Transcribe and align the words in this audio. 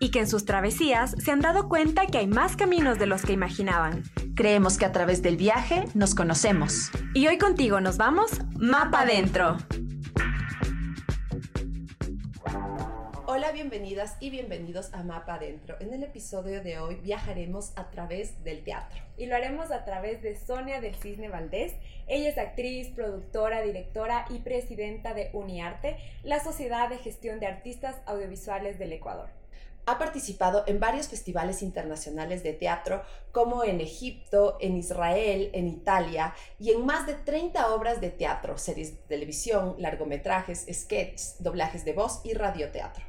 y 0.00 0.10
que 0.10 0.18
en 0.18 0.26
sus 0.26 0.46
travesías 0.46 1.14
se 1.22 1.30
han 1.30 1.40
dado 1.40 1.68
cuenta 1.68 2.06
que 2.06 2.18
hay 2.18 2.26
más 2.26 2.56
caminos 2.56 2.98
de 2.98 3.06
los 3.06 3.22
que 3.22 3.34
imaginaban. 3.34 4.02
Creemos 4.34 4.78
que 4.78 4.86
a 4.86 4.92
través 4.92 5.22
del 5.22 5.36
viaje 5.36 5.84
nos 5.94 6.14
conocemos. 6.14 6.90
Y 7.14 7.28
hoy 7.28 7.38
contigo 7.38 7.80
nos 7.80 7.98
vamos 7.98 8.30
Mapa 8.58 9.02
Adentro. 9.02 9.58
Hola, 13.26 13.52
bienvenidas 13.52 14.16
y 14.20 14.30
bienvenidos 14.30 14.92
a 14.92 15.02
Mapa 15.04 15.34
Adentro. 15.34 15.76
En 15.80 15.92
el 15.92 16.02
episodio 16.02 16.62
de 16.62 16.78
hoy 16.78 16.96
viajaremos 16.96 17.72
a 17.76 17.90
través 17.90 18.42
del 18.42 18.64
teatro. 18.64 19.00
Y 19.18 19.26
lo 19.26 19.36
haremos 19.36 19.70
a 19.70 19.84
través 19.84 20.22
de 20.22 20.34
Sonia 20.34 20.80
del 20.80 20.94
Cisne 20.94 21.28
Valdés. 21.28 21.74
Ella 22.08 22.30
es 22.30 22.38
actriz, 22.38 22.88
productora, 22.88 23.60
directora 23.60 24.24
y 24.30 24.38
presidenta 24.38 25.14
de 25.14 25.30
UniArte, 25.34 25.98
la 26.24 26.42
Sociedad 26.42 26.88
de 26.88 26.98
Gestión 26.98 27.38
de 27.38 27.46
Artistas 27.46 27.96
Audiovisuales 28.06 28.78
del 28.78 28.94
Ecuador. 28.94 29.39
Ha 29.90 29.98
participado 29.98 30.62
en 30.68 30.78
varios 30.78 31.08
festivales 31.08 31.62
internacionales 31.62 32.44
de 32.44 32.52
teatro, 32.52 33.02
como 33.32 33.64
en 33.64 33.80
Egipto, 33.80 34.56
en 34.60 34.76
Israel, 34.76 35.50
en 35.52 35.66
Italia, 35.66 36.32
y 36.60 36.70
en 36.70 36.86
más 36.86 37.08
de 37.08 37.14
30 37.14 37.74
obras 37.74 38.00
de 38.00 38.10
teatro, 38.10 38.56
series 38.56 38.92
de 38.92 39.02
televisión, 39.08 39.74
largometrajes, 39.78 40.64
sketches, 40.72 41.34
doblajes 41.40 41.84
de 41.84 41.92
voz 41.92 42.20
y 42.22 42.34
radioteatro. 42.34 43.04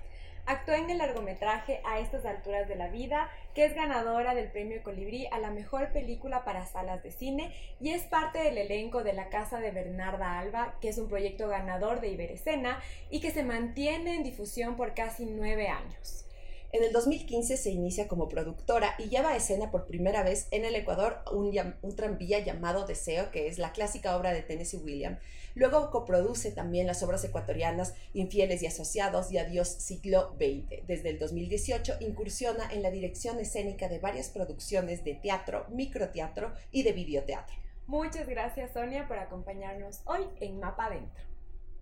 Actuó 0.47 0.73
en 0.73 0.89
el 0.89 0.97
largometraje 0.97 1.81
A 1.85 1.99
estas 1.99 2.25
alturas 2.25 2.67
de 2.67 2.75
la 2.75 2.87
vida, 2.87 3.29
que 3.53 3.63
es 3.63 3.75
ganadora 3.75 4.33
del 4.33 4.49
premio 4.49 4.81
Colibrí 4.81 5.27
a 5.31 5.37
la 5.37 5.51
mejor 5.51 5.93
película 5.93 6.43
para 6.43 6.65
salas 6.65 7.03
de 7.03 7.11
cine 7.11 7.53
y 7.79 7.91
es 7.91 8.01
parte 8.05 8.39
del 8.39 8.57
elenco 8.57 9.03
de 9.03 9.13
La 9.13 9.29
Casa 9.29 9.59
de 9.59 9.69
Bernarda 9.69 10.39
Alba, 10.39 10.73
que 10.81 10.89
es 10.89 10.97
un 10.97 11.09
proyecto 11.09 11.47
ganador 11.47 12.01
de 12.01 12.07
Iberescena 12.07 12.81
y 13.11 13.19
que 13.19 13.29
se 13.29 13.43
mantiene 13.43 14.15
en 14.15 14.23
difusión 14.23 14.75
por 14.75 14.95
casi 14.95 15.25
nueve 15.25 15.67
años. 15.67 16.25
En 16.73 16.85
el 16.85 16.93
2015 16.93 17.57
se 17.57 17.69
inicia 17.69 18.07
como 18.07 18.29
productora 18.29 18.95
y 18.97 19.09
lleva 19.09 19.31
a 19.31 19.35
escena 19.35 19.71
por 19.71 19.87
primera 19.87 20.23
vez 20.23 20.47
en 20.51 20.63
el 20.63 20.73
Ecuador 20.75 21.17
un, 21.33 21.51
tranvía 21.97 22.39
llamado 22.39 22.87
Deseo, 22.87 23.29
que 23.29 23.47
es 23.47 23.59
la 23.59 23.73
clásica 23.73 24.15
obra 24.15 24.31
de 24.31 24.41
Tennessee 24.41 24.77
Williams. 24.77 25.19
Luego 25.53 25.91
coproduce 25.91 26.49
también 26.49 26.87
las 26.87 27.03
obras 27.03 27.25
ecuatorianas 27.25 27.93
Infieles 28.13 28.63
y 28.63 28.67
Asociados 28.67 29.33
y 29.33 29.37
Adiós 29.37 29.67
Siglo 29.67 30.33
XX. 30.37 30.87
Desde 30.87 31.09
el 31.09 31.19
2018 31.19 31.95
incursiona 31.99 32.71
en 32.71 32.83
la 32.83 32.89
dirección 32.89 33.37
escénica 33.41 33.89
de 33.89 33.99
varias 33.99 34.29
producciones 34.29 35.03
de 35.03 35.15
teatro, 35.15 35.65
microteatro 35.71 36.53
y 36.71 36.83
de 36.83 36.93
videoteatro. 36.93 37.53
Muchas 37.87 38.29
gracias 38.29 38.71
Sonia 38.71 39.09
por 39.09 39.19
acompañarnos 39.19 40.03
hoy 40.05 40.21
en 40.39 40.57
Mapa 40.61 40.85
Adentro. 40.85 41.21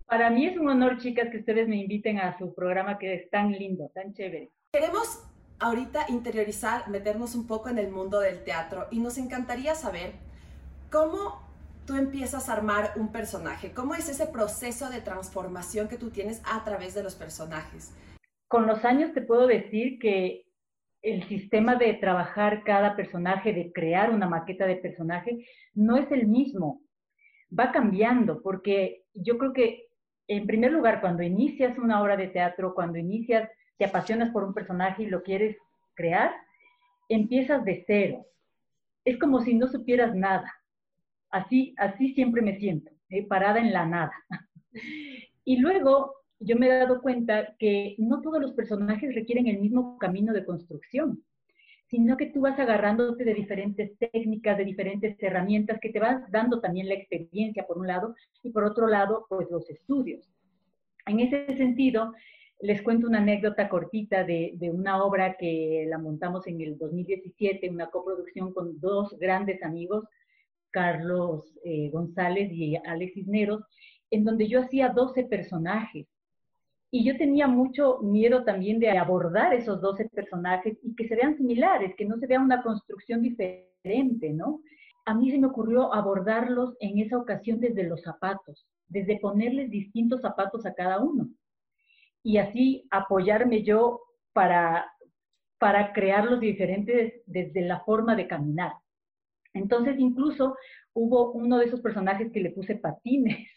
Para 0.06 0.30
mí 0.30 0.46
es 0.46 0.58
un 0.58 0.68
honor, 0.68 0.98
chicas, 0.98 1.28
que 1.30 1.38
ustedes 1.38 1.68
me 1.68 1.76
inviten 1.76 2.18
a 2.18 2.36
su 2.36 2.52
programa 2.52 2.98
que 2.98 3.14
es 3.14 3.30
tan 3.30 3.52
lindo, 3.52 3.88
tan 3.94 4.12
chévere. 4.12 4.50
Queremos 4.72 5.28
ahorita 5.58 6.06
interiorizar, 6.10 6.88
meternos 6.88 7.34
un 7.34 7.48
poco 7.48 7.70
en 7.70 7.78
el 7.78 7.90
mundo 7.90 8.20
del 8.20 8.44
teatro 8.44 8.86
y 8.92 9.00
nos 9.00 9.18
encantaría 9.18 9.74
saber 9.74 10.12
cómo 10.92 11.42
tú 11.88 11.96
empiezas 11.96 12.48
a 12.48 12.52
armar 12.52 12.92
un 12.94 13.10
personaje, 13.10 13.72
cómo 13.72 13.96
es 13.96 14.08
ese 14.08 14.26
proceso 14.26 14.88
de 14.88 15.00
transformación 15.00 15.88
que 15.88 15.96
tú 15.96 16.10
tienes 16.10 16.40
a 16.44 16.62
través 16.62 16.94
de 16.94 17.02
los 17.02 17.16
personajes. 17.16 17.92
Con 18.46 18.68
los 18.68 18.84
años 18.84 19.12
te 19.12 19.22
puedo 19.22 19.48
decir 19.48 19.98
que 19.98 20.46
el 21.02 21.26
sistema 21.28 21.74
de 21.74 21.94
trabajar 21.94 22.62
cada 22.62 22.94
personaje, 22.94 23.52
de 23.52 23.72
crear 23.72 24.10
una 24.10 24.28
maqueta 24.28 24.66
de 24.66 24.76
personaje, 24.76 25.48
no 25.74 25.96
es 25.96 26.08
el 26.12 26.28
mismo. 26.28 26.80
Va 27.58 27.72
cambiando, 27.72 28.40
porque 28.40 29.02
yo 29.14 29.36
creo 29.36 29.52
que, 29.52 29.88
en 30.28 30.46
primer 30.46 30.70
lugar, 30.70 31.00
cuando 31.00 31.24
inicias 31.24 31.76
una 31.76 32.00
obra 32.00 32.16
de 32.16 32.28
teatro, 32.28 32.72
cuando 32.72 32.98
inicias 32.98 33.50
te 33.80 33.86
apasionas 33.86 34.30
por 34.30 34.44
un 34.44 34.52
personaje 34.52 35.04
y 35.04 35.06
lo 35.06 35.22
quieres 35.22 35.56
crear, 35.94 36.30
empiezas 37.08 37.64
de 37.64 37.82
cero. 37.86 38.26
Es 39.06 39.18
como 39.18 39.40
si 39.40 39.54
no 39.54 39.68
supieras 39.68 40.14
nada. 40.14 40.52
Así, 41.30 41.74
así 41.78 42.12
siempre 42.12 42.42
me 42.42 42.58
siento, 42.58 42.90
eh, 43.08 43.26
parada 43.26 43.58
en 43.58 43.72
la 43.72 43.86
nada. 43.86 44.12
y 45.46 45.56
luego 45.56 46.12
yo 46.40 46.56
me 46.56 46.66
he 46.66 46.78
dado 46.78 47.00
cuenta 47.00 47.56
que 47.58 47.94
no 47.96 48.20
todos 48.20 48.38
los 48.38 48.52
personajes 48.52 49.14
requieren 49.14 49.46
el 49.46 49.60
mismo 49.60 49.96
camino 49.96 50.34
de 50.34 50.44
construcción, 50.44 51.24
sino 51.86 52.18
que 52.18 52.26
tú 52.26 52.42
vas 52.42 52.58
agarrándote 52.58 53.24
de 53.24 53.32
diferentes 53.32 53.96
técnicas, 53.96 54.58
de 54.58 54.64
diferentes 54.66 55.16
herramientas 55.22 55.78
que 55.80 55.88
te 55.88 56.00
vas 56.00 56.30
dando 56.30 56.60
también 56.60 56.86
la 56.86 56.96
experiencia 56.96 57.66
por 57.66 57.78
un 57.78 57.86
lado 57.86 58.14
y 58.42 58.50
por 58.50 58.64
otro 58.64 58.86
lado, 58.88 59.24
pues 59.30 59.50
los 59.50 59.70
estudios. 59.70 60.28
En 61.06 61.20
ese 61.20 61.56
sentido, 61.56 62.12
les 62.62 62.82
cuento 62.82 63.06
una 63.06 63.18
anécdota 63.18 63.68
cortita 63.68 64.24
de, 64.24 64.70
una 64.72 65.02
obra 65.02 65.36
que 65.38 65.86
la 65.88 65.98
montamos 65.98 66.46
en 66.46 66.60
el 66.60 66.76
2017, 66.76 67.70
una 67.70 67.90
coproducción 67.90 68.52
con 68.52 68.78
dos 68.80 69.16
grandes 69.18 69.62
amigos, 69.62 70.04
Carlos 70.70 71.58
eh, 71.64 71.88
González 71.90 72.50
y 72.52 72.76
Alex 72.76 73.14
Cisneros, 73.14 73.62
en 74.10 74.24
donde 74.24 74.46
yo 74.46 74.60
hacía 74.60 74.90
12 74.90 75.24
personajes. 75.24 76.06
Y 76.92 77.04
yo 77.04 77.16
tenía 77.16 77.46
mucho 77.46 78.00
miedo 78.02 78.44
también 78.44 78.78
de 78.78 78.90
abordar 78.90 79.54
esos 79.54 79.80
12 79.80 80.10
personajes 80.10 80.76
y 80.82 80.94
que 80.96 81.08
se 81.08 81.16
vean 81.16 81.36
similares, 81.36 81.94
que 81.96 82.04
no 82.04 82.18
se 82.18 82.26
vea 82.26 82.40
una 82.40 82.62
construcción 82.62 83.22
diferente, 83.22 84.30
¿no? 84.30 84.60
A 85.06 85.14
mí 85.14 85.30
se 85.30 85.38
me 85.38 85.46
ocurrió 85.46 85.94
abordarlos 85.94 86.76
en 86.80 86.98
esa 86.98 87.16
ocasión 87.16 87.58
desde 87.60 87.84
los 87.84 88.02
zapatos, 88.02 88.66
desde 88.88 89.18
ponerles 89.18 89.70
distintos 89.70 90.20
zapatos 90.20 90.66
a 90.66 90.74
cada 90.74 91.00
uno 91.00 91.30
y 92.22 92.38
así 92.38 92.86
apoyarme 92.90 93.62
yo 93.62 94.00
para, 94.32 94.90
para 95.58 95.92
crear 95.92 96.38
diferentes 96.38 97.22
desde 97.26 97.62
la 97.62 97.80
forma 97.80 98.16
de 98.16 98.28
caminar. 98.28 98.72
Entonces 99.52 99.98
incluso 99.98 100.56
hubo 100.92 101.32
uno 101.32 101.58
de 101.58 101.66
esos 101.66 101.80
personajes 101.80 102.30
que 102.32 102.40
le 102.40 102.50
puse 102.50 102.76
patines 102.76 103.48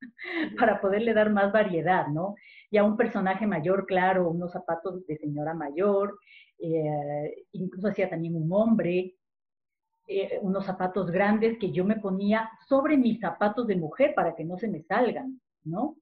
para 0.58 0.80
poderle 0.80 1.14
dar 1.14 1.30
más 1.30 1.52
variedad, 1.52 2.06
¿no? 2.08 2.34
Y 2.70 2.78
a 2.78 2.84
un 2.84 2.96
personaje 2.96 3.46
mayor, 3.46 3.86
claro, 3.86 4.30
unos 4.30 4.52
zapatos 4.52 5.06
de 5.06 5.16
señora 5.18 5.54
mayor, 5.54 6.18
eh, 6.58 7.44
incluso 7.52 7.88
hacía 7.88 8.08
también 8.08 8.36
un 8.36 8.50
hombre, 8.52 9.14
eh, 10.08 10.38
unos 10.42 10.66
zapatos 10.66 11.10
grandes 11.10 11.58
que 11.58 11.70
yo 11.70 11.84
me 11.84 11.96
ponía 11.96 12.50
sobre 12.68 12.96
mis 12.96 13.20
zapatos 13.20 13.66
de 13.66 13.76
mujer 13.76 14.14
para 14.14 14.34
que 14.34 14.44
no 14.44 14.56
se 14.58 14.68
me 14.68 14.82
salgan, 14.82 15.40
¿no? 15.64 15.96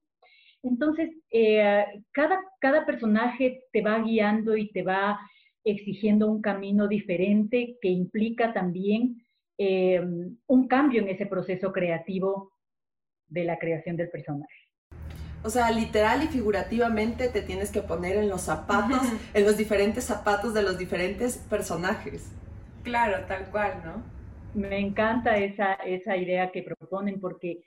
Entonces, 0.63 1.09
eh, 1.31 1.85
cada, 2.11 2.39
cada 2.59 2.85
personaje 2.85 3.63
te 3.71 3.81
va 3.81 3.99
guiando 3.99 4.55
y 4.55 4.71
te 4.71 4.83
va 4.83 5.19
exigiendo 5.63 6.27
un 6.27 6.41
camino 6.41 6.87
diferente 6.87 7.77
que 7.81 7.89
implica 7.89 8.53
también 8.53 9.23
eh, 9.57 10.01
un 10.47 10.67
cambio 10.67 11.01
en 11.01 11.09
ese 11.09 11.25
proceso 11.25 11.71
creativo 11.71 12.53
de 13.27 13.43
la 13.43 13.57
creación 13.57 13.95
del 13.95 14.09
personaje. 14.09 14.53
O 15.43 15.49
sea, 15.49 15.71
literal 15.71 16.23
y 16.23 16.27
figurativamente 16.27 17.27
te 17.29 17.41
tienes 17.41 17.71
que 17.71 17.81
poner 17.81 18.17
en 18.17 18.29
los 18.29 18.41
zapatos, 18.41 19.01
en 19.33 19.45
los 19.45 19.57
diferentes 19.57 20.03
zapatos 20.03 20.53
de 20.53 20.61
los 20.61 20.77
diferentes 20.77 21.37
personajes. 21.37 22.31
Claro, 22.83 23.25
tal 23.27 23.49
cual, 23.49 23.81
¿no? 23.83 24.03
Me 24.53 24.79
encanta 24.79 25.37
esa, 25.37 25.73
esa 25.73 26.17
idea 26.17 26.51
que 26.51 26.61
proponen 26.61 27.19
porque 27.19 27.61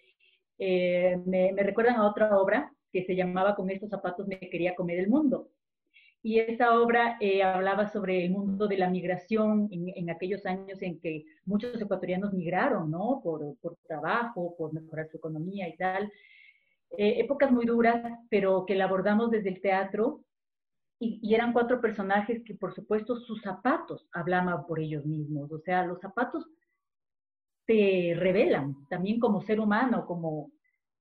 eh, 0.59 1.19
me, 1.25 1.53
me, 1.53 1.63
recuerdan 1.63 1.97
a 1.97 2.07
otra 2.07 2.37
obra 2.39 2.71
que 2.95 3.05
se 3.05 3.17
llamaba 3.17 3.57
Con 3.57 3.71
estos 3.71 3.91
zapatos 3.91 4.29
me 4.29 4.39
quería 4.39 4.77
comer 4.77 5.01
el 5.01 5.09
mundo. 5.09 5.51
Y 6.23 6.39
esa 6.39 6.79
obra 6.81 7.19
eh, 7.21 7.43
hablaba 7.43 7.89
sobre 7.89 8.25
el 8.25 8.31
mundo 8.31 8.69
de 8.69 8.79
la 8.79 8.89
migración 8.89 9.69
en, 9.73 10.09
aquellos 10.09 10.47
años 10.47 10.81
en 10.81 11.01
que 11.01 11.25
muchos 11.45 11.79
ecuatorianos 11.79 12.33
migraron, 12.33 12.91
¿no? 12.91 13.21
Por, 13.23 13.57
por 13.61 13.77
trabajo, 13.87 14.55
por 14.57 14.73
mejorar 14.73 15.09
su 15.09 15.17
economía 15.17 15.69
y 15.69 15.77
tal. 15.77 16.11
Eh, 16.97 17.17
épocas 17.19 17.51
muy 17.51 17.67
duras, 17.67 18.01
pero 18.31 18.65
que 18.65 18.77
la 18.77 18.85
abordamos 18.85 19.33
desde 19.33 19.49
el 19.49 19.61
teatro. 19.61 20.21
Y, 21.01 21.35
eran 21.35 21.53
cuatro 21.53 21.81
personajes 21.81 22.45
que, 22.45 22.55
por 22.55 22.73
supuesto, 22.73 23.17
sus 23.17 23.43
zapatos 23.43 24.09
hablaban 24.13 24.67
por 24.67 24.79
ellos 24.79 25.05
mismos. 25.05 25.51
O 25.51 25.59
sea, 25.59 25.85
los 25.85 26.01
zapatos 26.01 26.47
te 27.67 28.15
revelan 28.17 28.87
también 28.89 29.19
como 29.19 29.41
ser 29.41 29.59
humano, 29.59 30.07
como 30.07 30.53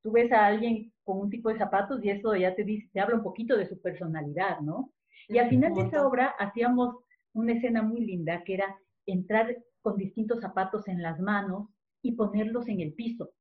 tú 0.01 0.11
ves 0.11 0.31
a 0.31 0.47
alguien 0.47 0.92
con 1.03 1.19
un 1.19 1.29
tipo 1.29 1.49
de 1.49 1.57
zapatos 1.57 2.03
y 2.03 2.09
eso 2.09 2.35
ya 2.35 2.55
te 2.55 2.63
dice, 2.63 2.89
te 2.93 2.99
habla 2.99 3.15
un 3.15 3.23
poquito 3.23 3.57
de 3.57 3.67
su 3.67 3.81
personalidad, 3.81 4.59
¿no? 4.61 4.91
Y 5.27 5.37
al 5.37 5.49
final 5.49 5.73
de 5.73 5.81
esa 5.81 6.05
obra 6.05 6.35
hacíamos 6.39 6.95
una 7.33 7.53
escena 7.53 7.81
muy 7.81 8.05
linda 8.05 8.43
que 8.43 8.55
era 8.55 8.77
entrar 9.05 9.57
con 9.81 9.97
distintos 9.97 10.41
zapatos 10.41 10.87
en 10.87 11.01
las 11.01 11.19
manos 11.19 11.69
y 12.01 12.13
ponerlos 12.13 12.67
en 12.67 12.81
el 12.81 12.93
piso, 12.93 13.31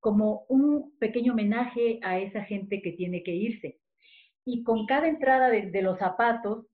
como 0.00 0.44
un 0.48 0.96
pequeño 0.98 1.32
homenaje 1.32 2.00
a 2.02 2.18
esa 2.18 2.42
gente 2.42 2.82
que 2.82 2.92
tiene 2.92 3.22
que 3.22 3.34
irse. 3.34 3.80
Y 4.44 4.62
con 4.62 4.86
cada 4.86 5.08
entrada 5.08 5.48
de, 5.48 5.82
los 5.82 5.98
zapatos, 5.98 6.66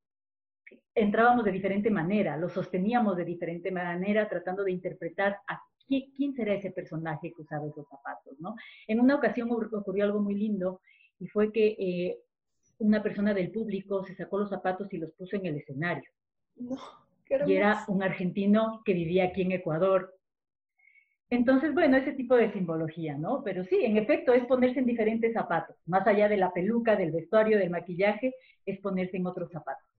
entrábamos 0.95 1.45
de 1.45 1.53
diferente 1.53 1.91
manera, 1.91 2.37
los 2.37 2.53
sosteníamos 2.53 3.17
de 3.17 3.25
diferente 3.25 3.71
manera, 3.71 4.29
tratando 4.29 4.65
de 4.65 4.73
interpretar 4.73 5.39
a 5.47 5.63
quién, 6.17 6.35
será 6.35 6.55
ese 6.55 6.71
personaje 6.71 7.33
que 7.33 7.43
usaba 7.43 7.67
esos 7.67 7.87
zapatos, 7.89 8.39
¿no? 8.41 8.55
En 8.87 9.01
una 9.01 9.17
ocasión 9.17 9.51
ocurrió 9.51 10.05
algo 10.05 10.21
muy 10.21 10.35
lindo 10.35 10.81
y 11.19 11.27
fue 11.27 11.53
que 11.53 11.77
eh, 11.79 12.19
una 12.79 13.03
persona 13.03 13.35
del 13.35 13.51
público 13.51 14.05
se 14.05 14.15
sacó 14.15 14.39
los 14.39 14.51
zapatos 14.51 14.93
y 14.93 14.99
los 14.99 15.13
puso 15.13 15.37
en 15.37 15.47
el 15.47 15.57
escenario. 15.57 16.11
y 17.47 17.53
era 17.53 17.85
un 17.89 18.03
argentino 18.03 18.83
que 18.85 18.95
vivía 18.95 19.25
aquí 19.25 19.43
en 19.43 19.53
Ecuador. 19.53 20.15
Entonces, 21.31 21.73
bueno, 21.73 21.97
ese 21.97 22.13
tipo 22.13 22.37
de 22.37 22.53
simbología, 22.53 23.17
¿no? 23.17 23.43
Pero 23.43 23.65
sí, 23.65 23.79
en 23.83 23.97
efecto, 23.97 24.35
es 24.35 24.45
ponerse 24.45 24.81
en 24.81 24.87
diferentes 24.87 25.33
zapatos. 25.33 25.77
Más 25.87 26.07
allá 26.07 26.29
de 26.29 26.37
la 26.37 26.53
peluca, 26.53 26.95
del 26.95 27.11
vestuario, 27.11 27.59
del 27.59 27.71
maquillaje, 27.71 28.35
es 28.67 28.79
ponerse 28.81 29.17
en 29.17 29.27
otros 29.27 29.51
zapatos 29.51 29.92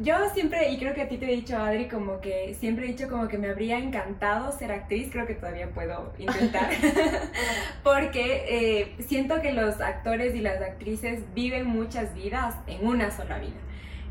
yo 0.00 0.14
siempre, 0.32 0.70
y 0.70 0.78
creo 0.78 0.94
que 0.94 1.02
a 1.02 1.08
ti 1.08 1.16
te 1.16 1.26
he 1.26 1.34
dicho, 1.34 1.56
Adri, 1.56 1.88
como 1.88 2.20
que 2.20 2.54
siempre 2.54 2.84
he 2.84 2.88
dicho 2.88 3.08
como 3.08 3.28
que 3.28 3.38
me 3.38 3.48
habría 3.48 3.78
encantado 3.78 4.52
ser 4.52 4.72
actriz, 4.72 5.08
creo 5.10 5.26
que 5.26 5.34
todavía 5.34 5.70
puedo 5.70 6.12
intentar, 6.18 6.70
porque 7.82 8.44
eh, 8.48 8.94
siento 9.06 9.40
que 9.40 9.52
los 9.52 9.80
actores 9.80 10.34
y 10.34 10.40
las 10.40 10.60
actrices 10.62 11.22
viven 11.34 11.66
muchas 11.66 12.14
vidas 12.14 12.54
en 12.66 12.86
una 12.86 13.10
sola 13.10 13.38
vida. 13.38 13.56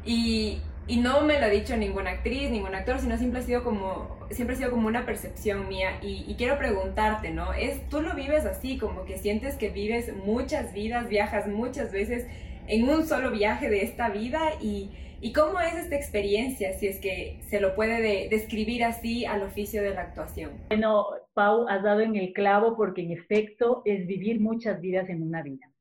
Y, 0.05 0.61
y 0.87 0.97
no 0.97 1.21
me 1.21 1.39
lo 1.39 1.45
ha 1.45 1.49
dicho 1.49 1.75
ninguna 1.75 2.11
actriz, 2.11 2.49
ningún 2.49 2.73
actor, 2.73 2.99
sino 2.99 3.17
siempre 3.17 3.41
ha 3.41 3.43
sido 3.43 3.63
como, 3.63 4.17
siempre 4.31 4.55
ha 4.55 4.57
sido 4.59 4.71
como 4.71 4.87
una 4.87 5.05
percepción 5.05 5.67
mía. 5.67 5.99
Y, 6.01 6.25
y, 6.27 6.35
quiero 6.35 6.57
preguntarte, 6.57 7.31
¿no? 7.31 7.53
Es, 7.53 7.87
¿Tú 7.89 8.01
lo 8.01 8.13
vives 8.13 8.45
así, 8.45 8.77
como 8.77 9.03
que 9.03 9.17
sientes 9.17 9.55
que 9.55 9.69
vives 9.69 10.13
muchas 10.15 10.73
vidas, 10.73 11.09
viajas 11.09 11.47
muchas 11.47 11.91
veces 11.91 12.25
en 12.67 12.87
un 12.89 13.05
solo 13.05 13.31
viaje 13.31 13.69
de 13.69 13.83
esta 13.83 14.09
vida 14.09 14.39
y 14.61 14.91
¿Y 15.19 15.33
cómo 15.33 15.59
es 15.59 15.73
esta 15.73 15.95
experiencia, 15.95 16.73
si 16.73 16.87
es 16.87 16.99
que 16.99 17.39
se 17.49 17.59
lo 17.59 17.73
puede 17.73 18.29
describir 18.29 18.83
así 18.83 19.25
al 19.25 19.41
oficio 19.41 19.81
de 19.81 19.95
la 19.95 20.01
actuación? 20.01 20.51
Bueno, 20.67 21.07
Pau, 21.33 21.67
has 21.67 21.81
dado 21.81 22.01
en 22.01 22.15
el 22.15 22.33
clavo 22.33 22.77
porque 22.77 23.01
en 23.01 23.11
efecto 23.11 23.81
es 23.85 24.05
vivir 24.05 24.39
muchas 24.39 24.79
vidas 24.79 25.09
en 25.09 25.23
una 25.23 25.41
vida. 25.41 25.71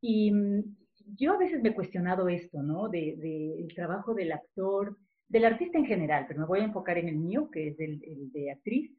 Y 0.00 0.32
mm, 0.32 0.76
yo 1.16 1.34
a 1.34 1.38
veces 1.38 1.62
me 1.62 1.68
he 1.68 1.74
cuestionado 1.74 2.28
esto, 2.28 2.62
¿no? 2.62 2.88
Del 2.88 3.20
de, 3.20 3.66
trabajo 3.76 4.12
del 4.12 4.32
actor, 4.32 4.98
del 5.28 5.44
artista 5.44 5.78
en 5.78 5.86
general, 5.86 6.24
pero 6.26 6.40
me 6.40 6.46
voy 6.46 6.60
a 6.60 6.64
enfocar 6.64 6.98
en 6.98 7.08
el 7.08 7.16
mío, 7.16 7.50
que 7.52 7.68
es 7.68 7.78
el, 7.78 8.02
el 8.04 8.32
de 8.32 8.50
actriz. 8.50 8.92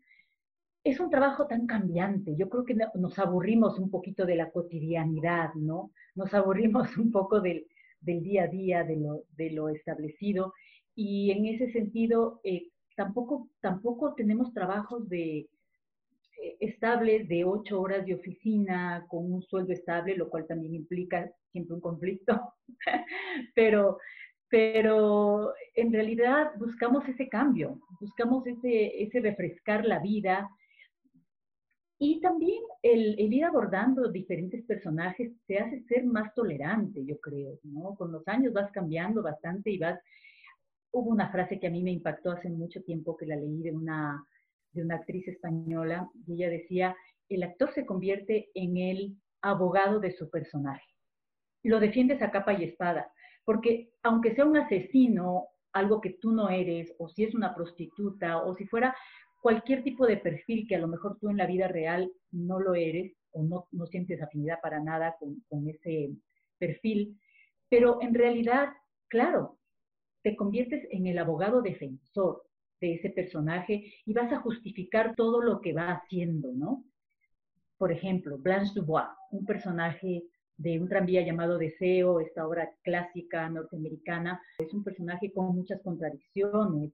Es 0.85 1.01
un 1.01 1.09
trabajo 1.09 1.47
tan 1.47 1.67
cambiante. 1.67 2.33
Yo 2.37 2.47
creo 2.47 2.63
que 2.63 2.77
nos 2.95 3.19
aburrimos 3.19 3.77
un 3.77 3.89
poquito 3.89 4.25
de 4.25 4.35
la 4.35 4.51
cotidianidad, 4.51 5.53
¿no? 5.55 5.91
Nos 6.15 6.33
aburrimos 6.33 6.95
un 6.97 7.11
poco 7.11 7.41
del, 7.41 7.67
del 8.05 8.23
día 8.23 8.43
a 8.43 8.47
día, 8.47 8.83
de 8.83 8.97
lo, 8.97 9.23
de 9.35 9.51
lo 9.51 9.69
establecido. 9.69 10.53
Y 10.95 11.31
en 11.31 11.45
ese 11.47 11.71
sentido, 11.71 12.39
eh, 12.43 12.69
tampoco, 12.95 13.49
tampoco 13.61 14.13
tenemos 14.13 14.53
trabajos 14.53 15.09
de, 15.09 15.49
eh, 16.41 16.57
estables 16.59 17.27
de 17.27 17.43
ocho 17.45 17.81
horas 17.81 18.05
de 18.05 18.15
oficina 18.15 19.05
con 19.09 19.31
un 19.31 19.41
sueldo 19.43 19.73
estable, 19.73 20.15
lo 20.15 20.29
cual 20.29 20.45
también 20.47 20.75
implica 20.75 21.31
siempre 21.51 21.75
un 21.75 21.81
conflicto. 21.81 22.53
pero, 23.55 23.97
pero 24.49 25.53
en 25.75 25.91
realidad 25.91 26.51
buscamos 26.57 27.07
ese 27.07 27.29
cambio, 27.29 27.79
buscamos 27.99 28.45
ese, 28.47 29.03
ese 29.03 29.19
refrescar 29.19 29.85
la 29.85 29.99
vida, 29.99 30.49
y 31.97 32.19
también 32.19 32.61
el, 32.81 33.15
ir 33.19 33.45
abordando 33.45 34.09
diferentes 34.11 34.63
personajes 34.65 35.31
te 35.47 35.59
hace 35.59 35.81
ser 35.83 36.05
más 36.05 36.33
tolerante, 36.33 37.05
yo 37.05 37.19
creo, 37.19 37.59
¿no? 37.63 37.95
Con 37.95 38.11
los 38.11 38.27
años 38.27 38.53
vas 38.53 38.71
cambiando 38.71 39.21
bastante 39.21 39.71
y 39.71 39.77
vas... 39.77 39.99
Hubo 40.91 41.09
una 41.09 41.29
frase 41.29 41.59
que 41.59 41.67
a 41.67 41.71
mí 41.71 41.83
me 41.83 41.91
impactó 41.91 42.31
hace 42.31 42.49
mucho 42.49 42.81
tiempo 42.83 43.17
que 43.17 43.25
la 43.25 43.35
leí 43.35 43.61
de 43.61 43.71
una, 43.73 44.25
de 44.71 44.81
una 44.81 44.95
actriz 44.95 45.27
española 45.27 46.09
y 46.25 46.33
ella 46.33 46.49
decía, 46.49 46.95
el 47.27 47.43
actor 47.43 47.73
se 47.73 47.85
convierte 47.85 48.49
en 48.53 48.77
el 48.77 49.17
abogado 49.41 49.99
de 49.99 50.11
su 50.11 50.29
personaje. 50.29 50.85
Lo 51.63 51.79
defiendes 51.79 52.21
a 52.21 52.31
capa 52.31 52.53
y 52.53 52.63
espada, 52.63 53.11
porque 53.43 53.91
aunque 54.03 54.35
sea 54.35 54.45
un 54.45 54.57
asesino, 54.57 55.47
algo 55.73 55.99
que 55.99 56.11
tú 56.21 56.31
no 56.31 56.49
eres, 56.49 56.93
o 56.97 57.09
si 57.09 57.25
es 57.25 57.35
una 57.35 57.53
prostituta, 57.53 58.41
o 58.43 58.53
si 58.53 58.65
fuera 58.65 58.95
cualquier 59.45 59.83
tipo 59.83 60.07
de 60.07 60.17
perfil 60.17 60.65
que 60.67 60.75
a 60.75 60.79
lo 60.79 60.87
mejor 60.87 61.19
tú 61.19 61.29
en 61.29 61.37
la 61.37 61.45
vida 61.45 61.67
real 61.67 62.11
no 62.31 62.59
lo 62.59 62.73
eres 62.73 63.13
o 63.29 63.43
no, 63.43 63.67
no 63.71 63.85
sientes 63.85 64.19
afinidad 64.19 64.59
para 64.59 64.79
nada 64.79 65.15
con, 65.19 65.43
con 65.47 65.67
ese 65.69 66.09
perfil, 66.57 67.15
pero 67.69 68.01
en 68.01 68.15
realidad, 68.15 68.69
claro, 69.07 69.59
te 70.23 70.35
conviertes 70.35 70.87
en 70.89 71.05
el 71.05 71.19
abogado 71.19 71.61
defensor 71.61 72.41
de 72.81 72.95
ese 72.95 73.11
personaje 73.11 73.93
y 74.03 74.13
vas 74.13 74.33
a 74.33 74.41
justificar 74.41 75.13
todo 75.15 75.39
lo 75.43 75.61
que 75.61 75.73
va 75.73 75.91
haciendo, 75.91 76.51
¿no? 76.51 76.83
Por 77.77 77.91
ejemplo, 77.91 78.39
Blanche 78.39 78.73
Dubois, 78.73 79.09
un 79.29 79.45
personaje 79.45 80.23
de 80.57 80.79
un 80.79 80.89
tranvía 80.89 81.21
llamado 81.21 81.59
Deseo, 81.59 82.19
esta 82.19 82.47
obra 82.47 82.73
clásica 82.81 83.47
norteamericana, 83.47 84.41
es 84.57 84.73
un 84.73 84.83
personaje 84.83 85.31
con 85.31 85.55
muchas 85.55 85.83
contradicciones, 85.83 86.93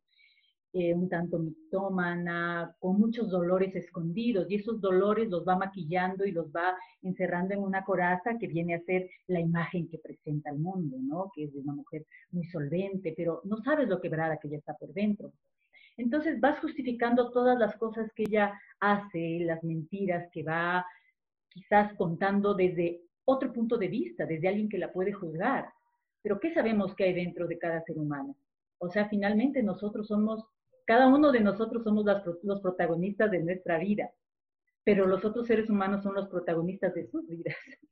eh, 0.74 0.94
un 0.94 1.10
tanto 1.10 1.38
mitómana, 1.38 2.74
con 2.80 2.98
muchos 2.98 3.30
dolores 3.30 3.76
escondidos, 3.76 4.50
y 4.50 4.56
esos 4.56 4.80
dolores 4.80 5.30
los 5.30 5.46
va 5.46 5.58
maquillando 5.58 6.26
y 6.26 6.32
los 6.32 6.48
va 6.48 6.78
encerrando 7.02 7.54
en 7.54 7.60
una 7.60 7.84
coraza 7.84 8.38
que 8.40 8.48
viene 8.48 8.76
a 8.76 8.82
ser 8.82 9.10
la 9.28 9.42
imagen 9.42 9.90
que 9.90 9.98
presenta 9.98 10.50
al 10.50 10.60
mundo, 10.60 10.98
¿no? 11.02 11.30
Que 11.36 11.44
es 11.44 11.54
de 11.54 11.60
una 11.60 11.74
mujer 11.74 12.06
muy 12.32 12.46
solvente, 12.46 13.14
pero 13.18 13.42
no 13.44 13.58
sabes 13.58 13.90
lo 13.90 14.00
quebrada 14.00 14.38
que 14.38 14.48
ella 14.48 14.60
está 14.60 14.74
por 14.76 14.94
dentro. 14.94 15.34
Entonces 15.98 16.40
vas 16.40 16.58
justificando 16.60 17.32
todas 17.32 17.60
las 17.60 17.76
cosas 17.76 18.12
que 18.14 18.24
ella 18.24 18.54
hace, 18.80 19.40
las 19.42 19.64
mentiras 19.64 20.30
que 20.32 20.44
va 20.44 20.86
quizás 21.50 21.94
contando 21.96 22.54
desde 22.54 23.02
otro 23.26 23.52
punto 23.52 23.78
de 23.78 23.90
vista, 23.90 24.26
desde 24.26 24.48
alguien 24.48 24.70
que 24.70 24.78
la 24.78 24.92
puede 24.92 25.12
juzgar. 25.12 25.70
Pero 26.22 26.40
¿qué 26.40 26.54
sabemos 26.54 26.96
que 26.96 27.04
hay 27.04 27.14
dentro 27.14 27.46
de 27.48 27.58
cada 27.58 27.82
ser 27.82 27.98
humano? 27.98 28.36
O 28.78 28.90
sea, 28.90 29.10
finalmente 29.10 29.62
nosotros 29.62 30.08
somos 30.08 30.46
cada 30.86 31.08
uno 31.08 31.32
de 31.32 31.40
nosotros 31.40 31.84
somos 31.84 32.06
los 32.44 32.62
protagonistas 32.62 33.32
de 33.32 33.40
nuestra 33.40 33.78
vida, 33.78 34.12
pero 34.84 35.06
los 35.06 35.24
otros 35.24 35.48
seres 35.48 35.70
humanos 35.70 36.04
son 36.04 36.16
los 36.16 36.28
protagonistas 36.30 36.94
de 36.94 37.08
sus 37.08 37.28
vidas. 37.28 37.56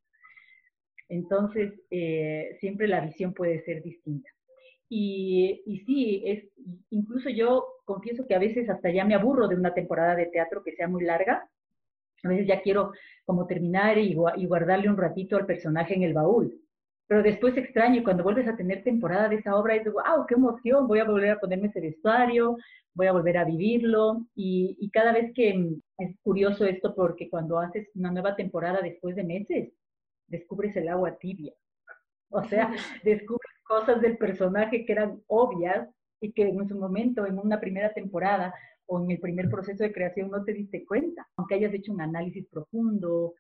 Entonces, 1.10 1.74
eh, 1.90 2.58
siempre 2.60 2.88
la 2.88 3.02
visión 3.02 3.34
puede 3.34 3.64
ser 3.64 3.82
distinta. 3.82 4.30
Y, 4.92 5.84
sí, 5.86 6.24
incluso 6.90 7.30
yo 7.30 7.66
confieso 7.86 8.26
que 8.28 8.34
a 8.34 8.40
veces 8.40 8.70
hasta 8.70 8.90
ya 8.92 9.06
me 9.06 9.14
aburro 9.14 9.48
de 9.48 9.56
una 9.56 9.74
temporada 9.74 10.16
de 10.16 10.26
teatro 10.28 10.64
que 10.64 10.72
sea 10.72 10.88
muy 10.88 11.04
larga. 11.04 11.48
A 12.24 12.28
veces 12.28 12.48
ya 12.48 12.62
quiero 12.62 12.92
como 13.26 13.46
terminar 13.46 13.98
y 14.00 14.16
guardarle 14.16 14.90
un 14.90 14.98
ratito 14.98 15.38
al 15.38 15.46
personaje 15.46 15.94
en 15.94 16.04
el 16.04 16.14
baúl 16.14 16.60
pero 17.10 17.24
después 17.24 17.58
extraño 17.58 18.02
y 18.02 18.04
cuando 18.04 18.22
vuelves 18.24 18.48
a 18.48 18.56
tener 18.56 18.84
temporada 18.84 19.28
de 19.28 19.38
esa 19.38 19.56
obra, 19.56 19.74
dices, 19.74 19.92
wow, 19.92 20.28
qué 20.28 20.36
emoción, 20.36 20.88
voy 20.88 21.00
a 21.00 21.06
volver 21.06 21.32
a 21.32 21.40
ponerme 21.40 21.68
ese 21.68 21.82
vestuario, 21.82 22.56
voy 22.94 23.08
a 23.08 23.12
volver 23.12 23.40
a 23.40 23.46
vivirlo. 23.46 24.28
Y, 24.36 24.78
y, 24.80 24.92
cada 24.92 25.12
vez 25.12 25.34
que 25.34 25.56
mm, 25.56 25.82
es 25.98 26.16
curioso 26.22 26.66
esto 26.66 26.94
porque 26.94 27.28
cuando 27.28 27.58
haces 27.58 27.90
una 27.96 28.12
nueva 28.12 28.36
temporada 28.36 28.82
después 28.84 29.16
de 29.16 29.24
meses, 29.24 29.74
descubres 30.28 30.76
el 30.76 30.88
agua 30.88 31.18
tibia. 31.18 31.52
O 32.30 32.44
sea, 32.44 32.70
descubres 33.04 33.56
cosas 33.64 34.02
del 34.02 34.16
personaje 34.18 34.86
que 34.86 34.92
eran 34.92 35.20
obvias 35.26 35.90
y 36.22 36.32
que 36.32 36.44
en 36.44 36.68
su 36.68 36.78
momento, 36.78 37.26
en 37.26 37.40
una 37.40 37.60
primera 37.60 37.92
temporada 37.92 38.54
o 38.86 39.04
en 39.04 39.10
el 39.10 39.20
primer 39.20 39.50
proceso 39.50 39.84
de 39.84 39.92
creación 39.92 40.30
no 40.30 40.44
te 40.44 40.54
diste 40.54 40.86
cuenta, 40.86 41.28
aunque 41.38 41.56
hayas 41.56 41.74
hecho 41.74 41.92
un 41.92 42.02
análisis 42.02 42.46
profundo, 42.52 43.34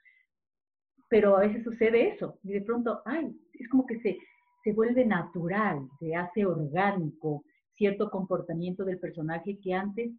pero 1.09 1.35
a 1.35 1.41
veces 1.41 1.63
sucede 1.63 2.09
eso, 2.13 2.37
y 2.43 2.53
de 2.53 2.61
pronto, 2.61 3.01
ay, 3.05 3.35
es 3.53 3.67
como 3.69 3.85
que 3.85 3.99
se, 3.99 4.17
se 4.63 4.73
vuelve 4.73 5.05
natural, 5.05 5.79
se 5.99 6.15
hace 6.15 6.45
orgánico 6.45 7.43
cierto 7.75 8.09
comportamiento 8.09 8.85
del 8.85 8.99
personaje 8.99 9.57
que 9.59 9.73
antes 9.73 10.11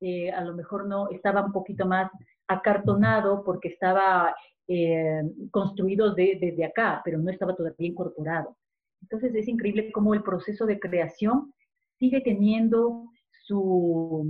eh, 0.00 0.30
a 0.30 0.42
lo 0.42 0.54
mejor 0.54 0.86
no 0.86 1.10
estaba 1.10 1.44
un 1.44 1.52
poquito 1.52 1.84
más 1.86 2.10
acartonado 2.46 3.42
porque 3.44 3.68
estaba 3.68 4.34
eh, 4.68 5.22
construido 5.50 6.14
desde 6.14 6.64
acá, 6.64 7.02
pero 7.04 7.18
no 7.18 7.30
estaba 7.30 7.56
todavía 7.56 7.88
incorporado. 7.88 8.56
Entonces 9.02 9.34
es 9.34 9.48
increíble 9.48 9.90
cómo 9.92 10.14
el 10.14 10.22
proceso 10.22 10.64
de 10.64 10.78
creación 10.78 11.52
sigue 11.98 12.20
teniendo 12.20 13.10
su, 13.44 14.24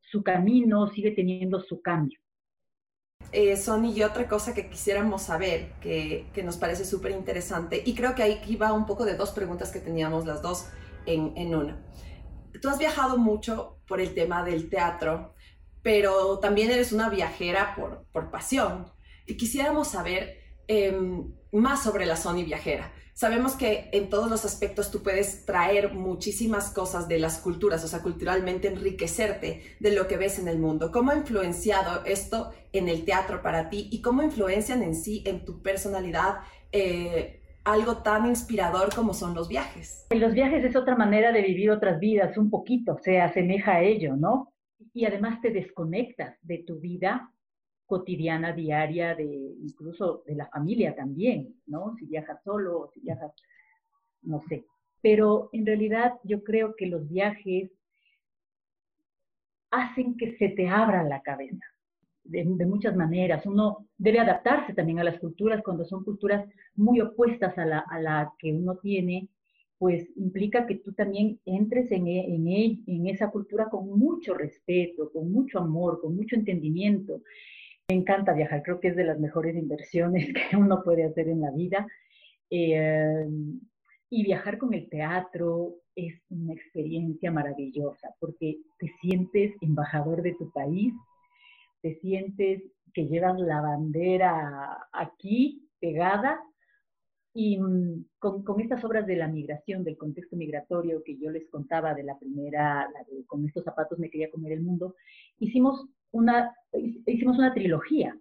su 0.00 0.22
camino, 0.22 0.88
sigue 0.88 1.12
teniendo 1.12 1.60
su 1.60 1.80
cambio 1.82 2.18
eh, 3.32 3.56
Sony, 3.56 3.92
y 3.94 4.02
otra 4.02 4.28
cosa 4.28 4.54
que 4.54 4.68
quisiéramos 4.68 5.22
saber, 5.22 5.72
que, 5.80 6.28
que 6.34 6.42
nos 6.42 6.56
parece 6.56 6.84
súper 6.84 7.12
interesante, 7.12 7.82
y 7.84 7.94
creo 7.94 8.14
que 8.14 8.22
ahí 8.22 8.56
va 8.56 8.72
un 8.72 8.86
poco 8.86 9.04
de 9.04 9.16
dos 9.16 9.30
preguntas 9.30 9.70
que 9.70 9.80
teníamos 9.80 10.26
las 10.26 10.42
dos 10.42 10.66
en, 11.06 11.32
en 11.36 11.54
una. 11.54 11.80
tú 12.60 12.68
has 12.68 12.78
viajado 12.78 13.18
mucho 13.18 13.78
por 13.86 14.00
el 14.00 14.14
tema 14.14 14.44
del 14.44 14.68
teatro, 14.68 15.34
pero 15.82 16.38
también 16.38 16.70
eres 16.70 16.92
una 16.92 17.08
viajera 17.08 17.74
por, 17.74 18.06
por 18.12 18.30
pasión. 18.30 18.86
Y 19.26 19.36
quisiéramos 19.36 19.88
saber 19.88 20.38
em, 20.66 21.32
más 21.52 21.82
sobre 21.82 22.06
la 22.06 22.16
Sony 22.16 22.44
viajera. 22.44 22.92
Sabemos 23.20 23.54
que 23.54 23.90
en 23.92 24.08
todos 24.08 24.30
los 24.30 24.46
aspectos 24.46 24.90
tú 24.90 25.02
puedes 25.02 25.44
traer 25.44 25.92
muchísimas 25.92 26.70
cosas 26.72 27.06
de 27.06 27.18
las 27.18 27.38
culturas, 27.38 27.84
o 27.84 27.86
sea, 27.86 28.00
culturalmente 28.00 28.68
enriquecerte 28.68 29.60
de 29.78 29.92
lo 29.94 30.08
que 30.08 30.16
ves 30.16 30.38
en 30.38 30.48
el 30.48 30.58
mundo. 30.58 30.90
¿Cómo 30.90 31.10
ha 31.10 31.16
influenciado 31.16 32.02
esto 32.06 32.50
en 32.72 32.88
el 32.88 33.04
teatro 33.04 33.42
para 33.42 33.68
ti 33.68 33.90
y 33.92 34.00
cómo 34.00 34.22
influencian 34.22 34.82
en 34.82 34.94
sí, 34.94 35.22
en 35.26 35.44
tu 35.44 35.60
personalidad, 35.60 36.36
eh, 36.72 37.42
algo 37.62 37.98
tan 37.98 38.24
inspirador 38.24 38.88
como 38.94 39.12
son 39.12 39.34
los 39.34 39.50
viajes? 39.50 40.06
Los 40.08 40.32
viajes 40.32 40.64
es 40.64 40.74
otra 40.74 40.96
manera 40.96 41.30
de 41.30 41.42
vivir 41.42 41.70
otras 41.70 42.00
vidas, 42.00 42.38
un 42.38 42.48
poquito, 42.48 42.96
se 43.02 43.20
asemeja 43.20 43.72
a 43.72 43.82
ello, 43.82 44.16
¿no? 44.16 44.54
Y 44.94 45.04
además 45.04 45.42
te 45.42 45.50
desconectas 45.50 46.38
de 46.40 46.64
tu 46.66 46.80
vida 46.80 47.30
cotidiana, 47.90 48.52
diaria, 48.52 49.16
de 49.16 49.24
incluso 49.24 50.22
de 50.24 50.36
la 50.36 50.46
familia 50.46 50.94
también, 50.94 51.56
¿no? 51.66 51.96
Si 51.98 52.06
viajas 52.06 52.40
solo, 52.44 52.88
si 52.94 53.00
viajas, 53.00 53.32
no 54.22 54.40
sé. 54.48 54.64
Pero 55.02 55.50
en 55.52 55.66
realidad 55.66 56.14
yo 56.22 56.44
creo 56.44 56.76
que 56.76 56.86
los 56.86 57.08
viajes 57.08 57.72
hacen 59.72 60.16
que 60.16 60.36
se 60.38 60.50
te 60.50 60.68
abra 60.68 61.02
la 61.02 61.20
cabeza 61.20 61.66
de, 62.22 62.44
muchas 62.64 62.94
maneras. 62.94 63.44
Uno 63.44 63.88
debe 63.98 64.20
adaptarse 64.20 64.72
también 64.72 65.00
a 65.00 65.04
las 65.04 65.18
culturas 65.18 65.60
cuando 65.64 65.84
son 65.84 66.04
culturas 66.04 66.48
muy 66.76 67.00
opuestas 67.00 67.58
a 67.58 67.66
la, 67.66 67.80
a 67.80 68.00
la 68.00 68.32
que 68.38 68.52
uno 68.52 68.76
tiene, 68.76 69.28
pues 69.78 70.08
implica 70.14 70.64
que 70.64 70.76
tú 70.76 70.92
también 70.92 71.40
entres 71.44 71.90
en, 71.90 72.06
en, 72.06 72.46
en 72.86 73.06
esa 73.08 73.32
cultura 73.32 73.68
con 73.68 73.98
mucho 73.98 74.34
respeto, 74.34 75.10
con 75.12 75.32
mucho 75.32 75.58
amor, 75.58 76.00
con 76.00 76.14
mucho 76.14 76.36
entendimiento. 76.36 77.20
Me 77.90 77.96
encanta 77.96 78.34
viajar, 78.34 78.62
creo 78.62 78.78
que 78.78 78.86
es 78.86 78.94
de 78.94 79.02
las 79.02 79.18
mejores 79.18 79.56
inversiones 79.56 80.28
que 80.50 80.56
uno 80.56 80.80
puede 80.84 81.02
hacer 81.02 81.26
en 81.26 81.40
la 81.40 81.50
vida. 81.50 81.88
Eh, 82.48 83.26
y 84.08 84.22
viajar 84.22 84.58
con 84.58 84.74
el 84.74 84.88
teatro 84.88 85.74
es 85.96 86.22
una 86.30 86.52
experiencia 86.52 87.32
maravillosa 87.32 88.14
porque 88.20 88.58
te 88.78 88.92
sientes 89.00 89.56
embajador 89.60 90.22
de 90.22 90.34
tu 90.34 90.52
país, 90.52 90.94
te 91.82 91.98
sientes 91.98 92.62
que 92.94 93.08
llevas 93.08 93.40
la 93.40 93.60
bandera 93.60 94.86
aquí 94.92 95.68
pegada 95.80 96.40
y 97.34 97.58
mm, 97.58 98.04
con, 98.20 98.44
con, 98.44 98.60
estas 98.60 98.84
obras 98.84 99.04
de 99.04 99.16
la 99.16 99.26
migración, 99.26 99.82
del 99.82 99.96
contexto 99.96 100.36
migratorio 100.36 101.02
que 101.04 101.18
yo 101.18 101.30
les 101.30 101.48
contaba 101.48 101.94
de 101.94 102.04
la 102.04 102.16
primera, 102.20 102.88
la 102.88 103.04
de, 103.10 103.24
con 103.26 103.44
estos 103.46 103.64
zapatos 103.64 103.98
me 103.98 104.10
quería 104.10 104.30
comer 104.30 104.52
el 104.52 104.62
mundo, 104.62 104.94
hicimos 105.40 105.88
hicimos 107.06 107.38
una 107.38 107.54
trilogía 107.54 108.16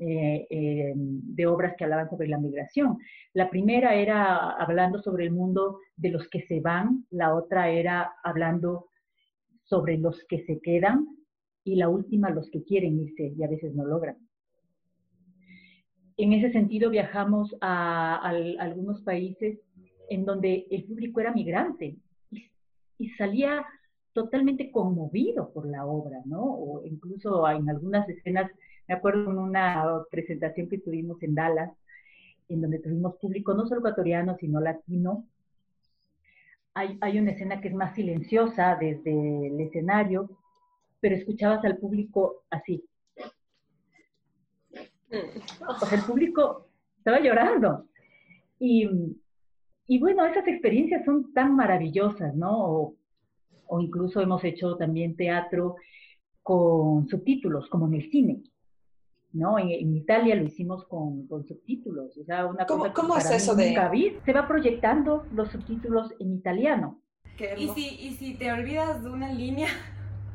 eh, 0.00 0.46
eh, 0.48 0.92
de 0.94 1.46
obras 1.46 1.74
que 1.76 1.82
hablaban 1.82 2.08
sobre 2.08 2.28
la 2.28 2.38
migración. 2.38 2.98
La 3.32 3.50
primera 3.50 3.96
era 3.96 4.50
hablando 4.50 5.02
sobre 5.02 5.24
el 5.24 5.32
mundo 5.32 5.80
de 5.96 6.10
los 6.10 6.28
que 6.28 6.42
se 6.42 6.60
van, 6.60 7.04
la 7.10 7.34
otra 7.34 7.68
era 7.70 8.12
hablando 8.22 8.90
sobre 9.64 9.98
los 9.98 10.24
que 10.28 10.44
se 10.44 10.60
quedan 10.60 11.06
y 11.64 11.74
la 11.74 11.88
última 11.88 12.30
los 12.30 12.48
que 12.50 12.62
quieren 12.62 13.00
irse 13.00 13.32
y 13.36 13.42
a 13.42 13.48
veces 13.48 13.74
no 13.74 13.84
logran. 13.84 14.16
En 16.16 16.32
ese 16.32 16.52
sentido 16.52 16.90
viajamos 16.90 17.56
a, 17.60 18.16
algunos 18.60 19.02
países 19.02 19.58
en 20.08 20.24
donde 20.24 20.66
el 20.70 20.84
público 20.84 21.20
era 21.20 21.32
migrante 21.32 21.96
y 22.98 23.08
salía 23.10 23.64
totalmente 24.18 24.72
conmovido 24.72 25.52
por 25.52 25.66
la 25.66 25.86
obra, 25.86 26.20
¿no? 26.24 26.42
O 26.42 26.84
incluso 26.84 27.48
en 27.48 27.70
algunas 27.70 28.08
escenas, 28.08 28.50
me 28.88 28.94
acuerdo 28.94 29.30
en 29.30 29.38
una 29.38 29.84
presentación 30.10 30.68
que 30.68 30.78
tuvimos 30.78 31.22
en 31.22 31.36
Dallas, 31.36 31.70
en 32.48 32.60
donde 32.60 32.80
tuvimos 32.80 33.16
público 33.16 33.54
no 33.54 33.66
solo 33.66 33.80
ecuatoriano, 33.80 34.36
sino 34.40 34.60
latino. 34.60 35.24
Hay, 36.74 36.98
hay 37.00 37.20
una 37.20 37.30
escena 37.30 37.60
que 37.60 37.68
es 37.68 37.74
más 37.74 37.94
silenciosa 37.94 38.76
desde 38.80 39.46
el 39.46 39.60
escenario, 39.60 40.28
pero 41.00 41.14
escuchabas 41.14 41.64
al 41.64 41.78
público 41.78 42.42
así. 42.50 42.84
O 45.10 45.94
el 45.94 46.02
público 46.02 46.66
estaba 46.96 47.20
llorando. 47.20 47.86
Y, 48.58 48.88
y 49.86 49.98
bueno, 50.00 50.26
esas 50.26 50.46
experiencias 50.48 51.04
son 51.04 51.32
tan 51.32 51.54
maravillosas, 51.54 52.34
¿no? 52.34 52.97
O 53.68 53.80
incluso 53.80 54.20
hemos 54.20 54.42
hecho 54.44 54.76
también 54.76 55.16
teatro 55.16 55.76
con 56.42 57.06
subtítulos, 57.08 57.68
como 57.68 57.86
en 57.86 57.94
el 57.94 58.10
cine. 58.10 58.42
¿no? 59.32 59.58
En, 59.58 59.94
Italia 59.94 60.34
lo 60.34 60.44
hicimos 60.44 60.84
con, 60.86 61.26
con, 61.26 61.46
subtítulos. 61.46 62.16
O 62.16 62.24
sea, 62.24 62.46
una 62.46 62.66
¿Cómo, 62.66 62.92
¿cómo 62.92 63.16
es 63.16 63.30
eso 63.30 63.54
de...? 63.54 63.74
Se 64.24 64.32
va 64.32 64.48
proyectando 64.48 65.26
los 65.32 65.50
subtítulos 65.50 66.14
en 66.18 66.34
italiano. 66.34 67.00
¿Y 67.56 67.68
si, 67.68 67.86
y 67.86 68.10
si 68.14 68.34
te 68.34 68.50
olvidas 68.50 69.04
de 69.04 69.10
una 69.10 69.32
línea, 69.32 69.68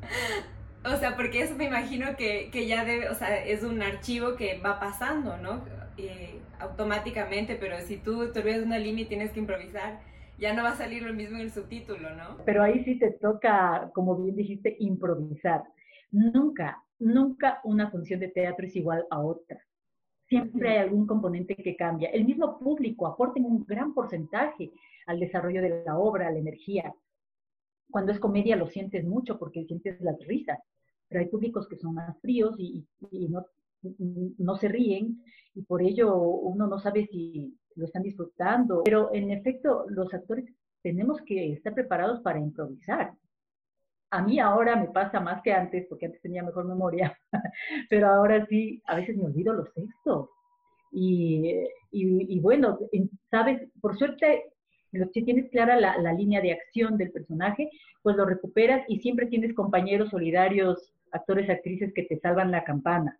o 0.85 0.95
sea, 0.97 1.17
porque 1.17 1.41
eso 1.41 1.55
me 1.55 1.65
imagino 1.65 2.15
que, 2.15 2.49
que, 2.49 2.65
ya 2.65 2.85
debe, 2.85 3.09
o 3.09 3.13
sea, 3.13 3.43
es 3.43 3.63
un 3.63 3.81
archivo 3.81 4.35
que 4.35 4.59
va 4.59 4.79
pasando, 4.79 5.35
¿no? 5.37 5.65
Eh, 5.97 6.39
automáticamente, 6.59 7.55
pero 7.55 7.77
si 7.81 7.97
tú 7.97 8.31
te 8.31 8.39
olvidas 8.39 8.59
de 8.59 8.65
una 8.65 8.79
línea 8.79 9.03
y 9.03 9.07
tienes 9.07 9.31
que 9.31 9.39
improvisar, 9.41 9.99
ya 10.37 10.53
no 10.53 10.63
va 10.63 10.71
a 10.71 10.77
salir 10.77 11.03
lo 11.03 11.13
mismo 11.13 11.37
en 11.37 11.43
el 11.43 11.51
subtítulo, 11.51 12.15
¿no? 12.15 12.37
Pero 12.45 12.63
ahí 12.63 12.83
sí 12.83 12.97
te 12.97 13.11
toca, 13.11 13.91
como 13.93 14.15
bien 14.15 14.35
dijiste, 14.35 14.75
improvisar. 14.79 15.63
Nunca, 16.11 16.83
nunca 16.99 17.59
una 17.63 17.89
función 17.89 18.19
de 18.19 18.29
teatro 18.29 18.65
es 18.65 18.75
igual 18.75 19.05
a 19.09 19.19
otra. 19.19 19.59
Siempre 20.27 20.71
hay 20.71 20.77
algún 20.77 21.05
componente 21.05 21.55
que 21.55 21.75
cambia. 21.75 22.09
El 22.09 22.25
mismo 22.25 22.57
público 22.59 23.07
aporta 23.07 23.39
un 23.39 23.65
gran 23.65 23.93
porcentaje 23.93 24.71
al 25.05 25.19
desarrollo 25.19 25.61
de 25.61 25.83
la 25.85 25.97
obra, 25.97 26.27
a 26.27 26.31
la 26.31 26.39
energía. 26.39 26.93
Cuando 27.91 28.11
es 28.11 28.19
comedia 28.19 28.55
lo 28.55 28.67
sientes 28.67 29.05
mucho 29.05 29.37
porque 29.37 29.65
sientes 29.65 30.01
las 30.01 30.19
risas, 30.25 30.59
pero 31.07 31.21
hay 31.21 31.27
públicos 31.27 31.67
que 31.67 31.77
son 31.77 31.93
más 31.93 32.19
fríos 32.21 32.55
y, 32.57 32.87
y 33.11 33.27
no, 33.27 33.45
no 34.37 34.55
se 34.55 34.67
ríen 34.67 35.23
y 35.53 35.61
por 35.63 35.81
ello 35.81 36.15
uno 36.17 36.67
no 36.67 36.79
sabe 36.79 37.05
si 37.07 37.55
lo 37.75 37.85
están 37.85 38.03
disfrutando. 38.03 38.81
Pero 38.83 39.13
en 39.13 39.31
efecto, 39.31 39.85
los 39.89 40.13
actores 40.13 40.45
tenemos 40.81 41.21
que 41.21 41.53
estar 41.53 41.73
preparados 41.73 42.21
para 42.21 42.39
improvisar. 42.39 43.13
A 44.11 44.21
mí 44.21 44.39
ahora 44.39 44.75
me 44.75 44.89
pasa 44.89 45.19
más 45.19 45.41
que 45.41 45.53
antes, 45.53 45.87
porque 45.87 46.05
antes 46.05 46.21
tenía 46.21 46.43
mejor 46.43 46.65
memoria, 46.65 47.17
pero 47.89 48.07
ahora 48.07 48.45
sí, 48.47 48.81
a 48.85 48.95
veces 48.95 49.17
me 49.17 49.25
olvido 49.25 49.53
los 49.53 49.73
textos. 49.73 50.29
Y, 50.91 51.51
y, 51.89 52.39
bueno, 52.39 52.77
sabes, 53.31 53.67
por 53.81 53.97
suerte, 53.97 54.43
si 55.11 55.23
tienes 55.23 55.49
clara 55.49 55.75
la, 55.79 55.97
la 55.97 56.13
línea 56.13 56.39
de 56.39 56.51
acción 56.51 56.97
del 56.97 57.11
personaje, 57.11 57.71
pues 58.03 58.15
lo 58.15 58.25
recuperas 58.25 58.85
y 58.87 58.99
siempre 58.99 59.25
tienes 59.25 59.55
compañeros 59.55 60.11
solidarios, 60.11 60.93
actores, 61.11 61.49
actrices 61.49 61.91
que 61.95 62.03
te 62.03 62.19
salvan 62.19 62.51
la 62.51 62.63
campana 62.63 63.19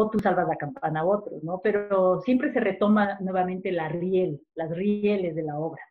o 0.00 0.08
tú 0.10 0.20
salvas 0.20 0.46
la 0.46 0.54
campana 0.54 1.00
a 1.00 1.04
otros, 1.04 1.42
¿no? 1.42 1.60
Pero 1.60 2.20
siempre 2.20 2.52
se 2.52 2.60
retoma 2.60 3.18
nuevamente 3.18 3.72
la 3.72 3.88
riel, 3.88 4.40
las 4.54 4.70
rieles 4.70 5.34
de 5.34 5.42
la 5.42 5.58
obra. 5.58 5.82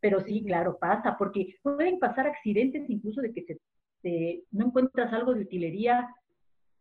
Pero 0.00 0.20
sí, 0.20 0.42
claro, 0.42 0.78
pasa, 0.80 1.16
porque 1.18 1.56
pueden 1.62 1.98
pasar 1.98 2.26
accidentes 2.26 2.88
incluso 2.88 3.20
de 3.20 3.34
que 3.34 3.58
se, 4.00 4.44
no 4.50 4.68
encuentras 4.68 5.12
algo 5.12 5.34
de 5.34 5.42
utilería 5.42 6.08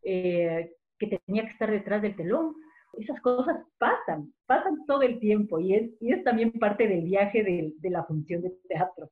eh, 0.04 0.72
que 0.98 1.20
tenía 1.26 1.44
que 1.44 1.52
estar 1.52 1.70
detrás 1.70 2.02
del 2.02 2.16
telón. 2.16 2.56
Esas 2.94 3.20
cosas 3.20 3.58
pasan, 3.78 4.34
pasan 4.46 4.86
todo 4.88 5.02
el 5.02 5.20
tiempo 5.20 5.60
y 5.60 5.76
es, 5.76 5.92
y 6.00 6.14
es 6.14 6.24
también 6.24 6.54
parte 6.54 6.88
del 6.88 7.02
viaje 7.02 7.44
de, 7.44 7.74
de 7.78 7.90
la 7.90 8.06
función 8.06 8.42
de 8.42 8.54
teatro. 8.70 9.10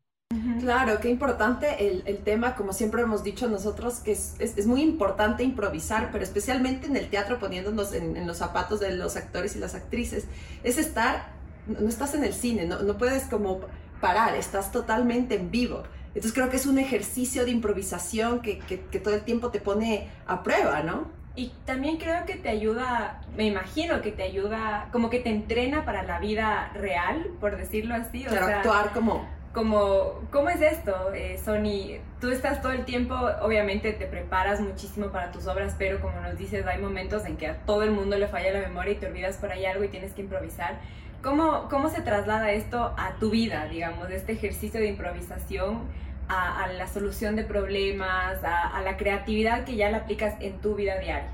Claro, 0.60 1.00
qué 1.00 1.10
importante 1.10 1.88
el, 1.88 2.04
el, 2.06 2.18
tema, 2.18 2.56
como 2.56 2.74
siempre 2.74 3.02
hemos 3.02 3.24
dicho 3.24 3.48
nosotros, 3.48 4.00
que 4.00 4.12
es, 4.12 4.36
es, 4.40 4.58
es, 4.58 4.68
muy 4.68 4.82
importante 4.82 5.44
improvisar, 5.44 6.10
pero 6.12 6.24
especialmente 6.24 6.88
en 6.88 6.98
el 6.98 7.10
teatro, 7.10 7.40
poniéndonos 7.40 7.94
en, 7.94 8.18
en, 8.18 8.28
los 8.28 8.38
zapatos 8.38 8.82
de 8.82 8.94
los 8.96 9.16
actores 9.16 9.56
y 9.56 9.60
las 9.60 9.76
actrices, 9.76 10.26
es 10.64 10.78
estar, 10.78 11.30
no 11.68 11.88
estás 11.88 12.14
en 12.16 12.26
el 12.26 12.34
cine, 12.34 12.66
no, 12.66 12.82
no 12.82 12.98
puedes 12.98 13.24
como 13.24 13.62
parar, 14.02 14.36
estás 14.36 14.72
totalmente 14.74 15.36
en 15.36 15.52
vivo. 15.52 15.84
Entonces 16.08 16.34
creo 16.34 16.50
que 16.50 16.58
es 16.58 16.66
un 16.66 16.80
ejercicio 16.80 17.46
de 17.46 17.52
improvisación 17.52 18.42
que, 18.42 18.60
que, 18.60 18.82
que 18.82 19.00
todo 19.00 19.14
el 19.14 19.22
tiempo 19.22 19.52
te 19.52 19.62
pone 19.62 20.10
a 20.26 20.44
prueba, 20.44 20.82
¿no? 20.82 21.08
Y 21.38 21.54
también 21.66 21.98
creo 21.98 22.26
que 22.26 22.34
te 22.34 22.50
ayuda, 22.50 23.22
me 23.38 23.46
imagino 23.46 24.02
que 24.02 24.12
te 24.12 24.24
ayuda, 24.24 24.90
como 24.92 25.10
que 25.10 25.20
te 25.20 25.30
entrena 25.30 25.86
para 25.86 26.04
la 26.04 26.20
vida 26.20 26.72
real, 26.74 27.28
por 27.40 27.56
decirlo 27.56 27.94
así. 27.94 28.26
O 28.26 28.32
sea, 28.32 28.58
actuar 28.58 28.92
como 28.92 29.37
como, 29.58 30.22
¿cómo 30.30 30.50
es 30.52 30.62
esto, 30.62 31.12
eh, 31.16 31.40
Sony? 31.40 32.00
Tú 32.22 32.30
estás 32.30 32.62
todo 32.62 32.74
el 32.74 32.86
tiempo, 32.86 33.16
obviamente 33.42 33.92
te 33.92 34.06
preparas 34.06 34.62
muchísimo 34.62 35.08
para 35.08 35.32
tus 35.32 35.48
obras, 35.48 35.76
pero 35.80 36.00
como 36.00 36.22
nos 36.22 36.38
dices, 36.38 36.64
hay 36.68 36.80
momentos 36.80 37.26
en 37.26 37.38
que 37.38 37.48
a 37.48 37.66
todo 37.66 37.82
el 37.82 37.90
mundo 37.90 38.20
le 38.20 38.28
falla 38.28 38.54
la 38.54 38.60
memoria 38.60 38.94
y 38.94 38.98
te 38.98 39.08
olvidas 39.08 39.38
por 39.38 39.52
ahí 39.52 39.66
algo 39.66 39.84
y 39.84 39.88
tienes 39.88 40.14
que 40.14 40.22
improvisar. 40.22 40.80
¿Cómo, 41.24 41.70
cómo 41.72 41.90
se 41.90 42.04
traslada 42.04 42.52
esto 42.52 42.94
a 42.98 43.16
tu 43.20 43.32
vida, 43.32 43.66
digamos, 43.66 44.12
este 44.12 44.34
ejercicio 44.34 44.80
de 44.80 44.90
improvisación 44.90 45.88
a, 46.30 46.68
la 46.68 46.86
solución 46.86 47.36
de 47.36 47.44
problemas, 47.44 48.40
a, 48.44 48.80
la 48.84 48.96
creatividad 48.96 49.66
que 49.66 49.76
ya 49.76 49.90
la 49.90 49.98
aplicas 49.98 50.36
en 50.40 50.62
tu 50.62 50.76
vida 50.76 51.00
diaria? 51.00 51.32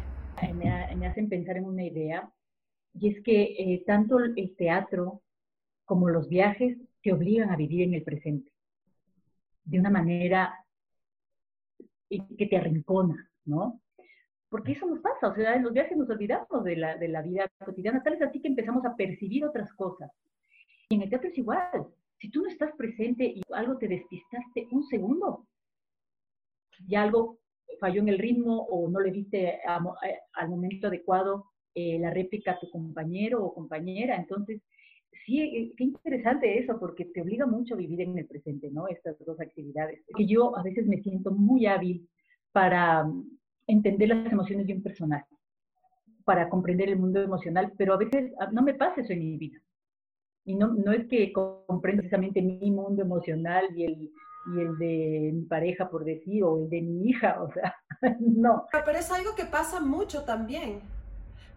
Me, 0.53 1.06
hacen 1.06 1.27
pensar 1.27 1.58
en 1.58 1.65
una 1.65 1.84
idea, 1.84 2.32
y 2.94 3.10
es 3.10 3.22
que 3.22 3.42
eh, 3.60 3.84
tanto 3.86 4.18
el 4.20 4.56
teatro 4.56 5.22
como 5.84 6.08
los 6.08 6.30
viajes 6.30 6.77
te 7.03 7.13
obligan 7.13 7.51
a 7.51 7.57
vivir 7.57 7.83
en 7.83 7.93
el 7.93 8.03
presente, 8.03 8.51
de 9.65 9.79
una 9.79 9.89
manera 9.89 10.53
que 12.10 12.48
te 12.48 12.57
arrincona, 12.57 13.29
¿no? 13.45 13.81
Porque 14.50 14.74
eso 14.74 14.86
nos 14.86 15.00
pasa, 15.00 15.27
o 15.27 15.36
sea, 15.36 15.55
en 15.55 15.63
los 15.63 15.74
viajes 15.74 15.98
nos 15.98 16.10
olvidamos 16.10 16.63
de 16.63 16.75
la, 16.75 16.95
de 16.98 17.07
la 17.07 17.22
vida 17.22 17.50
cotidiana, 17.63 18.03
tal 18.03 18.13
es 18.13 18.22
así 18.22 18.39
que 18.39 18.48
empezamos 18.48 18.86
a 18.86 18.95
percibir 18.95 19.43
otras 19.45 19.72
cosas. 19.74 20.12
Y 20.89 20.95
en 20.95 21.01
el 21.01 21.10
teatro 21.10 21.29
es 21.29 21.38
igual, 21.38 21.88
si 22.19 22.29
tú 22.29 22.41
no 22.41 22.50
estás 22.50 22.72
presente 22.77 23.25
y 23.25 23.41
algo 23.51 23.77
te 23.77 23.88
despistaste 23.88 24.67
un 24.72 24.83
segundo, 24.86 25.48
y 26.88 26.95
algo 26.95 27.39
falló 27.79 28.01
en 28.01 28.10
el 28.10 28.19
ritmo 28.19 28.63
o 28.69 28.89
no 28.89 29.00
le 29.00 29.12
diste 29.12 29.60
al 29.65 30.50
momento 30.50 30.88
adecuado 30.88 31.45
eh, 31.75 32.00
la 32.00 32.12
réplica 32.12 32.51
a 32.51 32.60
tu 32.60 32.69
compañero 32.69 33.43
o 33.43 33.53
compañera, 33.53 34.15
entonces 34.15 34.62
sí, 35.25 35.74
qué 35.77 35.84
interesante 35.84 36.60
eso, 36.60 36.79
porque 36.79 37.05
te 37.05 37.22
obliga 37.22 37.46
mucho 37.46 37.74
a 37.74 37.77
vivir 37.77 38.01
en 38.01 38.17
el 38.17 38.25
presente, 38.25 38.70
¿no? 38.72 38.88
Estas 38.88 39.17
dos 39.25 39.39
actividades. 39.39 40.01
Que 40.15 40.25
yo 40.25 40.58
a 40.58 40.63
veces 40.63 40.88
me 40.88 41.01
siento 41.01 41.32
muy 41.32 41.65
hábil 41.65 42.08
para 42.51 43.05
entender 43.67 44.10
las 44.10 44.32
emociones 44.32 44.67
de 44.67 44.74
un 44.74 44.84
personaje, 44.84 45.36
para 46.25 46.50
comprender 46.50 46.89
el 46.89 47.00
mundo 47.00 47.22
emocional, 47.22 47.74
pero 47.77 47.93
a 47.93 47.98
veces 47.98 48.32
ah, 48.39 48.50
no 48.51 48.62
me 48.62 48.74
pasa 48.74 49.01
eso 49.01 49.13
en 49.13 49.20
mi 49.20 49.38
vida. 49.38 49.60
Y 50.46 50.55
no, 50.55 50.74
no 50.74 50.91
es 50.91 51.08
que 51.08 51.32
comprenda 51.32 52.01
precisamente 52.01 52.41
mi 52.41 52.70
mundo 52.70 53.01
emocional 53.01 53.65
y 53.75 53.86
el, 53.86 54.12
y 54.53 54.60
el 54.60 54.77
de 54.77 55.32
mi 55.34 55.46
pareja, 55.46 55.89
por 55.89 56.03
decir, 56.03 56.43
o 56.43 56.58
el 56.63 56.70
de 56.70 56.82
mi 56.82 57.10
hija, 57.10 57.41
o 57.41 57.51
sea, 57.53 57.75
no. 58.20 58.65
Pero 58.72 58.98
es 58.98 59.12
algo 59.12 59.36
que 59.36 59.46
pasa 59.46 59.79
mucho 59.79 60.24
también, 60.24 60.82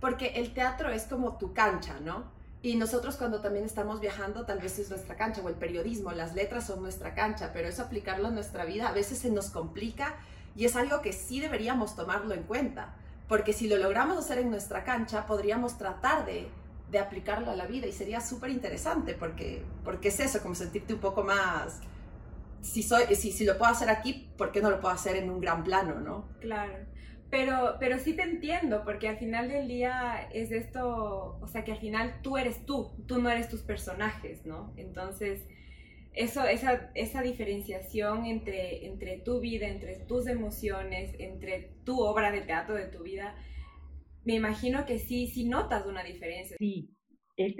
porque 0.00 0.28
el 0.36 0.54
teatro 0.54 0.90
es 0.90 1.06
como 1.06 1.36
tu 1.36 1.52
cancha, 1.52 1.98
¿no? 2.00 2.35
Y 2.62 2.76
nosotros 2.76 3.16
cuando 3.16 3.40
también 3.40 3.64
estamos 3.64 4.00
viajando, 4.00 4.44
tal 4.44 4.58
vez 4.58 4.78
es 4.78 4.90
nuestra 4.90 5.16
cancha, 5.16 5.40
o 5.42 5.48
el 5.48 5.54
periodismo, 5.54 6.12
las 6.12 6.34
letras 6.34 6.66
son 6.66 6.82
nuestra 6.82 7.14
cancha, 7.14 7.50
pero 7.52 7.68
eso 7.68 7.82
aplicarlo 7.82 8.28
a 8.28 8.30
nuestra 8.30 8.64
vida 8.64 8.88
a 8.88 8.92
veces 8.92 9.18
se 9.18 9.30
nos 9.30 9.50
complica 9.50 10.16
y 10.56 10.64
es 10.64 10.74
algo 10.74 11.02
que 11.02 11.12
sí 11.12 11.40
deberíamos 11.40 11.94
tomarlo 11.94 12.34
en 12.34 12.42
cuenta, 12.42 12.94
porque 13.28 13.52
si 13.52 13.68
lo 13.68 13.76
logramos 13.76 14.18
hacer 14.18 14.38
en 14.38 14.50
nuestra 14.50 14.84
cancha, 14.84 15.26
podríamos 15.26 15.78
tratar 15.78 16.24
de 16.24 16.48
de 16.90 16.98
aplicarlo 16.98 17.50
a 17.50 17.56
la 17.56 17.66
vida 17.66 17.86
y 17.86 17.92
sería 17.92 18.20
súper 18.20 18.50
interesante 18.50 19.14
porque, 19.14 19.64
porque 19.84 20.08
es 20.08 20.20
eso, 20.20 20.40
como 20.40 20.54
sentirte 20.54 20.94
un 20.94 21.00
poco 21.00 21.22
más, 21.24 21.80
si, 22.62 22.82
soy, 22.82 23.14
si, 23.16 23.32
si 23.32 23.44
lo 23.44 23.58
puedo 23.58 23.70
hacer 23.70 23.90
aquí, 23.90 24.28
¿por 24.36 24.52
qué 24.52 24.62
no 24.62 24.70
lo 24.70 24.80
puedo 24.80 24.94
hacer 24.94 25.16
en 25.16 25.30
un 25.30 25.40
gran 25.40 25.64
plano, 25.64 26.00
no? 26.00 26.28
Claro. 26.40 26.74
Pero, 27.30 27.76
pero 27.80 27.98
sí 27.98 28.14
te 28.14 28.22
entiendo, 28.22 28.82
porque 28.84 29.08
al 29.08 29.18
final 29.18 29.48
del 29.48 29.66
día 29.66 30.28
es 30.32 30.52
esto, 30.52 31.38
o 31.40 31.46
sea, 31.48 31.64
que 31.64 31.72
al 31.72 31.78
final 31.78 32.20
tú 32.22 32.36
eres 32.36 32.64
tú, 32.66 32.92
tú 33.06 33.20
no 33.20 33.30
eres 33.30 33.48
tus 33.48 33.62
personajes, 33.62 34.46
¿no? 34.46 34.72
Entonces, 34.76 35.44
eso, 36.12 36.44
esa, 36.46 36.90
esa 36.94 37.22
diferenciación 37.22 38.26
entre, 38.26 38.86
entre 38.86 39.18
tu 39.18 39.40
vida, 39.40 39.68
entre 39.68 39.96
tus 39.96 40.28
emociones, 40.28 41.14
entre 41.18 41.72
tu 41.84 42.00
obra 42.00 42.30
de 42.30 42.42
teatro 42.42 42.74
de 42.74 42.86
tu 42.86 43.02
vida, 43.02 43.34
me 44.24 44.34
imagino 44.34 44.86
que 44.86 44.98
sí, 44.98 45.26
sí 45.26 45.48
notas 45.48 45.86
una 45.86 46.02
diferencia. 46.02 46.56
Sí, 46.58 46.90
es, 47.36 47.54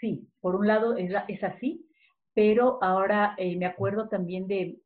sí, 0.00 0.28
por 0.40 0.56
un 0.56 0.66
lado 0.66 0.96
es, 0.96 1.12
es 1.28 1.42
así, 1.44 1.86
pero 2.34 2.82
ahora 2.82 3.34
eh, 3.38 3.56
me 3.56 3.66
acuerdo 3.66 4.08
también 4.08 4.46
de, 4.46 4.80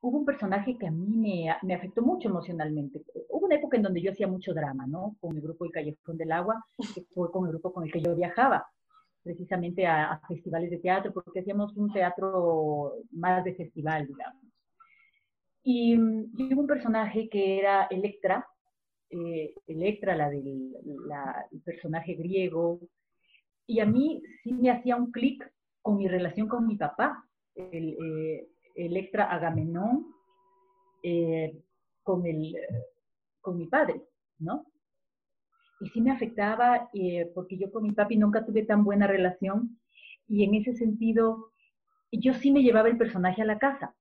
hubo 0.00 0.18
un 0.18 0.24
personaje 0.24 0.76
que 0.78 0.86
a 0.86 0.90
mí 0.90 1.06
me, 1.16 1.54
me, 1.62 1.74
afectó 1.74 2.02
mucho 2.02 2.28
emocionalmente. 2.28 3.02
Hubo 3.28 3.46
una 3.46 3.56
época 3.56 3.76
en 3.76 3.82
donde 3.82 4.00
yo 4.00 4.12
hacía 4.12 4.26
mucho 4.26 4.54
drama, 4.54 4.86
¿no? 4.86 5.16
Con 5.20 5.36
el 5.36 5.42
grupo 5.42 5.64
El 5.64 5.72
Callejón 5.72 6.16
del 6.16 6.32
Agua, 6.32 6.64
que 6.94 7.02
fue 7.14 7.30
con 7.30 7.44
el 7.44 7.52
grupo 7.52 7.72
con 7.72 7.84
el 7.84 7.92
que 7.92 8.00
yo 8.00 8.14
viajaba, 8.14 8.66
precisamente 9.22 9.86
a, 9.86 10.20
festivales 10.26 10.70
de 10.70 10.78
teatro, 10.78 11.12
porque 11.12 11.40
hacíamos 11.40 11.76
un 11.76 11.92
teatro 11.92 12.94
más 13.12 13.44
de 13.44 13.54
festival, 13.54 14.06
digamos. 14.06 14.42
Y, 15.62 15.94
y 15.94 16.54
hubo 16.54 16.62
un 16.62 16.66
personaje 16.66 17.28
que 17.28 17.58
era 17.58 17.86
Electra, 17.90 18.46
eh, 19.10 19.52
Electra, 19.66 20.16
la 20.16 20.30
del 20.30 20.72
personaje 21.64 22.14
griego, 22.14 22.80
y 23.66 23.80
a 23.80 23.86
mí 23.86 24.22
sí 24.42 24.52
me 24.52 24.70
hacía 24.70 24.96
un 24.96 25.12
clic 25.12 25.48
con 25.82 25.96
mi 25.96 26.08
relación 26.08 26.48
con 26.48 26.66
mi 26.66 26.76
papá, 26.76 27.24
el, 27.54 27.90
eh, 27.90 28.48
Electra 28.86 29.24
Agamenón, 29.24 30.14
eh, 31.02 31.62
con, 32.02 32.26
el, 32.26 32.56
con 33.40 33.56
mi 33.56 33.66
padre, 33.66 34.02
¿no? 34.38 34.66
Y 35.80 35.88
sí 35.88 36.00
me 36.00 36.10
afectaba 36.10 36.90
porque 37.34 37.56
yo 37.56 37.72
con 37.72 37.84
mi 37.84 37.92
papi 37.92 38.16
nunca 38.16 38.44
tuve 38.44 38.64
tan 38.64 38.84
buena 38.84 39.06
relación 39.06 39.80
y 40.28 40.44
en 40.44 40.54
ese 40.54 40.74
sentido 40.74 41.52
yo 42.12 42.34
sí 42.34 42.50
me 42.52 42.62
llevaba 42.62 42.88
el 42.88 42.98
personaje 42.98 43.42
a 43.42 43.46
la 43.46 43.58
casa. 43.58 43.94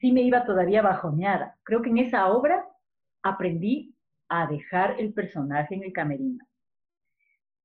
Sí 0.00 0.10
me 0.10 0.22
iba 0.22 0.44
todavía 0.44 0.82
bajoneada. 0.82 1.58
Creo 1.62 1.82
que 1.82 1.90
en 1.90 1.98
esa 1.98 2.28
obra 2.32 2.66
aprendí 3.22 3.94
a 4.28 4.46
dejar 4.46 4.98
el 4.98 5.12
personaje 5.12 5.74
en 5.74 5.84
el 5.84 5.92
camerino. 5.92 6.44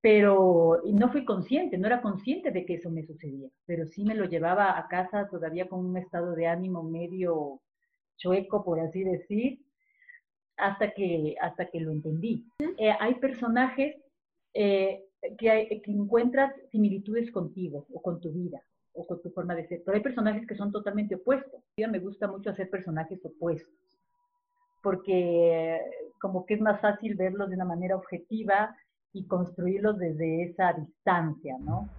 Pero 0.02 0.82
no 0.86 1.12
fui 1.12 1.26
consciente, 1.26 1.78
no 1.78 1.88
era 1.88 2.02
consciente 2.02 2.52
de 2.52 2.66
que 2.66 2.76
eso 2.76 2.90
me 2.90 3.04
sucedía, 3.04 3.50
pero 3.66 3.86
sí 3.88 4.04
me 4.04 4.16
lo 4.16 4.26
llevaba 4.26 4.78
a 4.78 4.88
casa 4.88 5.28
todavía 5.28 5.68
con 5.68 5.84
un 5.84 5.98
estado 5.98 6.34
de 6.34 6.48
ánimo 6.48 6.84
medio 6.84 7.62
chueco, 8.18 8.64
por 8.64 8.80
así 8.80 9.04
decir, 9.04 9.60
hasta 10.56 10.92
que, 10.92 11.36
hasta 11.42 11.66
que 11.68 11.80
lo 11.80 11.92
entendí. 11.92 12.46
Eh, 12.78 12.94
hay 13.00 13.16
personajes 13.16 13.96
eh, 14.54 15.04
que, 15.38 15.82
que 15.84 15.92
encuentras 15.92 16.54
similitudes 16.72 17.32
contigo 17.32 17.88
o 17.92 18.02
con 18.02 18.22
tu 18.22 18.32
vida 18.32 18.62
o 18.94 19.06
con 19.06 19.22
tu 19.22 19.30
forma 19.32 19.56
de 19.56 19.68
ser, 19.68 19.82
pero 19.84 19.98
hay 19.98 20.04
personajes 20.04 20.48
que 20.48 20.56
son 20.56 20.72
totalmente 20.72 21.16
opuestos. 21.16 21.62
A 21.62 21.82
mí 21.82 21.88
me 21.88 22.00
gusta 22.00 22.28
mucho 22.28 22.52
hacer 22.52 22.70
personajes 22.70 23.24
opuestos 23.26 23.74
porque 24.88 25.82
como 26.22 26.46
que 26.46 26.54
es 26.54 26.62
más 26.62 26.80
fácil 26.80 27.16
verlos 27.16 27.50
de 27.50 27.56
una 27.56 27.66
manera 27.66 27.98
objetiva 27.98 28.74
y 29.18 29.28
construirlos 29.28 29.98
desde 29.98 30.44
esa 30.44 30.74
distancia, 30.74 31.56
¿no? 31.60 31.90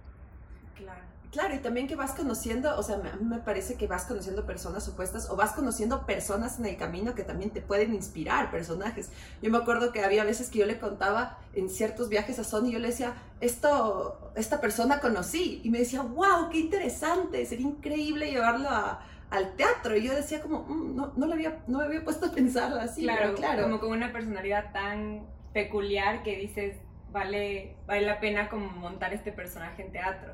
Claro. 0.75 1.09
Claro, 1.31 1.53
y 1.53 1.59
también 1.59 1.87
que 1.87 1.95
vas 1.95 2.13
conociendo, 2.13 2.75
o 2.75 2.81
sea, 2.81 2.95
a 2.95 3.15
mí 3.17 3.25
me 3.25 3.37
parece 3.37 3.75
que 3.75 3.85
vas 3.85 4.05
conociendo 4.05 4.47
personas 4.47 4.87
opuestas 4.87 5.29
o 5.29 5.35
vas 5.35 5.51
conociendo 5.51 6.07
personas 6.07 6.57
en 6.57 6.65
el 6.65 6.75
camino 6.75 7.13
que 7.13 7.23
también 7.23 7.51
te 7.51 7.61
pueden 7.61 7.93
inspirar, 7.93 8.49
personajes. 8.49 9.11
Yo 9.39 9.51
me 9.51 9.59
acuerdo 9.59 9.91
que 9.91 10.03
había 10.03 10.23
veces 10.23 10.49
que 10.49 10.59
yo 10.59 10.65
le 10.65 10.79
contaba 10.79 11.37
en 11.53 11.69
ciertos 11.69 12.09
viajes 12.09 12.39
a 12.39 12.43
Sony, 12.43 12.71
yo 12.71 12.79
le 12.79 12.87
decía, 12.87 13.13
esto, 13.41 14.31
esta 14.35 14.59
persona 14.59 14.99
conocí, 14.99 15.61
y 15.63 15.69
me 15.69 15.77
decía, 15.77 16.01
wow, 16.01 16.49
qué 16.51 16.61
interesante, 16.61 17.45
sería 17.45 17.67
increíble 17.67 18.31
llevarlo 18.31 18.67
a, 18.67 19.05
al 19.29 19.55
teatro. 19.55 19.95
Y 19.95 20.07
yo 20.07 20.15
decía 20.15 20.41
como, 20.41 20.63
mm, 20.63 20.95
no, 20.95 21.13
no, 21.15 21.27
lo 21.27 21.33
había, 21.33 21.59
no 21.67 21.77
me 21.77 21.85
había 21.85 22.03
puesto 22.03 22.25
a 22.25 22.31
pensar 22.31 22.75
así. 22.79 23.03
Claro, 23.03 23.35
claro. 23.35 23.63
Como 23.63 23.79
con 23.79 23.91
una 23.91 24.11
personalidad 24.11 24.71
tan 24.73 25.27
peculiar 25.53 26.23
que 26.23 26.37
dices, 26.37 26.77
vale, 27.11 27.75
vale 27.85 28.01
la 28.01 28.19
pena 28.19 28.49
como 28.49 28.69
montar 28.69 29.13
este 29.13 29.31
personaje 29.31 29.83
en 29.83 29.91
teatro. 29.91 30.33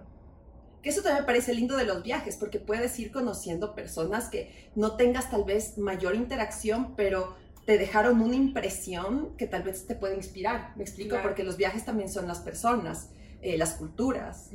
Que 0.82 0.90
eso 0.90 1.02
también 1.02 1.24
me 1.24 1.26
parece 1.26 1.54
lindo 1.54 1.78
de 1.78 1.86
los 1.86 2.04
viajes, 2.04 2.38
porque 2.38 2.60
puedes 2.60 2.98
ir 3.00 3.12
conociendo 3.12 3.74
personas 3.74 4.30
que 4.30 4.70
no 4.76 4.96
tengas 4.96 5.32
tal 5.32 5.44
vez 5.44 5.78
mayor 5.78 6.16
interacción, 6.16 6.96
pero 6.96 7.36
te 7.66 7.78
dejaron 7.80 8.22
una 8.22 8.36
impresión 8.36 9.36
que 9.38 9.48
tal 9.48 9.64
vez 9.64 9.88
te 9.88 9.96
puede 9.96 10.16
inspirar. 10.16 10.74
Me 10.76 10.84
explico, 10.84 11.18
porque 11.24 11.44
los 11.44 11.58
viajes 11.58 11.84
también 11.86 12.10
son 12.10 12.28
las 12.28 12.40
personas, 12.40 13.10
eh, 13.42 13.58
las 13.58 13.74
culturas. 13.74 14.52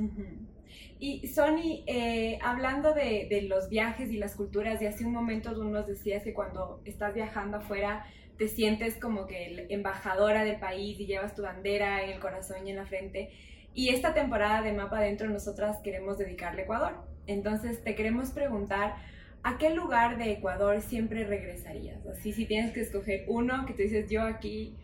Y 1.00 1.26
Sony, 1.26 1.82
eh, 1.86 2.38
hablando 2.42 2.94
de, 2.94 3.26
de, 3.28 3.42
los 3.42 3.68
viajes 3.68 4.10
y 4.12 4.18
las 4.18 4.36
culturas, 4.36 4.80
y 4.80 4.86
hace 4.86 5.04
un 5.04 5.12
momento 5.12 5.52
tú 5.54 5.64
nos 5.64 5.86
decías 5.86 6.22
que 6.22 6.32
cuando 6.32 6.80
estás 6.84 7.14
viajando 7.14 7.56
afuera 7.56 8.04
te 8.40 8.48
sientes 8.48 8.96
como 8.96 9.26
que 9.26 9.66
embajadora 9.68 10.44
del 10.44 10.58
país 10.58 10.98
y 10.98 11.04
llevas 11.04 11.34
tu 11.34 11.42
bandera 11.42 12.02
en 12.02 12.08
el 12.08 12.20
corazón 12.20 12.66
y 12.66 12.70
en 12.70 12.76
la 12.76 12.86
frente. 12.86 13.28
Y 13.74 13.90
esta 13.90 14.14
temporada 14.14 14.62
de 14.62 14.72
Mapa 14.72 14.96
Adentro 14.96 15.28
nosotras 15.28 15.76
queremos 15.84 16.16
dedicarle 16.16 16.62
a 16.62 16.64
Ecuador. 16.64 16.94
Entonces 17.26 17.84
te 17.84 17.94
queremos 17.94 18.30
preguntar, 18.30 18.94
¿a 19.42 19.58
qué 19.58 19.74
lugar 19.74 20.16
de 20.16 20.32
Ecuador 20.32 20.80
siempre 20.80 21.26
regresarías? 21.26 22.06
Así 22.06 22.32
si 22.32 22.46
tienes 22.46 22.72
que 22.72 22.80
escoger 22.80 23.26
uno 23.28 23.66
que 23.66 23.74
tú 23.74 23.82
dices, 23.82 24.08
yo 24.08 24.22
aquí 24.22 24.74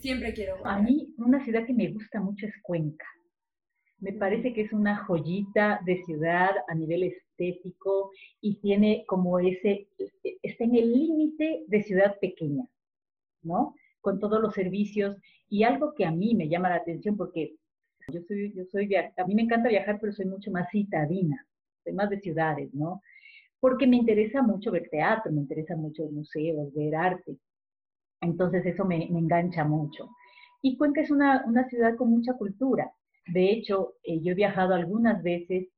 siempre 0.00 0.34
quiero 0.34 0.66
A 0.66 0.82
mí 0.82 1.14
una 1.16 1.44
ciudad 1.44 1.64
que 1.66 1.72
me 1.72 1.92
gusta 1.92 2.20
mucho 2.20 2.46
es 2.46 2.54
Cuenca. 2.62 3.06
Me 4.00 4.12
parece 4.14 4.52
que 4.52 4.62
es 4.62 4.72
una 4.72 5.04
joyita 5.04 5.78
de 5.86 6.02
ciudad 6.02 6.50
a 6.66 6.74
nivel 6.74 7.04
estético 7.04 8.10
y 8.40 8.56
tiene 8.56 9.04
como 9.06 9.38
ese, 9.38 9.86
está 10.42 10.64
en 10.64 10.74
el 10.74 10.92
límite 10.92 11.62
de 11.68 11.82
ciudad 11.84 12.18
pequeña, 12.18 12.64
¿no? 13.44 13.74
Con 14.00 14.18
todos 14.20 14.40
los 14.40 14.54
servicios 14.54 15.16
y 15.48 15.62
algo 15.64 15.94
que 15.94 16.04
a 16.04 16.10
mí 16.10 16.34
me 16.34 16.48
llama 16.48 16.70
la 16.70 16.76
atención 16.76 17.16
porque 17.16 17.54
yo 18.12 18.20
soy, 18.28 18.52
yo 18.54 18.64
soy, 18.70 18.94
a 18.94 19.26
mí 19.26 19.34
me 19.34 19.42
encanta 19.42 19.68
viajar, 19.68 19.98
pero 20.00 20.12
soy 20.12 20.26
mucho 20.26 20.50
más 20.50 20.68
citadina, 20.70 21.46
soy 21.84 21.92
más 21.94 22.10
de 22.10 22.20
ciudades, 22.20 22.72
¿no? 22.74 23.00
porque 23.64 23.86
me 23.86 23.96
interesa 23.96 24.42
mucho 24.42 24.70
ver 24.70 24.90
teatro, 24.90 25.32
me 25.32 25.40
interesa 25.40 25.74
mucho 25.74 26.04
museos, 26.10 26.70
ver 26.74 26.94
arte. 26.94 27.38
Entonces 28.20 28.66
eso 28.66 28.84
me, 28.84 29.04
engancha 29.06 29.64
mucho. 29.64 30.10
Y 30.60 30.76
Cuenca 30.76 31.00
es 31.00 31.10
una, 31.10 31.42
ciudad 31.70 31.96
con 31.96 32.10
mucha 32.10 32.34
cultura. 32.34 32.92
De 33.26 33.50
hecho, 33.50 33.94
eh, 34.02 34.20
yo 34.20 34.32
he 34.32 34.34
viajado 34.34 34.74
algunas 34.74 35.22
veces 35.22 35.68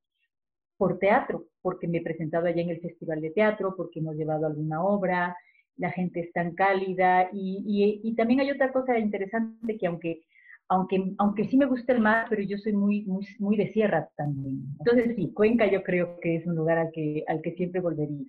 por 0.76 0.98
teatro, 0.98 1.44
porque 1.62 1.87
me 1.87 1.98
he 1.98 2.02
presentado 2.02 2.46
allá 2.46 2.61
en 2.61 2.70
el 2.70 2.81
Festival 2.81 3.20
de 3.20 3.31
Teatro, 3.31 3.76
porque 3.76 4.00
hemos 4.00 4.16
llevado 4.16 4.46
alguna 4.48 4.83
obra, 4.83 5.37
la 5.78 5.90
gente 5.90 6.20
es 6.20 6.32
tan 6.32 6.54
cálida 6.54 7.28
y, 7.32 8.14
también 8.16 8.40
hay 8.40 8.50
otra 8.50 8.72
cosa 8.72 8.98
interesante 8.98 9.76
que 9.78 9.86
aunque, 9.86 10.22
aunque, 10.68 11.12
aunque 11.18 11.44
sí 11.44 11.56
me 11.56 11.66
gusta 11.66 11.92
el 11.92 12.00
mar, 12.00 12.26
pero 12.30 12.42
yo 12.42 12.56
soy 12.58 12.72
muy, 12.72 13.04
muy, 13.04 13.26
muy 13.38 13.56
de 13.56 13.72
sierra 13.72 14.08
también. 14.16 14.64
Entonces 14.78 15.14
sí, 15.16 15.32
Cuenca 15.34 15.70
yo 15.70 15.82
creo 15.82 16.18
que 16.20 16.36
es 16.36 16.46
un 16.46 16.56
lugar 16.56 16.78
al 16.78 16.90
que, 16.92 17.24
al 17.28 17.42
que 17.42 17.52
siempre 17.52 17.80
volvería. 17.80 18.24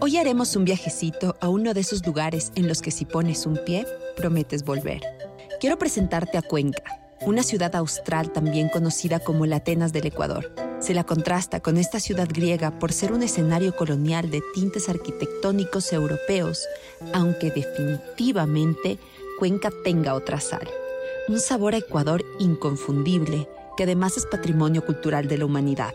Hoy 0.00 0.18
haremos 0.18 0.54
un 0.54 0.64
viajecito 0.64 1.34
a 1.40 1.48
uno 1.48 1.74
de 1.74 1.80
esos 1.80 2.06
lugares 2.06 2.52
en 2.54 2.68
los 2.68 2.80
que 2.80 2.92
si 2.92 3.06
pones 3.06 3.44
un 3.44 3.58
pie, 3.66 3.84
prometes 4.16 4.64
volver. 4.64 5.00
Quiero 5.58 5.78
presentarte 5.78 6.38
a 6.38 6.42
Cuenca, 6.42 6.84
una 7.26 7.42
ciudad 7.42 7.74
austral 7.74 8.32
también 8.32 8.68
conocida 8.68 9.18
como 9.18 9.46
la 9.46 9.56
Atenas 9.56 9.92
del 9.92 10.06
Ecuador 10.06 10.65
se 10.78 10.94
la 10.94 11.04
contrasta 11.04 11.60
con 11.60 11.78
esta 11.78 12.00
ciudad 12.00 12.28
griega 12.30 12.78
por 12.78 12.92
ser 12.92 13.12
un 13.12 13.22
escenario 13.22 13.74
colonial 13.74 14.30
de 14.30 14.42
tintes 14.54 14.88
arquitectónicos 14.88 15.92
europeos, 15.92 16.66
aunque 17.12 17.50
definitivamente 17.50 18.98
Cuenca 19.38 19.70
tenga 19.84 20.14
otra 20.14 20.40
sal. 20.40 20.68
Un 21.28 21.40
sabor 21.40 21.74
a 21.74 21.78
Ecuador 21.78 22.24
inconfundible, 22.38 23.48
que 23.76 23.82
además 23.82 24.16
es 24.16 24.26
patrimonio 24.26 24.84
cultural 24.84 25.28
de 25.28 25.38
la 25.38 25.44
humanidad. 25.44 25.94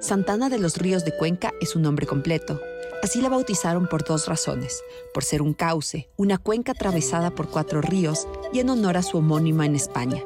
Santana 0.00 0.48
de 0.48 0.58
los 0.58 0.76
Ríos 0.76 1.04
de 1.04 1.16
Cuenca 1.16 1.52
es 1.60 1.70
su 1.70 1.80
nombre 1.80 2.06
completo. 2.06 2.60
Así 3.02 3.20
la 3.20 3.28
bautizaron 3.28 3.88
por 3.88 4.04
dos 4.04 4.26
razones, 4.26 4.82
por 5.12 5.24
ser 5.24 5.42
un 5.42 5.54
cauce, 5.54 6.08
una 6.16 6.38
cuenca 6.38 6.72
atravesada 6.72 7.30
por 7.30 7.48
cuatro 7.48 7.80
ríos 7.80 8.26
y 8.52 8.60
en 8.60 8.70
honor 8.70 8.96
a 8.96 9.02
su 9.02 9.18
homónima 9.18 9.66
en 9.66 9.74
España. 9.74 10.22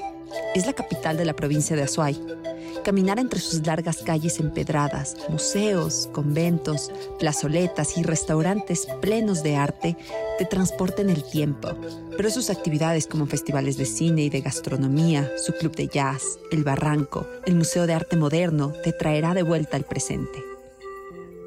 Es 0.54 0.66
la 0.66 0.72
capital 0.72 1.16
de 1.16 1.24
la 1.24 1.34
provincia 1.34 1.76
de 1.76 1.82
Azuay, 1.82 2.18
Caminar 2.84 3.18
entre 3.18 3.40
sus 3.40 3.66
largas 3.66 3.98
calles 3.98 4.40
empedradas, 4.40 5.16
museos, 5.28 6.08
conventos, 6.12 6.90
plazoletas 7.18 7.98
y 7.98 8.02
restaurantes 8.02 8.86
plenos 9.00 9.42
de 9.42 9.56
arte 9.56 9.96
te 10.38 10.44
transporta 10.44 11.02
en 11.02 11.10
el 11.10 11.22
tiempo. 11.22 11.68
Pero 12.16 12.30
sus 12.30 12.50
actividades 12.50 13.06
como 13.06 13.26
festivales 13.26 13.76
de 13.76 13.84
cine 13.84 14.22
y 14.22 14.30
de 14.30 14.40
gastronomía, 14.40 15.30
su 15.36 15.52
club 15.52 15.74
de 15.76 15.88
jazz, 15.88 16.38
el 16.50 16.64
barranco, 16.64 17.26
el 17.44 17.56
Museo 17.56 17.86
de 17.86 17.94
Arte 17.94 18.16
Moderno 18.16 18.72
te 18.82 18.92
traerá 18.92 19.34
de 19.34 19.42
vuelta 19.42 19.76
al 19.76 19.84
presente. 19.84 20.42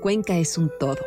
Cuenca 0.01 0.37
es 0.37 0.57
un 0.57 0.71
todo. 0.79 0.99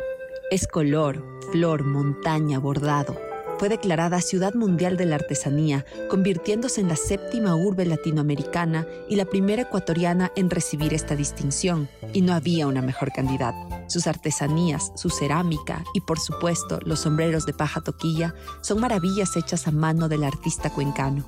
Es 0.51 0.67
color, 0.67 1.23
flor, 1.51 1.83
montaña, 1.83 2.59
bordado 2.59 3.24
fue 3.57 3.69
declarada 3.69 4.21
Ciudad 4.21 4.53
Mundial 4.53 4.97
de 4.97 5.05
la 5.05 5.15
Artesanía, 5.15 5.85
convirtiéndose 6.09 6.81
en 6.81 6.89
la 6.89 6.95
séptima 6.95 7.55
urbe 7.55 7.85
latinoamericana 7.85 8.85
y 9.09 9.15
la 9.15 9.25
primera 9.25 9.63
ecuatoriana 9.63 10.31
en 10.35 10.49
recibir 10.49 10.93
esta 10.93 11.15
distinción. 11.15 11.89
Y 12.13 12.21
no 12.21 12.33
había 12.33 12.67
una 12.67 12.81
mejor 12.81 13.11
candidata. 13.11 13.85
Sus 13.87 14.07
artesanías, 14.07 14.91
su 14.95 15.09
cerámica 15.09 15.83
y 15.93 16.01
por 16.01 16.19
supuesto 16.19 16.79
los 16.83 16.99
sombreros 16.99 17.45
de 17.45 17.53
paja 17.53 17.81
toquilla 17.81 18.33
son 18.61 18.79
maravillas 18.79 19.35
hechas 19.37 19.67
a 19.67 19.71
mano 19.71 20.09
del 20.09 20.23
artista 20.23 20.69
cuencano. 20.69 21.25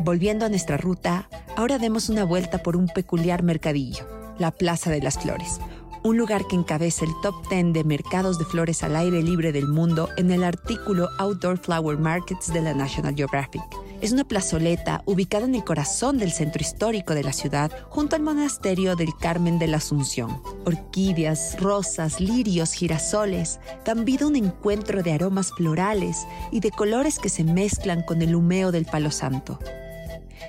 Volviendo 0.00 0.46
a 0.46 0.48
nuestra 0.48 0.76
ruta, 0.76 1.28
ahora 1.56 1.78
demos 1.78 2.08
una 2.08 2.24
vuelta 2.24 2.62
por 2.62 2.76
un 2.76 2.88
peculiar 2.88 3.42
mercadillo, 3.42 4.06
la 4.38 4.52
Plaza 4.52 4.90
de 4.90 5.02
las 5.02 5.18
Flores, 5.18 5.60
un 6.02 6.16
lugar 6.16 6.46
que 6.46 6.56
encabeza 6.56 7.04
el 7.04 7.12
top 7.22 7.34
10 7.48 7.72
de 7.72 7.84
mercados 7.84 8.38
de 8.38 8.44
flores 8.44 8.82
al 8.82 8.96
aire 8.96 9.22
libre 9.22 9.52
del 9.52 9.68
mundo 9.68 10.08
en 10.16 10.30
el 10.30 10.44
artículo 10.44 11.08
Outdoor 11.18 11.58
Flower 11.58 11.98
Markets 11.98 12.52
de 12.52 12.62
la 12.62 12.74
National 12.74 13.14
Geographic. 13.14 13.62
Es 14.00 14.12
una 14.12 14.24
plazoleta 14.24 15.02
ubicada 15.06 15.46
en 15.46 15.56
el 15.56 15.64
corazón 15.64 16.18
del 16.18 16.30
centro 16.30 16.62
histórico 16.62 17.14
de 17.14 17.24
la 17.24 17.32
ciudad, 17.32 17.72
junto 17.88 18.14
al 18.14 18.22
monasterio 18.22 18.94
del 18.94 19.16
Carmen 19.18 19.58
de 19.58 19.66
la 19.66 19.78
Asunción. 19.78 20.40
Orquídeas, 20.64 21.60
rosas, 21.60 22.20
lirios, 22.20 22.72
girasoles 22.72 23.58
dan 23.84 24.04
vida 24.04 24.24
a 24.24 24.28
un 24.28 24.36
encuentro 24.36 25.02
de 25.02 25.12
aromas 25.12 25.50
florales 25.52 26.26
y 26.52 26.60
de 26.60 26.70
colores 26.70 27.18
que 27.18 27.28
se 27.28 27.42
mezclan 27.42 28.02
con 28.02 28.22
el 28.22 28.36
humeo 28.36 28.70
del 28.70 28.84
palo 28.84 29.10
santo. 29.10 29.58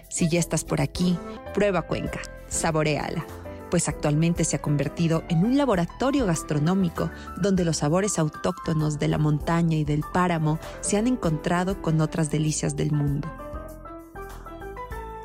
Si 0.10 0.30
ya 0.30 0.40
estás 0.40 0.64
por 0.64 0.82
aquí, 0.82 1.18
prueba 1.54 1.82
Cuenca, 1.82 2.20
saboreala 2.48 3.26
pues 3.70 3.88
actualmente 3.88 4.44
se 4.44 4.56
ha 4.56 4.62
convertido 4.62 5.24
en 5.30 5.46
un 5.46 5.58
laboratorio 5.58 6.26
gastronómico 6.26 7.10
donde 7.42 7.66
los 7.66 7.78
sabores 7.78 8.20
autóctonos 8.20 9.00
de 9.00 9.08
la 9.08 9.18
montaña 9.18 9.78
y 9.78 9.84
del 9.84 10.04
páramo 10.14 10.60
se 10.82 10.98
han 10.98 11.08
encontrado 11.08 11.82
con 11.82 12.02
otras 12.02 12.32
delicias 12.32 12.76
del 12.76 12.92
mundo. 12.92 13.28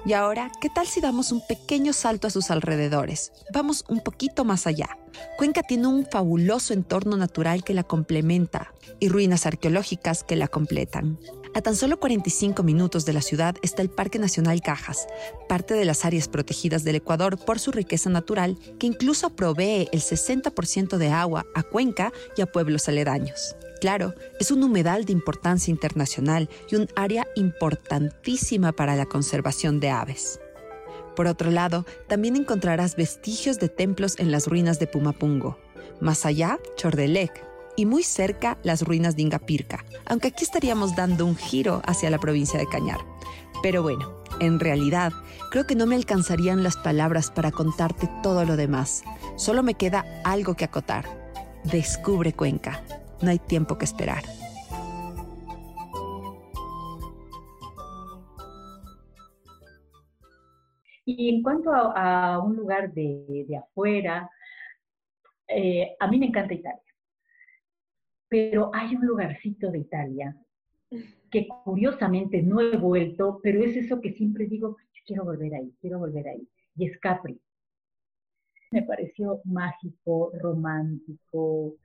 Y 0.06 0.12
ahora, 0.12 0.52
¿qué 0.60 0.68
tal 0.68 0.86
si 0.86 1.00
damos 1.00 1.32
un 1.32 1.40
pequeño 1.46 1.94
salto 1.94 2.26
a 2.26 2.30
sus 2.30 2.50
alrededores? 2.50 3.32
Vamos 3.54 3.86
un 3.88 4.00
poquito 4.00 4.44
más 4.44 4.66
allá. 4.66 4.98
Cuenca 5.38 5.62
tiene 5.62 5.86
un 5.86 6.04
fabuloso 6.04 6.74
entorno 6.74 7.16
natural 7.16 7.64
que 7.64 7.72
la 7.72 7.84
complementa 7.84 8.74
y 9.00 9.08
ruinas 9.08 9.46
arqueológicas 9.46 10.22
que 10.22 10.36
la 10.36 10.48
completan. 10.48 11.18
A 11.56 11.62
tan 11.62 11.76
solo 11.76 12.00
45 12.00 12.64
minutos 12.64 13.06
de 13.06 13.12
la 13.12 13.22
ciudad 13.22 13.54
está 13.62 13.80
el 13.80 13.88
Parque 13.88 14.18
Nacional 14.18 14.60
Cajas, 14.60 15.06
parte 15.48 15.74
de 15.74 15.84
las 15.84 16.04
áreas 16.04 16.26
protegidas 16.26 16.82
del 16.82 16.96
Ecuador 16.96 17.38
por 17.38 17.60
su 17.60 17.70
riqueza 17.70 18.10
natural, 18.10 18.58
que 18.80 18.88
incluso 18.88 19.30
provee 19.30 19.88
el 19.92 20.00
60% 20.00 20.96
de 20.96 21.10
agua 21.10 21.46
a 21.54 21.62
Cuenca 21.62 22.12
y 22.36 22.42
a 22.42 22.46
pueblos 22.46 22.88
aledaños. 22.88 23.54
Claro, 23.80 24.14
es 24.40 24.50
un 24.50 24.64
humedal 24.64 25.04
de 25.04 25.12
importancia 25.12 25.70
internacional 25.70 26.48
y 26.68 26.74
un 26.74 26.88
área 26.96 27.28
importantísima 27.36 28.72
para 28.72 28.96
la 28.96 29.06
conservación 29.06 29.78
de 29.78 29.90
aves. 29.90 30.40
Por 31.14 31.28
otro 31.28 31.52
lado, 31.52 31.86
también 32.08 32.34
encontrarás 32.34 32.96
vestigios 32.96 33.60
de 33.60 33.68
templos 33.68 34.18
en 34.18 34.32
las 34.32 34.48
ruinas 34.48 34.80
de 34.80 34.88
Pumapungo. 34.88 35.56
Más 36.00 36.26
allá, 36.26 36.58
Chordelec, 36.76 37.53
y 37.76 37.86
muy 37.86 38.02
cerca 38.02 38.58
las 38.62 38.82
ruinas 38.82 39.16
de 39.16 39.22
Ingapirca, 39.22 39.84
aunque 40.06 40.28
aquí 40.28 40.44
estaríamos 40.44 40.94
dando 40.96 41.26
un 41.26 41.36
giro 41.36 41.82
hacia 41.86 42.10
la 42.10 42.18
provincia 42.18 42.58
de 42.58 42.66
Cañar. 42.66 43.00
Pero 43.62 43.82
bueno, 43.82 44.22
en 44.40 44.60
realidad, 44.60 45.12
creo 45.50 45.66
que 45.66 45.74
no 45.74 45.86
me 45.86 45.96
alcanzarían 45.96 46.62
las 46.62 46.76
palabras 46.76 47.30
para 47.30 47.50
contarte 47.50 48.08
todo 48.22 48.44
lo 48.44 48.56
demás. 48.56 49.02
Solo 49.36 49.62
me 49.62 49.74
queda 49.74 50.04
algo 50.24 50.54
que 50.54 50.64
acotar. 50.64 51.04
Descubre 51.64 52.32
Cuenca. 52.32 52.82
No 53.22 53.30
hay 53.30 53.38
tiempo 53.38 53.78
que 53.78 53.84
esperar. 53.84 54.22
Y 61.06 61.34
en 61.34 61.42
cuanto 61.42 61.70
a, 61.70 62.38
un 62.38 62.56
lugar 62.56 62.92
de, 62.92 63.46
afuera, 63.58 64.28
eh, 65.48 65.94
a 66.00 66.06
mí 66.08 66.18
me 66.18 66.26
encanta 66.26 66.54
Italia 66.54 66.83
pero 68.28 68.70
hay 68.72 68.96
un 68.96 69.06
lugarcito 69.06 69.70
de 69.70 69.78
Italia 69.78 70.36
que 71.30 71.46
curiosamente 71.64 72.42
no 72.42 72.60
he 72.60 72.76
vuelto, 72.76 73.40
pero 73.42 73.62
es 73.62 73.76
eso 73.76 74.00
que 74.00 74.12
siempre 74.12 74.46
digo, 74.46 74.76
quiero 75.06 75.24
volver 75.24 75.54
ahí, 75.54 75.72
quiero 75.80 75.98
volver 75.98 76.28
ahí, 76.28 76.48
y 76.76 76.86
es 76.86 76.98
Capri. 76.98 77.40
Me 78.70 78.82
pareció 78.82 79.40
mágico, 79.44 80.32
romántico, 80.40 81.76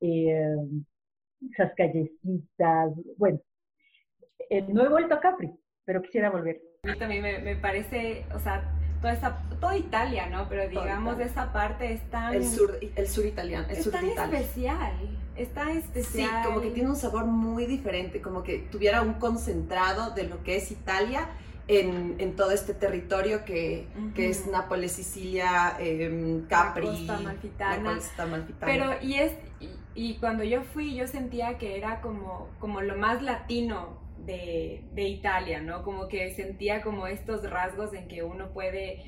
eh, 0.00 0.56
esas 1.50 1.72
callecitas, 1.74 2.92
bueno, 3.16 3.40
eh, 4.48 4.62
no 4.62 4.84
he 4.84 4.88
vuelto 4.88 5.14
a 5.14 5.20
Capri, 5.20 5.50
pero 5.84 6.02
quisiera 6.02 6.30
volver. 6.30 6.60
A 6.82 6.92
mí 6.92 6.98
también 6.98 7.22
me, 7.22 7.38
me 7.38 7.56
parece, 7.56 8.24
o 8.34 8.38
sea, 8.38 8.62
toda, 9.00 9.12
esa, 9.14 9.36
toda 9.60 9.76
Italia, 9.76 10.26
¿no? 10.26 10.48
Pero 10.48 10.68
digamos, 10.68 11.18
esa 11.18 11.52
parte 11.52 11.92
es 11.92 12.10
tan... 12.10 12.34
El 12.34 12.44
sur, 12.44 12.78
el 12.80 13.06
sur 13.08 13.26
italiano, 13.26 13.66
el 13.68 13.76
es 13.76 13.84
sur 13.84 13.92
tan 13.92 14.06
especial, 14.06 14.92
es 15.42 15.52
tan 15.54 15.70
especial. 15.70 16.42
Sí, 16.42 16.48
como 16.48 16.60
que 16.60 16.70
tiene 16.70 16.90
un 16.90 16.96
sabor 16.96 17.24
muy 17.24 17.66
diferente, 17.66 18.20
como 18.20 18.42
que 18.42 18.58
tuviera 18.58 19.02
un 19.02 19.14
concentrado 19.14 20.10
de 20.14 20.24
lo 20.24 20.42
que 20.42 20.56
es 20.56 20.70
Italia 20.70 21.28
en, 21.68 22.16
en 22.18 22.34
todo 22.34 22.50
este 22.50 22.74
territorio 22.74 23.44
que, 23.44 23.86
que 24.14 24.28
es 24.28 24.46
Nápoles, 24.48 24.92
Sicilia, 24.92 25.76
eh, 25.78 26.42
Capri, 26.48 27.06
la 27.06 27.18
costa 27.82 28.26
malfitana. 28.26 28.72
Pero, 28.72 28.92
y 29.02 29.14
es... 29.14 29.32
Y, 29.94 30.14
cuando 30.18 30.44
yo 30.44 30.62
fui, 30.62 30.94
yo 30.94 31.06
sentía 31.06 31.58
que 31.58 31.76
era 31.76 32.00
como, 32.00 32.48
como 32.58 32.80
lo 32.80 32.96
más 32.96 33.22
latino 33.22 33.98
de, 34.24 34.84
de, 34.94 35.02
Italia, 35.02 35.60
¿no? 35.60 35.82
Como 35.82 36.08
que 36.08 36.32
sentía 36.34 36.80
como 36.80 37.06
estos 37.06 37.48
rasgos 37.50 37.92
en 37.92 38.08
que 38.08 38.22
uno 38.22 38.50
puede 38.50 39.04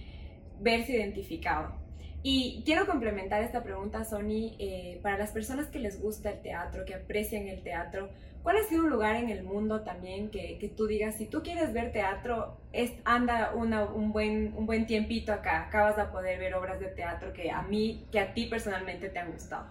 verse 0.60 0.92
identificado. 0.92 1.81
Y 2.24 2.62
quiero 2.64 2.86
complementar 2.86 3.42
esta 3.42 3.64
pregunta, 3.64 4.04
Sony, 4.04 4.54
eh, 4.60 5.00
para 5.02 5.18
las 5.18 5.32
personas 5.32 5.66
que 5.66 5.80
les 5.80 6.00
gusta 6.00 6.30
el 6.30 6.40
teatro, 6.40 6.84
que 6.84 6.94
aprecian 6.94 7.48
el 7.48 7.64
teatro, 7.64 8.10
¿cuál 8.44 8.58
ha 8.58 8.62
sido 8.62 8.84
un 8.84 8.90
lugar 8.90 9.16
en 9.16 9.28
el 9.28 9.42
mundo 9.42 9.82
también 9.82 10.30
que, 10.30 10.56
que 10.58 10.68
tú 10.68 10.86
digas, 10.86 11.16
si 11.16 11.26
tú 11.26 11.42
quieres 11.42 11.72
ver 11.72 11.92
teatro, 11.92 12.58
es, 12.72 12.92
anda 13.04 13.52
una, 13.56 13.92
un, 13.92 14.12
buen, 14.12 14.54
un 14.56 14.66
buen 14.66 14.86
tiempito 14.86 15.32
acá, 15.32 15.66
acá 15.66 15.82
vas 15.82 15.98
a 15.98 16.12
poder 16.12 16.38
ver 16.38 16.54
obras 16.54 16.78
de 16.78 16.86
teatro 16.86 17.32
que 17.32 17.50
a 17.50 17.62
mí, 17.62 18.06
que 18.12 18.20
a 18.20 18.32
ti 18.32 18.46
personalmente 18.46 19.08
te 19.08 19.18
han 19.18 19.32
gustado? 19.32 19.66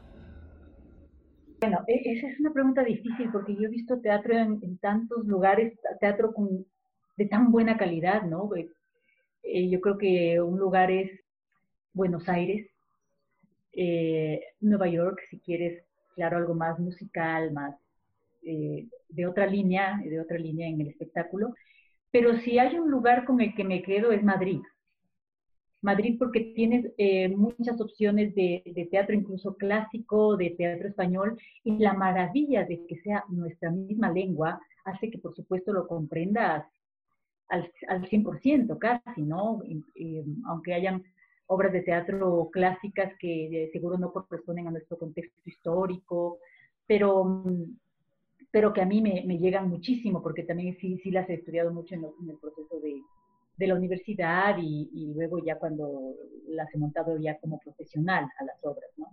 Bueno, 1.62 1.86
e, 1.88 2.02
esa 2.04 2.28
es 2.28 2.40
una 2.42 2.52
pregunta 2.52 2.84
difícil 2.84 3.32
porque 3.32 3.56
yo 3.56 3.64
he 3.64 3.70
visto 3.70 4.02
teatro 4.02 4.34
en, 4.34 4.78
tantos 4.80 5.26
lugares, 5.26 5.80
teatro 6.02 6.34
con, 6.34 6.66
de 7.16 7.26
tan 7.28 7.50
buena 7.50 7.78
calidad, 7.78 8.24
¿no? 8.24 8.50
Eh, 9.44 9.70
yo 9.70 9.80
creo 9.80 9.98
que 9.98 10.42
un 10.42 10.60
lugar 10.60 10.92
es 10.92 11.21
Buenos 11.94 12.28
Aires, 12.30 12.68
eh, 13.74 14.42
Nueva 14.62 14.88
York, 14.88 15.20
si 15.30 15.40
quieres, 15.40 15.84
claro, 16.16 16.38
algo 16.38 16.54
más 16.54 16.80
musical, 16.80 17.52
más 17.52 17.76
eh, 18.44 18.88
de 19.10 19.28
otra 19.28 19.46
línea, 19.46 20.00
de 20.04 20.20
otra 20.20 20.38
línea 20.38 20.68
en 20.68 20.82
el 20.82 20.88
espectáculo. 20.88 21.54
Pero 22.12 22.38
si 22.40 22.60
hay 22.60 22.78
un 22.78 22.90
lugar 22.90 23.26
con 23.26 23.42
el 23.42 23.54
que 23.56 23.64
me 23.64 23.82
quedo 23.84 24.12
es 24.12 24.24
Madrid. 24.24 24.62
Madrid 25.82 26.16
porque 26.20 26.54
tienes 26.56 26.92
eh, 26.98 27.28
muchas 27.30 27.82
opciones 27.82 28.36
de, 28.36 28.88
teatro 28.92 29.16
incluso 29.16 29.56
clásico, 29.56 30.38
de 30.38 30.52
teatro 30.52 30.88
español, 30.88 31.40
y 31.64 31.78
la 31.78 31.94
maravilla 31.94 32.66
de 32.66 32.86
que 32.86 32.98
sea 32.98 33.24
nuestra 33.30 33.72
misma 33.72 34.12
lengua 34.12 34.62
hace 34.86 35.10
que 35.10 35.18
por 35.18 35.36
supuesto 35.36 35.74
lo 35.74 35.88
comprendas 35.88 36.66
al, 37.50 37.70
al 37.88 38.08
100% 38.10 38.78
casi, 38.78 39.24
¿no? 39.24 39.62
aunque 40.46 40.74
hayan 40.74 41.04
obras 41.52 41.74
de 41.74 41.82
teatro 41.82 42.50
clásicas 42.52 43.12
que 43.20 43.70
seguro 43.74 43.98
no 43.98 44.14
corresponden 44.14 44.68
a 44.68 44.72
nuestro 44.72 44.98
contexto 44.98 45.38
histórico, 45.44 46.40
pero, 46.88 47.44
pero 48.52 48.72
que 48.72 48.82
a 48.82 48.86
mí 48.86 49.02
me, 49.02 49.38
llegan 49.38 49.70
muchísimo, 49.70 50.24
porque 50.24 50.44
también 50.44 50.78
sí, 50.80 50.98
sí 51.04 51.12
las 51.12 51.30
he 51.30 51.34
estudiado 51.34 51.74
mucho 51.74 51.96
en, 51.96 52.06
el 52.06 52.38
proceso 52.38 52.80
de, 52.80 53.02
de 53.58 53.68
la 53.68 53.76
universidad 53.76 54.56
y, 54.62 55.12
luego 55.14 55.44
ya 55.44 55.60
cuando 55.60 56.16
las 56.48 56.74
he 56.74 56.78
montado 56.78 57.18
ya 57.18 57.38
como 57.40 57.60
profesional 57.60 58.26
a 58.40 58.46
las 58.46 58.58
obras, 58.64 58.90
¿no? 58.96 59.08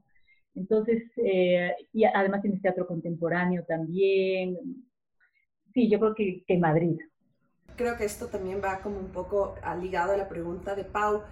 Entonces, 0.55 1.03
eh, 1.17 1.75
y 1.93 2.05
además 2.05 2.43
tienes 2.43 2.63
teatro 2.63 2.87
contemporáneo 2.87 3.65
también. 3.67 4.57
Sí, 5.75 5.91
yo 5.91 5.99
creo 5.99 6.15
que, 6.15 6.45
que 6.47 6.57
Madrid. 6.57 6.99
Creo 7.77 7.97
que 7.97 8.05
esto 8.05 8.29
también 8.29 8.61
va 8.63 8.81
como 8.81 8.99
un 8.99 9.11
poco 9.11 9.55
ligado 9.81 10.13
a 10.13 10.17
la 10.17 10.29
pregunta 10.29 10.75
de 10.75 10.85
Pau. 10.85 11.23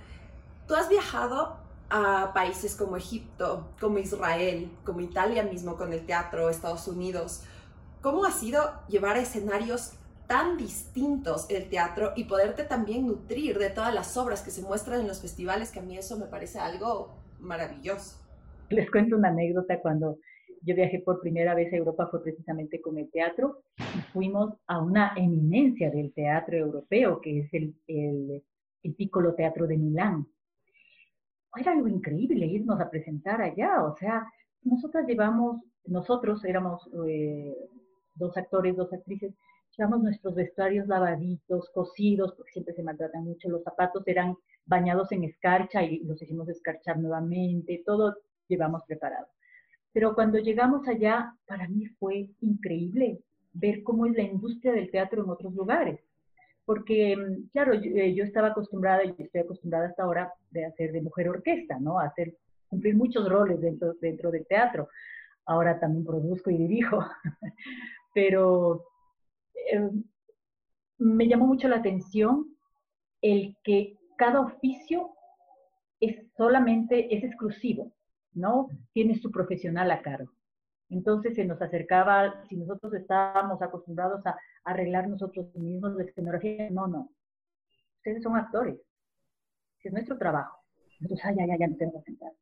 Tú 0.67 0.75
has 0.75 0.89
viajado 0.89 1.59
a 1.91 2.33
países 2.35 2.75
como 2.75 2.97
Egipto, 2.97 3.69
como 3.81 3.99
Israel, 3.99 4.69
como 4.85 5.01
Italia 5.01 5.45
mismo 5.45 5.77
con 5.77 5.93
el 5.93 6.05
teatro, 6.05 6.51
Estados 6.51 6.89
Unidos. 6.89 7.45
¿Cómo 8.03 8.25
ha 8.25 8.33
sido 8.33 8.61
llevar 8.89 9.17
a 9.17 9.21
escenarios 9.21 9.93
tan 10.27 10.57
distintos 10.57 11.49
el 11.51 11.69
teatro 11.69 12.13
y 12.17 12.25
poderte 12.25 12.65
también 12.65 13.07
nutrir 13.07 13.59
de 13.59 13.71
todas 13.71 13.95
las 13.95 14.17
obras 14.17 14.43
que 14.43 14.51
se 14.51 14.63
muestran 14.63 15.01
en 15.01 15.07
los 15.07 15.23
festivales, 15.23 15.71
que 15.71 15.79
a 15.79 15.83
mí 15.83 15.97
eso 15.97 16.19
me 16.19 16.27
parece 16.27 16.59
algo 16.59 17.15
maravilloso? 17.39 18.17
Les 18.69 18.91
cuento 18.91 19.15
una 19.15 19.29
anécdota 19.29 19.81
cuando 19.81 20.19
yo 20.63 20.75
viajé 20.75 20.99
por 20.99 21.21
primera 21.21 21.55
vez 21.55 21.73
a 21.73 21.77
Europa 21.77 22.09
fue 22.11 22.25
precisamente 22.25 22.81
con 22.81 22.99
el 22.99 23.09
teatro 23.13 23.63
fuimos 24.13 24.55
a 24.67 24.81
una 24.81 25.13
eminencia 25.17 25.93
del 25.93 26.13
teatro 26.13 26.57
europeo 26.57 27.21
que 27.21 27.41
es 27.41 27.55
el, 27.55 27.77
el 27.87 28.95
Piccolo 28.95 29.35
Teatro 29.35 29.69
de 29.69 29.77
Milán 29.77 30.27
era 31.59 31.73
algo 31.73 31.89
increíble 31.89 32.47
irnos 32.47 32.81
a 32.81 32.91
presentar 32.91 33.41
allá, 33.41 33.85
o 33.85 33.97
sea, 33.97 34.27
nosotras 34.63 35.07
llevamos, 35.07 35.63
nosotros 35.85 36.45
éramos 36.45 36.89
eh, 37.09 37.55
dos 38.15 38.37
actores, 38.37 38.77
dos 38.77 38.93
actrices, 38.93 39.35
llevamos 39.77 40.03
nuestros 40.03 40.35
vestuarios 40.35 40.87
lavaditos, 40.89 41.71
cosidos, 41.71 42.35
porque 42.37 42.53
siempre 42.53 42.75
se 42.75 42.83
maltratan 42.83 43.25
mucho, 43.25 43.49
los 43.49 43.63
zapatos 43.63 44.07
eran 44.07 44.37
bañados 44.65 45.13
en 45.13 45.25
escarcha 45.25 45.83
y 45.83 46.01
los 46.01 46.21
hicimos 46.23 46.49
escarchar 46.49 46.99
nuevamente, 46.99 47.83
todo 47.85 48.17
llevamos 48.49 48.83
preparado. 48.87 49.27
Pero 49.93 50.15
cuando 50.15 50.39
llegamos 50.39 50.87
allá, 50.89 51.35
para 51.47 51.69
mí 51.69 51.87
fue 51.99 52.31
increíble 52.41 53.21
ver 53.53 53.83
cómo 53.83 54.07
es 54.07 54.15
la 54.15 54.23
industria 54.23 54.73
del 54.73 54.91
teatro 54.91 55.23
en 55.23 55.31
otros 55.31 55.55
lugares 55.55 56.01
porque, 56.67 57.17
mm, 57.17 57.49
claro, 57.53 57.73
eh, 57.75 58.15
yo, 58.15 58.25
estaba 58.25 58.49
acostumbrada 58.49 59.05
y 59.05 59.15
estoy 59.19 59.41
acostumbrada 59.41 59.87
hasta 59.87 60.03
ahora 60.03 60.33
de 60.51 60.67
hacer 60.67 60.93
de 60.93 61.01
mujer 61.01 61.29
orquesta, 61.31 61.79
¿no? 61.81 61.99
A 61.99 62.07
hacer, 62.07 62.35
cumplir 62.69 62.97
muchos 62.97 63.29
roles 63.29 63.61
dentro, 63.61 63.95
dentro 64.01 64.31
del 64.31 64.47
teatro. 64.47 64.89
Ahora 65.47 65.79
también 65.79 66.05
produzco 66.05 66.51
y 66.51 66.59
dirijo, 66.59 66.99
pero 68.15 68.85
em, 69.71 70.03
me 70.99 71.29
llamó 71.29 71.47
mucho 71.47 71.69
la 71.69 71.77
atención 71.77 72.47
el 73.23 73.57
que 73.63 73.97
cada 74.19 74.41
oficio 74.41 75.11
es 76.01 76.27
solamente, 76.37 77.15
es 77.15 77.23
exclusivo, 77.23 77.93
¿no? 78.35 78.69
Tiene 78.93 79.15
su 79.17 79.31
profesional 79.31 79.91
a 79.93 80.03
cargo. 80.03 80.36
Entonces 80.89 81.35
se 81.35 81.45
nos 81.45 81.61
acercaba, 81.61 82.45
si 82.49 82.57
nosotros 82.57 82.95
estábamos 82.95 83.61
acostumbrados 83.61 84.25
a 84.27 84.37
arreglar 84.65 85.09
nosotros 85.09 85.55
mismos 85.57 85.95
la 85.97 86.05
escenografía, 86.05 86.71
no, 86.71 86.87
no. 86.87 87.11
Ustedes 87.99 88.23
son 88.23 88.37
actores. 88.37 88.79
Es 89.83 89.93
nuestro 89.93 90.19
trabajo. 90.19 90.59
Entonces, 91.01 91.25
ah, 91.25 91.33
ya, 91.37 91.47
ya, 91.47 91.57
ya, 91.59 91.77
tengo 91.77 92.01
que 92.01 92.11
sentar. 92.11 92.33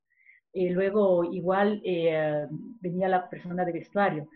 Eh, 0.53 0.71
luego, 0.71 1.25
igual, 1.25 1.83
eh, 1.85 2.47
venía 2.81 3.09
la 3.09 3.29
persona 3.29 3.65
de 3.65 3.73
vestuario. 3.73 4.29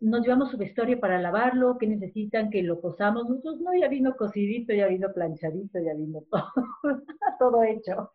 Nos 0.00 0.22
llevamos 0.22 0.50
su 0.50 0.58
vestuario 0.58 0.98
para 1.00 1.20
lavarlo, 1.20 1.78
¿qué 1.78 1.86
necesitan? 1.86 2.50
Que 2.50 2.62
lo 2.62 2.80
posamos. 2.80 3.28
Nosotros, 3.28 3.60
no, 3.60 3.74
ya 3.74 3.88
vino 3.88 4.16
cocidito, 4.16 4.74
ya 4.74 4.88
vino 4.88 5.12
planchadito, 5.12 5.78
ya 5.78 5.94
vino 5.94 6.22
todo 7.38 7.62
hecho. 7.62 8.10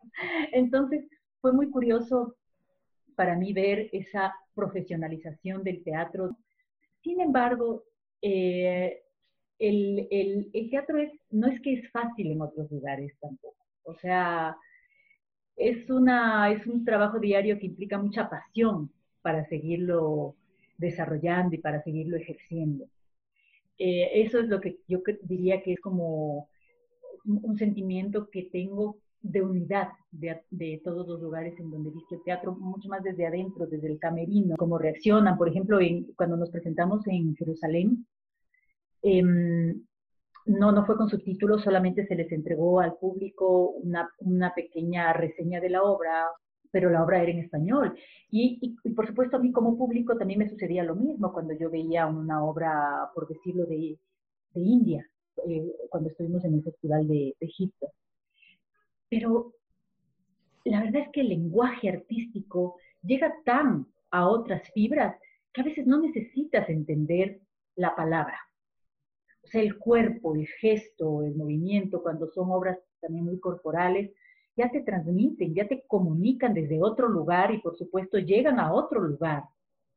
Entonces, 0.52 1.08
fue 1.40 1.52
muy 1.52 1.70
curioso 1.70 2.36
para 3.16 3.36
mí 3.36 3.52
ver 3.52 3.88
esa 3.92 4.34
profesionalización 4.56 5.62
del 5.62 5.84
teatro. 5.84 6.36
Sin 7.02 7.20
embargo, 7.20 7.84
eh, 8.22 9.02
el, 9.58 10.48
teatro 10.70 10.98
es, 10.98 11.12
no 11.30 11.46
es 11.46 11.60
que 11.60 11.74
es 11.74 11.90
fácil 11.90 12.32
en 12.32 12.40
otros 12.40 12.70
lugares 12.72 13.12
tampoco. 13.20 13.64
O 13.84 13.94
sea, 13.94 14.56
es, 15.56 15.88
una, 15.90 16.50
es 16.50 16.66
un 16.66 16.84
trabajo 16.84 17.20
diario 17.20 17.58
que 17.58 17.66
implica 17.66 17.98
mucha 17.98 18.28
pasión 18.28 18.90
para 19.22 19.46
seguirlo 19.46 20.34
desarrollando 20.78 21.54
y 21.54 21.58
para 21.58 21.82
seguirlo 21.82 22.16
ejerciendo. 22.16 22.86
Eh, 23.78 24.22
eso 24.22 24.40
es 24.40 24.48
lo 24.48 24.60
que 24.60 24.78
yo 24.88 25.02
diría 25.22 25.62
que 25.62 25.74
es 25.74 25.80
como 25.80 26.48
un 27.24 27.56
sentimiento 27.58 28.30
que 28.30 28.44
tengo 28.44 28.98
de 29.30 29.42
unidad 29.42 29.88
de, 30.10 30.80
todos 30.84 31.06
los 31.06 31.20
lugares 31.20 31.58
en 31.58 31.70
donde 31.70 31.90
he 31.90 31.92
visto 31.92 32.14
el 32.14 32.22
teatro, 32.22 32.54
mucho 32.54 32.88
más 32.88 33.02
desde 33.02 33.26
adentro, 33.26 33.66
desde 33.66 33.88
el 33.88 33.98
camerino, 33.98 34.56
cómo 34.56 34.78
reaccionan. 34.78 35.36
Por 35.36 35.48
ejemplo, 35.48 35.78
cuando 36.16 36.36
nos 36.36 36.50
presentamos 36.50 37.06
en 37.06 37.34
Jerusalén, 37.36 38.06
em, 39.02 39.82
no, 40.46 40.72
no 40.72 40.86
fue 40.86 40.96
con 40.96 41.08
subtítulos, 41.08 41.62
solamente 41.62 42.06
se 42.06 42.14
les 42.14 42.30
entregó 42.32 42.80
al 42.80 42.94
público 42.94 43.70
una, 43.70 44.08
una, 44.20 44.54
pequeña 44.54 45.12
reseña 45.12 45.60
de 45.60 45.70
la 45.70 45.82
obra, 45.82 46.26
pero 46.70 46.88
la 46.90 47.02
obra 47.02 47.22
era 47.22 47.32
en 47.32 47.40
español. 47.40 47.94
Y, 48.30 48.76
y, 48.84 48.90
por 48.90 49.06
supuesto 49.06 49.36
a 49.36 49.40
mí 49.40 49.52
como 49.52 49.76
público 49.76 50.16
también 50.16 50.38
me 50.38 50.48
sucedía 50.48 50.84
lo 50.84 50.94
mismo 50.94 51.32
cuando 51.32 51.54
yo 51.54 51.70
veía 51.70 52.06
una 52.06 52.44
obra, 52.44 53.10
por 53.14 53.28
decirlo, 53.28 53.66
de, 53.66 53.98
de 54.54 54.60
India, 54.60 55.06
eh, 55.48 55.72
cuando 55.90 56.10
estuvimos 56.10 56.44
en 56.44 56.54
el 56.54 56.62
Festival 56.62 57.06
de, 57.08 57.34
de 57.38 57.46
Egipto. 57.46 57.88
Pero 59.08 59.52
la 60.64 60.82
verdad 60.82 61.02
es 61.02 61.08
que 61.10 61.20
el 61.20 61.28
lenguaje 61.28 61.88
artístico 61.88 62.76
llega 63.02 63.34
tan 63.44 63.86
a 64.10 64.28
otras 64.28 64.68
fibras 64.72 65.16
que 65.52 65.60
a 65.60 65.64
veces 65.64 65.86
no 65.86 66.00
necesitas 66.00 66.68
entender 66.68 67.40
la 67.76 67.94
palabra. 67.94 68.38
O 69.42 69.48
sea, 69.48 69.62
el 69.62 69.78
cuerpo, 69.78 70.34
el 70.34 70.46
gesto, 70.46 71.22
el 71.22 71.36
movimiento, 71.36 72.02
cuando 72.02 72.26
son 72.26 72.50
obras 72.50 72.78
también 73.00 73.24
muy 73.24 73.38
corporales, 73.38 74.10
ya 74.56 74.70
te 74.70 74.80
transmiten, 74.80 75.54
ya 75.54 75.68
te 75.68 75.84
comunican 75.86 76.54
desde 76.54 76.82
otro 76.82 77.08
lugar 77.08 77.52
y 77.52 77.58
por 77.58 77.76
supuesto 77.76 78.18
llegan 78.18 78.58
a 78.58 78.72
otro 78.72 79.00
lugar. 79.00 79.44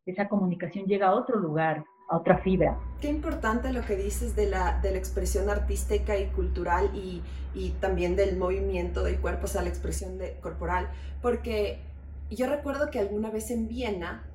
Esa 0.05 0.27
comunicación 0.27 0.85
llega 0.85 1.07
a 1.07 1.15
otro 1.15 1.39
lugar 1.39 1.83
a 2.09 2.17
otra 2.17 2.39
fibra. 2.39 2.79
Qué 2.99 3.09
importante 3.09 3.71
lo 3.71 3.85
que 3.85 3.95
dices 3.95 4.35
de 4.35 4.49
la, 4.49 4.79
de 4.81 4.91
la 4.91 4.97
expresión 4.97 5.49
artística 5.49 6.17
y 6.17 6.27
cultural 6.27 6.91
y, 6.95 7.21
y, 7.53 7.71
también 7.79 8.15
del 8.15 8.37
movimiento 8.37 9.03
del 9.03 9.19
cuerpo, 9.19 9.45
o 9.45 9.47
sea, 9.47 9.61
la 9.61 9.69
expresión 9.69 10.17
de, 10.17 10.39
corporal, 10.39 10.89
porque 11.21 11.81
yo 12.29 12.47
recuerdo 12.47 12.89
que 12.89 12.99
alguna 12.99 13.29
vez 13.29 13.51
en 13.51 13.67
Viena 13.67 14.25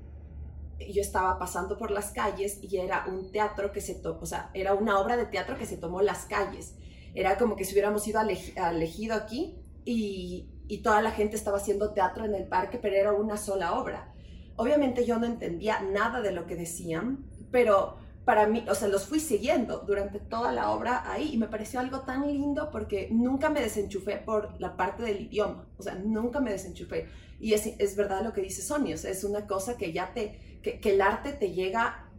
yo 0.79 1.01
estaba 1.01 1.39
pasando 1.39 1.77
por 1.79 1.91
las 1.91 2.11
calles 2.11 2.59
y 2.63 2.79
era 2.79 3.05
un 3.07 3.31
teatro 3.31 3.71
que 3.73 3.81
se 3.81 3.95
tomó, 3.95 4.21
o 4.21 4.27
sea, 4.27 4.51
era 4.55 4.75
una 4.75 4.99
obra 4.99 5.17
de 5.17 5.27
teatro 5.27 5.57
que 5.57 5.67
se 5.67 5.77
tomó 5.77 6.03
las 6.03 6.27
calles. 6.27 6.77
Era 7.15 7.39
como 7.39 7.55
que 7.55 7.65
si 7.65 7.75
hubiéramos 7.75 8.07
ido 8.09 8.21
elegido 8.21 9.15
aquí 9.15 9.57
y 9.85 10.49
y 10.69 10.79
toda 10.79 11.03
la 11.03 11.11
gente 11.11 11.37
estaba 11.37 11.59
haciendo 11.59 11.93
teatro 11.93 12.25
en 12.25 12.35
el 12.35 12.47
parque, 12.47 12.79
pero 12.79 12.97
era 12.97 13.13
una 13.13 13.37
sola 13.37 13.79
obra. 13.79 14.13
Obviamente 14.57 15.05
yo 15.05 15.19
no 15.19 15.27
entendía 15.27 15.81
nada 15.83 16.21
de 16.21 16.33
lo 16.33 16.47
que 16.47 16.57
decían, 16.57 17.27
pero 17.55 17.99
para 18.25 18.49
mí, 18.49 18.65
o 18.69 18.75
sea, 18.75 18.89
los 18.89 19.07
fui 19.07 19.21
siguiendo 19.21 19.85
durante 19.87 20.19
toda 20.19 20.51
la 20.51 20.73
obra 20.73 21.09
ahí 21.09 21.35
y 21.35 21.37
me 21.37 21.47
pareció 21.47 21.79
algo 21.79 22.01
tan 22.01 22.27
lindo 22.27 22.69
porque 22.73 23.09
nunca 23.13 23.49
me 23.49 23.61
desenchufé 23.61 24.17
por 24.17 24.61
la 24.61 24.77
parte 24.77 25.05
del 25.05 25.21
idioma, 25.21 25.69
o 25.79 25.83
sea, 25.85 25.95
nunca 25.95 26.41
me 26.41 26.51
desenchufé. 26.51 27.07
Y 27.39 27.53
es, 27.53 27.65
es 27.79 27.95
verdad 27.95 28.25
lo 28.25 28.33
que 28.33 28.41
dice 28.41 28.61
Sonia, 28.61 28.97
o 28.97 28.99
sea, 28.99 29.13
es 29.13 29.23
una 29.23 29.47
cosa 29.47 29.77
que 29.77 29.93
ya 29.93 30.13
te, 30.13 30.59
que, 30.65 30.81
que 30.81 30.95
el 30.95 31.01
arte 31.01 31.33
te 31.33 31.53
llega 31.53 32.11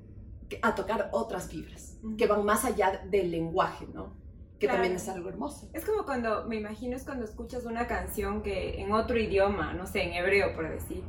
a 0.62 0.74
tocar 0.74 1.10
otras 1.12 1.50
fibras, 1.50 1.98
que 2.18 2.28
van 2.28 2.46
más 2.46 2.64
allá 2.64 3.02
del 3.12 3.30
lenguaje, 3.30 3.88
¿no? 3.94 4.14
Que 4.58 4.68
también 4.68 4.94
es 4.94 5.10
algo 5.10 5.28
hermoso. 5.28 5.68
Es 5.74 5.84
como 5.84 6.06
cuando, 6.06 6.46
me 6.46 6.56
imagino, 6.56 6.96
es 6.96 7.04
cuando 7.04 7.26
escuchas 7.26 7.66
una 7.66 7.88
canción 7.88 8.42
que 8.42 8.82
en 8.82 8.94
otro 8.94 9.20
idioma, 9.20 9.74
no 9.74 9.86
sé, 9.86 10.04
en 10.04 10.14
hebreo 10.14 10.56
por 10.56 10.70
decir, 10.70 11.04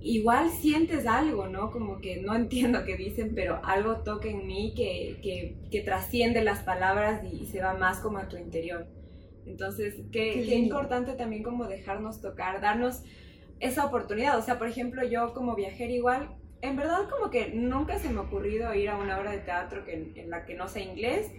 igual 0.00 0.50
sientes 0.50 1.06
algo, 1.06 1.48
¿no? 1.48 1.70
Como 1.70 2.00
que 2.00 2.20
no 2.20 2.34
entiendo 2.34 2.84
qué 2.84 2.96
dicen, 2.96 3.32
pero 3.34 3.60
algo 3.64 4.02
toca 4.02 4.28
en 4.28 4.46
mí 4.46 4.74
que, 4.76 5.18
que, 5.22 5.56
que 5.70 5.80
trasciende 5.80 6.42
las 6.42 6.62
palabras 6.62 7.22
y, 7.24 7.46
se 7.46 7.60
va 7.60 7.74
más 7.74 8.00
como 8.00 8.18
a 8.18 8.28
tu 8.28 8.36
interior. 8.36 8.86
Entonces, 9.46 9.94
qué, 10.12 10.44
qué, 10.44 10.56
importante 10.56 11.12
también 11.12 11.42
como 11.42 11.66
dejarnos 11.66 12.20
tocar, 12.20 12.60
darnos 12.60 13.02
esa 13.60 13.86
oportunidad. 13.86 14.38
O 14.38 14.42
sea, 14.42 14.58
por 14.58 14.68
ejemplo, 14.68 15.04
yo 15.04 15.32
como 15.34 15.54
viajera 15.54 15.92
igual, 15.92 16.36
en 16.62 16.76
verdad 16.76 17.08
como 17.08 17.30
que 17.30 17.50
nunca 17.50 17.98
se 17.98 18.10
me 18.10 18.18
ha 18.18 18.22
ocurrido 18.22 18.74
ir 18.74 18.88
a 18.88 18.96
una 18.96 19.18
obra 19.18 19.30
de 19.30 19.38
teatro 19.38 19.84
que, 19.84 20.12
en 20.16 20.30
la 20.30 20.44
que 20.44 20.54
no 20.54 20.68
sea 20.68 20.82
inglés 20.82 21.30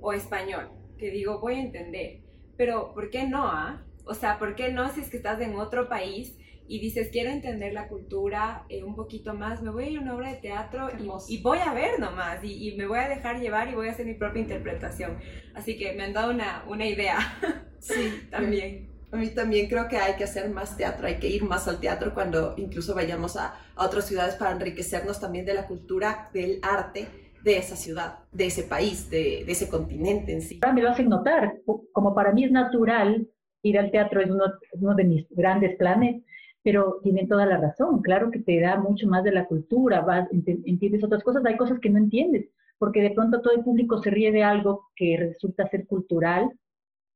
o 0.00 0.12
español, 0.12 0.70
que 0.98 1.10
digo, 1.10 1.38
voy 1.38 1.54
a 1.54 1.60
entender. 1.60 2.20
Pero, 2.56 2.92
¿por 2.94 3.10
qué 3.10 3.26
no? 3.28 3.46
Ah? 3.46 3.84
O 4.04 4.14
sea, 4.14 4.38
¿por 4.38 4.56
qué 4.56 4.72
no 4.72 4.90
si 4.90 5.00
es 5.00 5.08
que 5.08 5.16
estás 5.16 5.40
en 5.40 5.54
otro 5.56 5.88
país 5.88 6.36
y 6.72 6.78
dices, 6.78 7.10
quiero 7.12 7.28
entender 7.28 7.74
la 7.74 7.86
cultura 7.86 8.64
eh, 8.70 8.82
un 8.82 8.96
poquito 8.96 9.34
más, 9.34 9.60
me 9.60 9.68
voy 9.68 9.84
a 9.84 9.90
ir 9.90 9.98
a 9.98 10.00
una 10.00 10.14
obra 10.16 10.30
de 10.30 10.36
teatro 10.36 10.88
y, 10.98 11.34
y, 11.34 11.42
voy 11.42 11.58
a 11.58 11.74
ver 11.74 12.00
nomás 12.00 12.42
y, 12.42 12.66
y, 12.66 12.76
me 12.78 12.86
voy 12.86 12.98
a 12.98 13.10
dejar 13.10 13.40
llevar 13.40 13.68
y 13.68 13.74
voy 13.74 13.88
a 13.88 13.90
hacer 13.90 14.06
mi 14.06 14.14
propia 14.14 14.40
interpretación. 14.40 15.18
Así 15.54 15.76
que 15.76 15.92
me 15.92 16.04
han 16.04 16.14
dado 16.14 16.32
una, 16.32 16.64
una 16.66 16.86
idea. 16.86 17.18
Sí, 17.78 18.28
también. 18.30 18.88
A 19.10 19.16
mí 19.16 19.30
también 19.30 19.68
creo 19.68 19.88
que 19.88 19.96
hay 19.96 20.14
que 20.14 20.22
hacer 20.22 20.48
más 20.50 20.76
teatro, 20.76 21.08
hay 21.08 21.16
que 21.16 21.26
ir 21.26 21.42
más 21.42 21.66
al 21.66 21.80
teatro 21.80 22.14
cuando 22.14 22.54
incluso 22.56 22.94
vayamos 22.94 23.36
a, 23.36 23.56
a 23.74 23.84
otras 23.84 24.06
ciudades 24.06 24.36
para 24.36 24.52
enriquecernos 24.52 25.18
también 25.18 25.44
de 25.44 25.54
la 25.54 25.66
cultura, 25.66 26.30
del 26.32 26.60
arte 26.62 27.08
de 27.42 27.58
esa 27.58 27.74
ciudad, 27.74 28.20
de 28.30 28.46
ese 28.46 28.62
país, 28.62 29.10
de, 29.10 29.42
de 29.44 29.50
ese 29.50 29.68
continente 29.68 30.32
en 30.32 30.42
sí. 30.42 30.60
Me 30.72 30.80
lo 30.80 30.90
hacen 30.90 31.08
notar, 31.08 31.54
como 31.92 32.14
para 32.14 32.32
mí 32.32 32.44
es 32.44 32.52
natural 32.52 33.28
ir 33.62 33.78
al 33.78 33.90
teatro, 33.90 34.20
es 34.20 34.30
uno, 34.30 34.44
uno 34.74 34.94
de 34.94 35.04
mis 35.04 35.26
grandes 35.30 35.76
planes, 35.76 36.22
pero 36.62 37.00
tienen 37.02 37.28
toda 37.28 37.46
la 37.46 37.58
razón, 37.58 38.02
claro 38.02 38.30
que 38.30 38.38
te 38.38 38.60
da 38.60 38.78
mucho 38.78 39.06
más 39.08 39.24
de 39.24 39.32
la 39.32 39.46
cultura, 39.46 40.00
vas, 40.00 40.28
entiendes 40.30 41.02
otras 41.02 41.22
cosas, 41.24 41.44
hay 41.44 41.56
cosas 41.56 41.80
que 41.80 41.90
no 41.90 41.98
entiendes, 41.98 42.48
porque 42.78 43.00
de 43.00 43.10
pronto 43.10 43.40
todo 43.40 43.54
el 43.54 43.64
público 43.64 44.02
se 44.02 44.10
ríe 44.10 44.32
de 44.32 44.44
algo 44.44 44.88
que 44.94 45.16
resulta 45.16 45.68
ser 45.68 45.86
cultural 45.86 46.50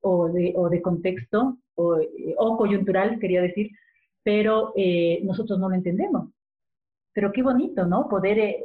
o 0.00 0.28
de, 0.28 0.52
o 0.56 0.68
de 0.68 0.82
contexto 0.82 1.59
o, 1.74 1.98
o, 2.37 2.56
coyuntural, 2.56 3.18
quería 3.18 3.42
decir, 3.42 3.70
pero 4.22 4.72
eh, 4.76 5.20
nosotros 5.22 5.59
no 5.59 5.68
lo 5.68 5.74
entendemos. 5.74 6.30
Pero 7.12 7.32
qué 7.32 7.42
bonito, 7.42 7.87
¿no? 7.87 8.09
Poder 8.09 8.38
eh, 8.38 8.64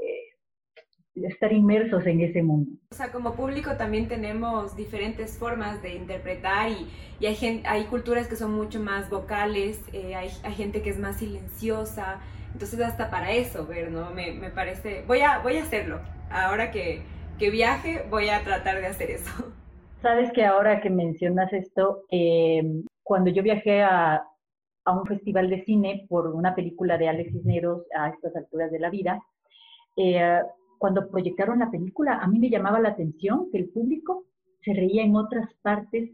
estar 1.15 1.51
inmersos 1.51 2.05
en 2.05 2.21
ese 2.21 2.41
mundo. 2.41 2.71
O 2.91 2.95
sea, 2.95 3.11
como 3.11 3.33
público 3.33 3.75
también 3.77 4.07
tenemos 4.07 4.75
diferentes 4.75 5.37
formas 5.37 5.81
de 5.81 5.95
interpretar 5.95 6.69
y, 6.69 6.87
y 7.19 7.25
hay, 7.25 7.35
gente, 7.35 7.67
hay 7.67 7.83
culturas 7.85 8.27
que 8.27 8.35
son 8.35 8.53
mucho 8.53 8.79
más 8.79 9.09
vocales, 9.09 9.83
eh, 9.93 10.15
hay, 10.15 10.29
hay, 10.43 10.53
gente 10.53 10.81
que 10.81 10.89
es 10.89 10.99
más 10.99 11.17
silenciosa, 11.17 12.21
entonces 12.53 12.79
hasta 12.81 13.09
para 13.09 13.31
eso, 13.31 13.67
ver, 13.67 13.91
¿no? 13.91 14.09
Me, 14.11 14.31
me, 14.31 14.49
parece, 14.49 15.03
voy 15.07 15.21
a, 15.21 15.39
voy 15.39 15.57
a 15.57 15.63
hacerlo, 15.63 15.99
ahora 16.29 16.71
que, 16.71 17.01
que 17.37 17.49
viaje 17.49 18.03
voy 18.09 18.29
a 18.29 18.43
tratar 18.43 18.79
de 18.79 18.87
hacer 18.87 19.11
eso. 19.11 19.31
Sabes 20.01 20.31
que 20.31 20.45
ahora 20.45 20.81
que 20.81 20.89
mencionas 20.89 21.51
esto, 21.53 22.05
eh, 22.09 22.63
cuando 23.03 23.29
yo 23.29 23.43
viajé 23.43 23.83
a, 23.83 24.23
a 24.85 24.91
un 24.91 25.05
festival 25.05 25.49
de 25.49 25.63
cine 25.65 26.05
por 26.09 26.27
una 26.27 26.55
película 26.55 26.97
de 26.97 27.09
Alex 27.09 27.33
Cisneros 27.33 27.83
a 27.95 28.09
estas 28.09 28.35
alturas 28.35 28.71
de 28.71 28.79
la 28.79 28.89
vida, 28.89 29.21
eh, 29.97 30.41
cuando 30.81 31.07
proyectaron 31.07 31.59
la 31.59 31.69
película, 31.69 32.15
a 32.15 32.27
mí 32.27 32.39
me 32.39 32.49
llamaba 32.49 32.79
la 32.79 32.89
atención 32.89 33.51
que 33.51 33.59
el 33.59 33.69
público 33.69 34.25
se 34.65 34.73
reía 34.73 35.03
en 35.03 35.15
otras 35.15 35.47
partes 35.61 36.09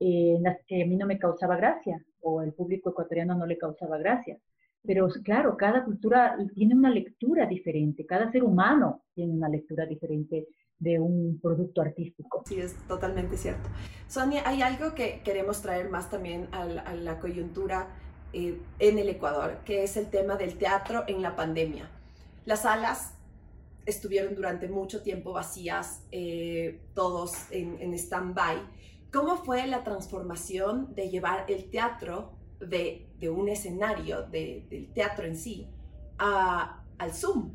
eh, 0.00 0.36
en 0.36 0.42
las 0.42 0.56
que 0.66 0.82
a 0.82 0.86
mí 0.86 0.96
no 0.96 1.04
me 1.04 1.18
causaba 1.18 1.56
gracia, 1.56 2.02
o 2.22 2.40
el 2.40 2.54
público 2.54 2.88
ecuatoriano 2.88 3.34
no 3.34 3.44
le 3.44 3.58
causaba 3.58 3.98
gracia. 3.98 4.38
Pero 4.82 5.06
claro, 5.22 5.54
cada 5.58 5.84
cultura 5.84 6.34
tiene 6.54 6.74
una 6.74 6.88
lectura 6.88 7.44
diferente, 7.44 8.06
cada 8.06 8.32
ser 8.32 8.42
humano 8.42 9.02
tiene 9.14 9.34
una 9.34 9.50
lectura 9.50 9.84
diferente 9.84 10.48
de 10.78 10.98
un 10.98 11.38
producto 11.38 11.82
artístico. 11.82 12.42
Sí, 12.46 12.58
es 12.58 12.74
totalmente 12.88 13.36
cierto. 13.36 13.68
Sonia, 14.08 14.44
hay 14.46 14.62
algo 14.62 14.94
que 14.94 15.20
queremos 15.22 15.60
traer 15.60 15.90
más 15.90 16.08
también 16.08 16.48
a 16.52 16.64
la, 16.64 16.80
a 16.80 16.94
la 16.94 17.20
coyuntura 17.20 17.88
eh, 18.32 18.58
en 18.78 18.98
el 18.98 19.10
Ecuador, 19.10 19.58
que 19.66 19.84
es 19.84 19.98
el 19.98 20.08
tema 20.08 20.36
del 20.36 20.56
teatro 20.56 21.04
en 21.06 21.20
la 21.20 21.36
pandemia. 21.36 21.90
Las 22.46 22.62
salas 22.62 23.18
estuvieron 23.86 24.34
durante 24.34 24.68
mucho 24.68 25.02
tiempo 25.02 25.32
vacías, 25.32 26.06
eh, 26.10 26.80
todos 26.94 27.50
en, 27.50 27.80
en 27.80 27.94
stand-by. 27.94 28.58
¿Cómo 29.12 29.36
fue 29.36 29.66
la 29.66 29.84
transformación 29.84 30.94
de 30.94 31.10
llevar 31.10 31.44
el 31.50 31.70
teatro 31.70 32.32
de, 32.60 33.08
un 33.30 33.48
escenario, 33.48 34.22
de, 34.22 34.66
del 34.70 34.92
teatro 34.92 35.26
en 35.26 35.36
sí, 35.36 35.68
a, 36.18 36.84
al 36.98 37.12
Zoom? 37.12 37.54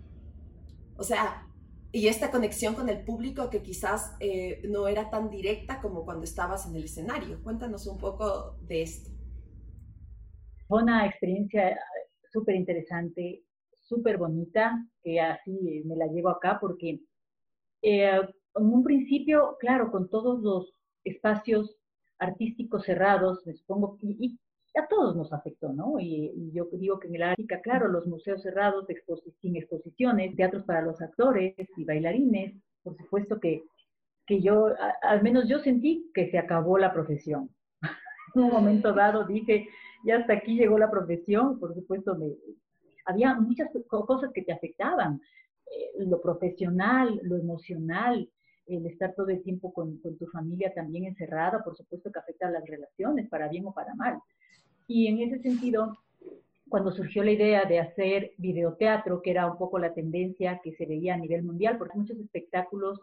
O 0.97 1.03
sea, 1.03 1.47
y 1.91 2.07
esta 2.07 2.29
conexión 2.29 2.75
con 2.75 2.89
el 2.89 3.03
público 3.03 3.49
que 3.49 3.63
quizás 3.63 4.15
eh, 4.19 4.61
no 4.69 4.87
era 4.87 5.09
tan 5.09 5.29
directa 5.29 5.81
como 5.81 6.05
cuando 6.05 6.25
estabas 6.25 6.67
en 6.67 6.75
el 6.75 6.83
escenario. 6.83 7.41
Cuéntanos 7.41 7.87
un 7.87 7.97
poco 7.97 8.57
de 8.61 8.83
esto. 8.83 9.09
Fue 10.67 10.83
una 10.83 11.07
experiencia 11.07 11.75
súper 12.31 12.55
interesante 12.55 13.46
súper 13.87 14.17
bonita, 14.17 14.85
que 15.01 15.19
así 15.19 15.83
me 15.85 15.95
la 15.95 16.07
llevo 16.07 16.29
acá 16.29 16.57
porque 16.59 16.99
eh, 17.81 18.21
en 18.55 18.65
un 18.65 18.83
principio, 18.83 19.57
claro, 19.59 19.91
con 19.91 20.09
todos 20.09 20.41
los 20.41 20.73
espacios 21.03 21.77
artísticos 22.19 22.83
cerrados, 22.83 23.45
me 23.45 23.53
supongo, 23.53 23.97
y, 24.01 24.37
a 24.75 24.87
todos 24.87 25.15
nos 25.15 25.33
afectó, 25.33 25.73
¿no? 25.73 25.99
Y, 25.99 26.51
yo 26.53 26.67
digo 26.73 26.99
que 26.99 27.07
en 27.07 27.15
el 27.15 27.23
África, 27.23 27.61
claro, 27.61 27.87
los 27.87 28.05
museos 28.07 28.41
cerrados, 28.43 28.85
sin 29.41 29.55
exposiciones, 29.55 30.35
teatros 30.35 30.63
para 30.65 30.81
los 30.81 31.01
actores 31.01 31.55
y 31.77 31.85
bailarines, 31.85 32.55
por 32.83 32.95
supuesto 32.97 33.39
que, 33.39 33.63
que 34.27 34.41
yo, 34.41 34.67
al 35.01 35.23
menos 35.23 35.47
yo 35.47 35.59
sentí 35.59 36.11
que 36.13 36.29
se 36.29 36.37
acabó 36.37 36.77
la 36.77 36.93
profesión. 36.93 37.49
en 38.35 38.43
un 38.43 38.51
momento 38.51 38.93
dado 38.93 39.25
dije, 39.25 39.67
ya 40.05 40.17
hasta 40.17 40.33
aquí 40.33 40.55
llegó 40.55 40.77
la 40.77 40.91
profesión, 40.91 41.59
por 41.59 41.73
supuesto 41.73 42.15
me, 42.15 42.27
había 43.07 43.33
muchas 43.35 43.69
cosas 43.87 44.31
que 44.33 44.43
te 44.43 44.53
afectaban, 44.53 45.21
eh, 45.65 46.05
lo 46.05 46.21
profesional, 46.21 47.19
lo 47.23 47.37
emocional, 47.37 48.29
el 48.67 48.85
estar 48.85 49.15
todo 49.15 49.29
el 49.29 49.41
tiempo 49.43 49.73
con, 49.73 49.97
con, 49.99 50.17
tu 50.17 50.27
familia 50.27 50.73
también 50.73 51.05
encerrada, 51.05 51.63
por 51.63 51.75
supuesto 51.75 52.11
que 52.11 52.19
afecta 52.19 52.47
a 52.47 52.51
las 52.51 52.65
relaciones, 52.65 53.29
para 53.29 53.47
bien 53.47 53.65
o 53.65 53.73
para 53.73 53.95
mal. 53.95 54.19
Y 54.87 55.07
en 55.07 55.19
ese 55.19 55.41
sentido, 55.41 55.97
cuando 56.69 56.91
surgió 56.91 57.23
la 57.23 57.31
idea 57.31 57.65
de 57.65 57.79
hacer 57.79 58.33
videoteatro, 58.37 59.21
que 59.21 59.31
era 59.31 59.49
un 59.49 59.57
poco 59.57 59.79
la 59.79 59.93
tendencia 59.93 60.59
que 60.63 60.73
se 60.75 60.85
veía 60.85 61.13
a 61.13 61.17
nivel 61.17 61.43
mundial, 61.43 61.77
porque 61.77 61.97
muchos 61.97 62.17
espectáculos 62.17 62.99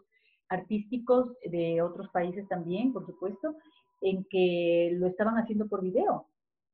artísticos 0.49 1.33
de 1.45 1.81
otros 1.83 2.09
países 2.11 2.47
también, 2.49 2.93
por 2.93 3.07
supuesto, 3.07 3.57
en 4.01 4.25
que 4.25 4.91
lo 4.95 5.07
estaban 5.07 5.39
haciendo 5.39 5.67
por 5.67 5.83
video, 5.83 6.27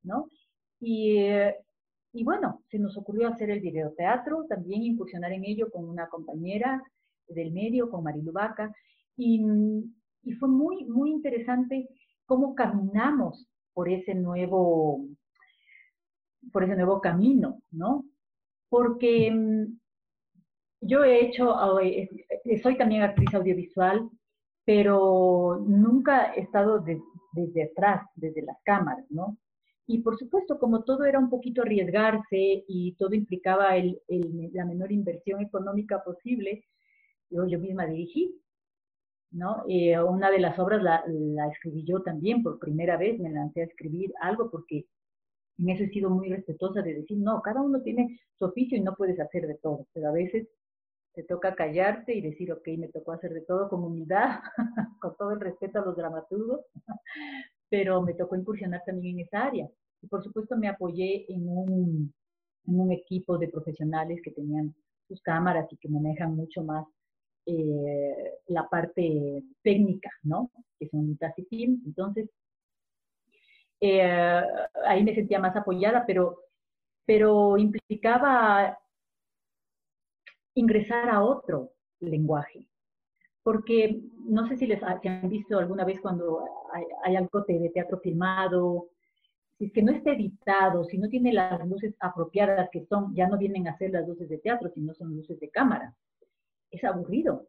¿no? 0.03 0.27
Y 0.79 1.17
eh, 1.17 1.55
y 2.13 2.23
bueno, 2.23 2.61
se 2.69 2.79
nos 2.79 2.97
ocurrió 2.97 3.27
hacer 3.27 3.49
el 3.49 3.61
videoteatro, 3.61 4.45
también 4.49 4.83
incursionar 4.83 5.31
en 5.31 5.45
ello 5.45 5.69
con 5.71 5.87
una 5.87 6.07
compañera 6.07 6.83
del 7.27 7.51
medio, 7.51 7.89
con 7.89 8.03
Marilu 8.03 8.31
Vaca, 8.31 8.73
y, 9.15 9.41
y 10.23 10.31
fue 10.33 10.49
muy, 10.49 10.85
muy 10.85 11.11
interesante 11.11 11.87
cómo 12.25 12.55
caminamos 12.55 13.47
por 13.73 13.89
ese 13.89 14.13
nuevo, 14.13 15.05
por 16.51 16.63
ese 16.63 16.75
nuevo 16.75 16.99
camino, 16.99 17.61
¿no? 17.71 18.05
Porque 18.69 19.31
mm, 19.31 19.79
yo 20.81 21.03
he 21.03 21.25
hecho, 21.25 21.79
eh, 21.79 22.09
soy 22.61 22.77
también 22.77 23.03
actriz 23.03 23.33
audiovisual, 23.33 24.09
pero 24.65 25.63
nunca 25.67 26.33
he 26.33 26.41
estado 26.41 26.79
de, 26.79 27.01
desde 27.33 27.63
atrás, 27.63 28.07
desde 28.15 28.41
las 28.41 28.57
cámaras, 28.63 29.05
¿no? 29.09 29.37
Y 29.87 29.99
por 29.99 30.17
supuesto, 30.17 30.59
como 30.59 30.83
todo 30.83 31.05
era 31.05 31.19
un 31.19 31.29
poquito 31.29 31.61
arriesgarse 31.61 32.63
y 32.67 32.95
todo 32.97 33.13
implicaba 33.13 33.75
el, 33.77 34.01
el, 34.07 34.49
la 34.53 34.65
menor 34.65 34.91
inversión 34.91 35.41
económica 35.41 36.03
posible, 36.03 36.65
yo, 37.29 37.45
yo 37.47 37.59
misma 37.59 37.85
dirigí. 37.85 38.41
¿no? 39.31 39.63
Eh, 39.67 39.99
una 40.01 40.29
de 40.29 40.39
las 40.39 40.59
obras 40.59 40.83
la, 40.83 41.03
la, 41.07 41.47
escribí 41.47 41.85
yo 41.85 42.01
también, 42.03 42.43
por 42.43 42.59
primera 42.59 42.97
vez 42.97 43.19
me 43.19 43.29
lancé 43.29 43.61
a 43.61 43.65
escribir 43.65 44.13
algo 44.21 44.51
porque 44.51 44.85
en 45.57 45.69
eso 45.69 45.83
he 45.83 45.89
sido 45.89 46.09
muy 46.09 46.29
respetuosa 46.29 46.81
de 46.81 46.95
decir, 46.95 47.17
no, 47.17 47.41
cada 47.41 47.61
uno 47.61 47.81
tiene 47.81 48.19
su 48.37 48.45
oficio 48.45 48.77
y 48.77 48.81
no 48.81 48.95
puedes 48.95 49.19
hacer 49.19 49.47
de 49.47 49.55
todo, 49.55 49.87
pero 49.93 50.09
a 50.09 50.11
veces 50.11 50.47
te 51.13 51.23
toca 51.23 51.55
callarte 51.55 52.15
y 52.15 52.21
decir, 52.21 52.51
ok, 52.51 52.67
me 52.77 52.87
tocó 52.87 53.11
hacer 53.13 53.33
de 53.33 53.41
todo 53.41 53.69
con 53.69 53.83
humildad, 53.83 54.39
con 55.01 55.15
todo 55.17 55.31
el 55.31 55.41
respeto 55.41 55.79
a 55.79 55.85
los 55.85 55.95
dramaturgos, 55.95 56.61
pero 57.71 58.01
me 58.01 58.13
tocó 58.13 58.35
incursionar 58.35 58.83
también 58.85 59.17
en 59.17 59.25
esa 59.25 59.45
área. 59.45 59.67
Y 60.01 60.07
por 60.07 60.21
supuesto 60.21 60.57
me 60.57 60.67
apoyé 60.67 61.25
en 61.33 61.47
un, 61.47 62.13
en 62.67 62.79
un 62.79 62.91
equipo 62.91 63.37
de 63.37 63.47
profesionales 63.47 64.19
que 64.21 64.31
tenían 64.31 64.75
sus 65.07 65.21
cámaras 65.21 65.71
y 65.71 65.77
que 65.77 65.87
manejan 65.87 66.35
mucho 66.35 66.63
más 66.63 66.85
eh, 67.45 68.39
la 68.47 68.67
parte 68.67 69.41
técnica, 69.63 70.09
¿no? 70.23 70.51
Que 70.77 70.89
son 70.89 71.17
Tasi 71.17 71.43
Team. 71.45 71.81
Entonces, 71.85 72.29
eh, 73.79 74.43
ahí 74.85 75.03
me 75.03 75.15
sentía 75.15 75.39
más 75.39 75.55
apoyada, 75.55 76.03
pero, 76.05 76.39
pero 77.05 77.57
implicaba 77.57 78.77
ingresar 80.55 81.09
a 81.09 81.23
otro 81.23 81.71
lenguaje. 82.01 82.67
Porque 83.43 84.01
no 84.25 84.47
sé 84.47 84.57
si 84.57 84.67
les 84.67 84.81
han 84.83 85.29
visto 85.29 85.57
alguna 85.57 85.83
vez 85.83 85.99
cuando 85.99 86.43
hay, 87.03 87.15
algo 87.15 87.41
de 87.47 87.71
teatro 87.73 87.99
filmado, 87.99 88.89
si 89.57 89.65
es 89.65 89.73
que 89.73 89.83
no 89.83 89.91
está 89.91 90.11
editado, 90.11 90.83
si 90.85 90.97
no 90.97 91.09
tiene 91.09 91.33
las 91.33 91.67
luces 91.67 91.95
apropiadas 91.99 92.69
que 92.71 92.85
son, 92.85 93.13
ya 93.15 93.27
no 93.27 93.37
vienen 93.37 93.67
a 93.67 93.77
ser 93.77 93.91
las 93.91 94.07
luces 94.07 94.29
de 94.29 94.37
teatro, 94.37 94.69
sino 94.69 94.93
son 94.93 95.15
luces 95.15 95.39
de 95.39 95.49
cámara 95.49 95.95
es 96.71 96.83
aburrido 96.83 97.47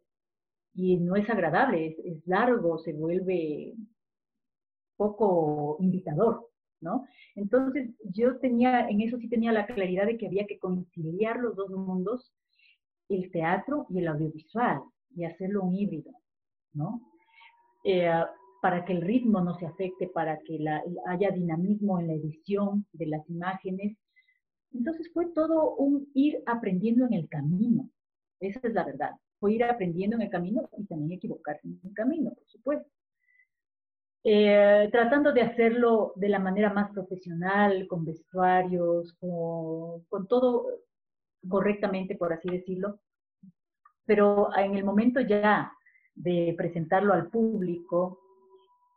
y 0.75 0.97
no 0.97 1.15
es 1.15 1.29
agradable, 1.29 1.95
es, 2.03 2.27
largo, 2.27 2.77
se 2.79 2.93
vuelve 2.93 3.73
poco 4.97 5.77
invitador, 5.79 6.49
¿no? 6.81 7.05
Entonces 7.35 7.89
yo 8.03 8.37
tenía, 8.37 8.87
en 8.89 9.01
eso 9.01 9.17
sí 9.17 9.29
tenía 9.29 9.51
la 9.51 9.65
claridad 9.65 10.05
de 10.05 10.17
que 10.17 10.27
había 10.27 10.45
que 10.45 10.59
conciliar 10.59 11.37
los 11.37 11.55
dos 11.55 11.69
mundos, 11.71 12.33
el 13.09 13.31
teatro 13.31 13.85
y 13.89 13.99
el 13.99 14.07
audiovisual, 14.07 14.81
y 15.15 15.25
hacerlo 15.25 15.63
un 15.63 15.75
híbrido, 15.75 16.11
¿no? 16.73 17.01
Eh, 17.83 18.09
para 18.61 18.85
que 18.85 18.93
el 18.93 19.01
ritmo 19.01 19.41
no 19.41 19.55
se 19.55 19.65
afecte, 19.65 20.07
para 20.07 20.39
que 20.39 20.57
haya 21.07 21.31
dinamismo 21.31 21.99
en 21.99 22.07
la 22.07 22.13
edición 22.13 22.85
de 22.93 23.07
las 23.07 23.29
imágenes. 23.29 23.97
Entonces 24.71 25.11
fue 25.13 25.27
todo 25.33 25.75
un 25.75 26.09
ir 26.13 26.41
aprendiendo 26.45 27.05
en 27.05 27.13
el 27.13 27.27
camino, 27.27 27.89
esa 28.39 28.59
es 28.63 28.73
la 28.73 28.83
verdad. 28.83 29.11
Fue 29.39 29.53
ir 29.53 29.63
aprendiendo 29.63 30.15
en 30.15 30.23
el 30.23 30.29
camino 30.29 30.69
y 30.77 30.85
también 30.85 31.13
equivocarse 31.13 31.67
en 31.67 31.79
el 31.83 31.93
camino, 31.93 32.31
por 32.31 32.47
supuesto. 32.47 32.89
Eh, 34.25 34.87
tratando 34.91 35.33
de 35.33 35.41
hacerlo 35.41 36.13
de 36.15 36.29
la 36.29 36.39
manera 36.39 36.71
más 36.71 36.91
profesional, 36.91 37.87
con 37.87 38.05
vestuarios, 38.05 39.13
con, 39.19 40.27
todo 40.27 40.67
correctamente, 41.47 42.15
por 42.15 42.31
así 42.31 42.49
decirlo. 42.49 42.99
Pero 44.05 44.49
en 44.57 44.75
el 44.75 44.83
momento 44.83 45.21
ya 45.21 45.71
de 46.15 46.53
presentarlo 46.57 47.13
al 47.13 47.29
público, 47.29 48.19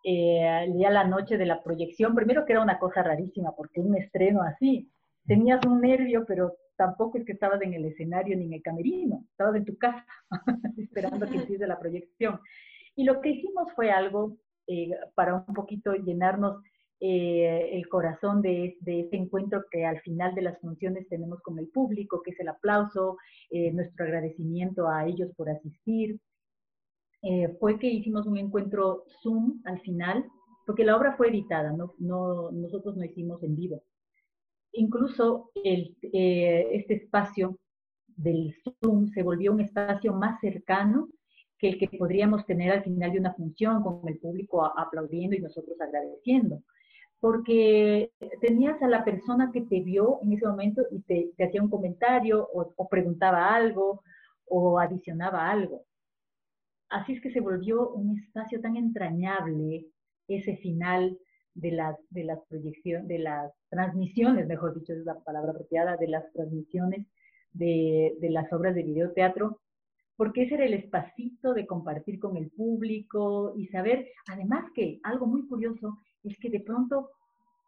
eh, 0.05 0.73
ya 0.77 0.91
la 0.91 1.05
noche 1.05 1.37
de 1.37 1.47
la 1.47 1.63
proyección, 1.63 2.15
primero 2.15 2.45
que 2.45 2.53
era 2.53 2.63
una 2.63 2.79
cosa 2.79 3.03
rarísima, 3.03 3.55
porque 3.57 3.81
un 3.81 3.97
estreno 3.97 4.43
así, 4.43 4.91
tenías 5.27 5.65
un 5.67 5.81
nervio, 5.81 6.25
pero 6.27 6.55
tampoco 6.77 7.19
es 7.19 7.25
que 7.25 7.33
estabas 7.33 7.61
en 7.63 7.75
el 7.75 7.85
escenario 7.87 8.37
ni 8.37 8.47
en 8.47 8.53
el 8.55 8.63
camerino, 8.63 9.25
estabas 9.31 9.57
en 9.57 9.65
tu 9.65 9.77
casa 9.77 10.07
esperando 10.77 11.27
que 11.27 11.37
empiece 11.39 11.67
la 11.67 11.79
proyección. 11.79 12.41
Y 12.95 13.05
lo 13.05 13.21
que 13.21 13.31
hicimos 13.31 13.73
fue 13.75 13.91
algo 13.91 14.37
eh, 14.67 14.91
para 15.15 15.35
un 15.35 15.55
poquito 15.55 15.95
llenarnos 15.95 16.63
eh, 17.01 17.71
el 17.73 17.89
corazón 17.89 18.43
de, 18.43 18.77
de, 18.81 19.01
este 19.01 19.17
encuentro 19.17 19.65
que 19.71 19.85
al 19.85 20.01
final 20.01 20.35
de 20.35 20.43
las 20.43 20.59
funciones 20.61 21.09
tenemos 21.09 21.41
con 21.43 21.59
el 21.59 21.69
público, 21.69 22.23
que 22.23 22.31
es 22.31 22.41
el 22.41 22.49
aplauso, 22.49 23.19
eh, 23.51 23.73
nuestro 23.73 24.05
agradecimiento 24.05 24.89
a 24.89 25.07
ellos 25.07 25.31
por 25.37 25.51
asistir. 25.51 26.21
fue 27.59 27.79
que 27.79 27.89
hicimos 27.89 28.27
un 28.27 28.37
encuentro 28.39 29.05
Zoom 29.23 29.61
al 29.65 29.81
final, 29.81 30.25
porque 30.67 30.85
la 30.85 30.97
obra 30.97 31.17
fue 31.17 31.29
editada, 31.29 31.73
no, 31.73 31.95
no, 31.99 32.51
nosotros 32.53 32.97
no 32.97 33.05
hicimos 33.05 33.43
en 33.43 33.57
vivo 33.57 33.83
incluso 34.77 35.51
el, 35.55 35.97
eh, 36.13 36.69
este 36.73 36.95
espacio 36.95 37.59
del 38.07 38.55
Zoom 38.63 39.09
se 39.09 39.23
volvió 39.23 39.53
un 39.53 39.61
espacio 39.61 40.13
más 40.15 40.41
cercano 40.41 41.09
que 41.59 41.69
el 41.71 41.79
que 41.79 41.89
podríamos 41.99 42.45
tener 42.47 42.71
al 42.71 42.85
final 42.85 43.13
de 43.13 43.19
una 43.19 43.35
función 43.35 43.83
con 43.83 44.07
el 44.07 44.19
público 44.19 44.65
aplaudiendo 44.65 45.37
y 45.37 45.41
nosotros 45.41 45.81
agradeciendo. 45.81 46.63
Porque 47.21 48.13
tenías 48.41 48.81
a 48.83 48.89
la 48.89 49.05
persona 49.05 49.51
que 49.53 49.63
te 49.63 49.81
vio 49.81 50.21
en 50.23 50.33
ese 50.33 50.47
momento 50.47 50.83
y 50.91 51.01
te, 51.01 51.33
hacía 51.43 51.63
un 51.63 51.71
comentario 51.71 52.49
o, 52.53 52.89
preguntaba 52.89 53.55
algo 53.55 54.03
o 54.47 54.79
adicionaba 54.79 55.51
algo. 55.51 55.85
Así 56.89 57.15
es 57.15 57.21
que 57.21 57.33
se 57.33 57.41
volvió 57.41 57.91
un 57.91 58.19
espacio 58.19 58.61
tan 58.61 58.77
entrañable 58.77 59.87
ese 60.29 60.57
final 60.59 61.19
de 61.55 61.73
las, 61.73 61.97
de 62.11 62.25
las 62.25 62.39
proyecciones, 62.49 63.09
de 63.09 63.19
las 63.19 63.53
transmisiones, 63.71 64.47
mejor 64.47 64.75
dicho, 64.75 64.93
es 64.93 65.05
la 65.05 65.19
palabra 65.21 65.53
apropiada, 65.53 65.97
de 65.97 66.09
las 66.09 66.31
transmisiones 66.33 67.07
de, 67.53 68.15
de 68.21 68.31
las 68.31 68.53
obras 68.53 68.75
de 68.75 68.83
videoteatro, 68.83 69.61
porque 70.17 70.43
ese 70.43 70.55
era 70.55 70.65
el 70.65 70.75
espacito 70.75 71.55
de 71.55 71.67
compartir 71.67 72.19
con 72.19 72.37
el 72.37 72.51
público 72.51 73.55
y 73.57 73.67
saber, 73.69 74.09
además 74.29 74.65
que 74.75 75.01
algo 75.03 75.27
muy 75.27 75.47
curioso 75.47 75.99
es 76.31 76.39
que 76.39 76.51
de 76.51 76.61
pronto 76.61 77.11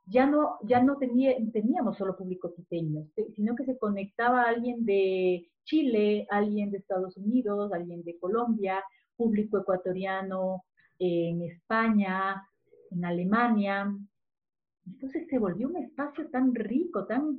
ya 0.06 0.26
no, 0.26 0.59
ya 0.62 0.82
no 0.82 0.96
tenía, 0.96 1.34
teníamos 1.52 1.96
solo 1.98 2.16
público 2.16 2.54
quiteño, 2.54 3.06
sino 3.34 3.54
que 3.54 3.64
se 3.64 3.78
conectaba 3.78 4.42
alguien 4.44 4.84
de 4.84 5.48
Chile, 5.64 6.26
alguien 6.30 6.70
de 6.70 6.78
Estados 6.78 7.16
Unidos, 7.16 7.72
alguien 7.72 8.02
de 8.02 8.18
Colombia, 8.18 8.82
público 9.16 9.59
ecuatoriano 9.59 10.64
en 10.98 11.42
España, 11.42 12.42
en 12.90 13.04
Alemania. 13.04 13.94
Entonces 14.86 15.26
se 15.28 15.38
volvió 15.38 15.68
un 15.68 15.76
espacio 15.76 16.30
tan 16.30 16.54
rico, 16.54 17.06
tan, 17.06 17.38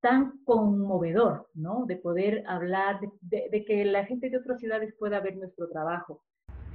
tan 0.00 0.38
conmovedor, 0.44 1.48
¿no? 1.54 1.84
De 1.86 1.96
poder 1.96 2.44
hablar, 2.46 3.00
de, 3.20 3.64
que 3.66 3.84
la 3.84 4.04
gente 4.04 4.30
de 4.30 4.38
otras 4.38 4.60
ciudades 4.60 4.94
pueda 4.96 5.20
ver 5.20 5.36
nuestro 5.36 5.68
trabajo. 5.68 6.22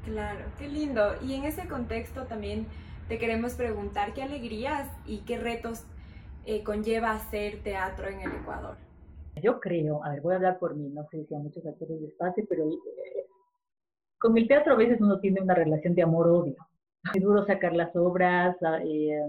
Claro, 0.06 0.46
qué 0.58 0.68
lindo. 0.68 1.14
Y 1.22 1.34
en 1.34 1.46
ese 1.46 1.68
contexto 1.68 2.26
también 2.26 2.68
te 3.08 3.18
queremos 3.18 3.54
preguntar 3.54 4.14
qué 4.14 4.24
alegrías 4.24 4.90
y 5.06 5.20
qué 5.20 5.38
retos 5.38 5.86
eh, 6.46 6.64
conlleva 6.64 7.12
hacer 7.12 7.64
teatro 7.64 8.08
en 8.08 8.20
el 8.22 8.32
Ecuador. 8.32 8.78
Yo 9.42 9.60
creo, 9.60 10.04
a 10.04 10.10
ver, 10.10 10.22
voy 10.22 10.34
a 10.34 10.36
hablar 10.38 10.60
por 10.60 10.76
mí, 10.76 10.90
no 10.90 11.08
sé 11.10 11.26
si 11.26 11.34
a 11.34 11.40
muchos 11.40 11.66
actores 11.66 12.02
les 12.02 12.14
pase, 12.16 12.46
pero 12.48 12.70
eh, 12.70 13.26
con 14.20 14.38
el 14.38 14.48
teatro 14.48 14.74
a 14.74 14.78
veces 14.78 15.00
uno 15.02 15.20
tiene 15.20 15.42
una 15.42 15.56
relación 15.56 15.96
de 15.96 16.04
amor-odio. 16.04 16.56
Es 17.14 17.22
duro 17.22 17.46
sacar 17.46 17.74
las 17.74 17.96
obras, 17.96 18.56
ah, 18.64 18.80
eh, 18.84 19.20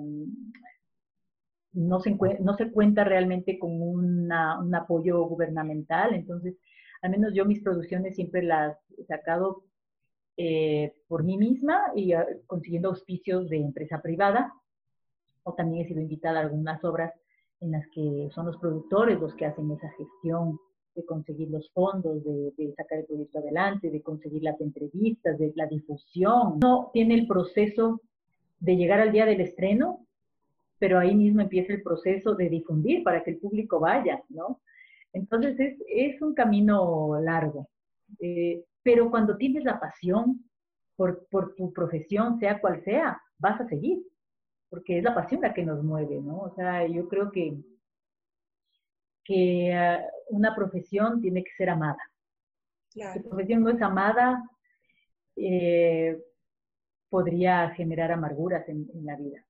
no, 1.72 2.00
se 2.00 2.16
no 2.40 2.56
se 2.56 2.70
cuenta 2.70 3.04
realmente 3.04 3.58
con 3.58 3.80
un 3.80 4.74
apoyo 4.74 5.24
gubernamental, 5.24 6.14
entonces 6.14 6.56
al 7.02 7.10
menos 7.10 7.32
yo 7.34 7.44
mis 7.44 7.62
producciones 7.62 8.14
siempre 8.14 8.42
las 8.42 8.76
he 8.96 9.04
sacado 9.04 9.64
eh, 10.36 10.94
por 11.08 11.22
mí 11.22 11.36
misma 11.36 11.92
y 11.94 12.12
ah, 12.12 12.26
consiguiendo 12.46 12.88
auspicios 12.88 13.48
de 13.48 13.58
empresa 13.58 14.00
privada, 14.02 14.52
o 15.44 15.54
también 15.54 15.84
he 15.84 15.88
sido 15.88 16.00
invitada 16.00 16.40
a 16.40 16.42
algunas 16.42 16.82
obras 16.84 17.12
en 17.60 17.72
las 17.72 17.86
que 17.88 18.28
son 18.34 18.46
los 18.46 18.56
productores 18.58 19.20
los 19.20 19.34
que 19.34 19.46
hacen 19.46 19.70
esa 19.70 19.88
gestión 19.90 20.58
de 20.94 21.04
conseguir 21.04 21.50
los 21.50 21.70
fondos, 21.72 22.22
de, 22.24 22.74
sacar 22.76 23.00
el 23.00 23.06
proyecto 23.06 23.38
adelante, 23.38 23.90
de 23.90 24.02
conseguir 24.02 24.42
las 24.42 24.60
entrevistas, 24.60 25.38
de 25.38 25.52
la 25.56 25.66
difusión. 25.66 26.60
No 26.62 26.90
tiene 26.92 27.14
el 27.14 27.26
proceso 27.26 28.00
de 28.60 28.76
llegar 28.76 29.00
al 29.00 29.12
día 29.12 29.26
del 29.26 29.40
estreno, 29.40 30.06
pero 30.78 30.98
ahí 30.98 31.14
mismo 31.14 31.40
empieza 31.40 31.72
el 31.72 31.82
proceso 31.82 32.34
de 32.34 32.48
difundir 32.48 33.02
para 33.02 33.24
que 33.24 33.32
el 33.32 33.38
público 33.38 33.80
vaya, 33.80 34.22
¿no? 34.28 34.60
Entonces 35.12 35.58
es, 35.58 35.78
es 35.88 36.22
un 36.22 36.34
camino 36.34 37.18
largo, 37.20 37.68
eh, 38.20 38.64
pero 38.82 39.10
cuando 39.10 39.36
tienes 39.36 39.64
la 39.64 39.80
pasión 39.80 40.44
por, 40.96 41.26
por 41.28 41.54
tu 41.54 41.72
profesión, 41.72 42.38
sea 42.38 42.60
cual 42.60 42.82
sea, 42.84 43.20
vas 43.38 43.60
a 43.60 43.68
seguir, 43.68 44.02
porque 44.68 44.98
es 44.98 45.04
la 45.04 45.14
pasión 45.14 45.40
la 45.40 45.54
que 45.54 45.64
nos 45.64 45.82
mueve, 45.82 46.20
¿no? 46.20 46.38
O 46.38 46.54
sea, 46.54 46.86
yo 46.86 47.08
creo 47.08 47.30
que 47.30 47.56
que 49.24 49.70
eh, 49.72 50.00
una 50.28 50.54
profesión 50.54 51.20
tiene 51.20 51.42
que 51.42 51.52
ser 51.56 51.70
amada. 51.70 51.98
Si 52.88 53.00
la 53.00 53.14
profesión 53.14 53.62
no 53.62 53.70
es 53.70 53.82
amada, 53.82 54.48
eh, 55.36 56.22
podría 57.08 57.70
generar 57.70 58.12
amarguras 58.12 58.68
en, 58.68 58.86
la 59.04 59.16
vida. 59.16 59.44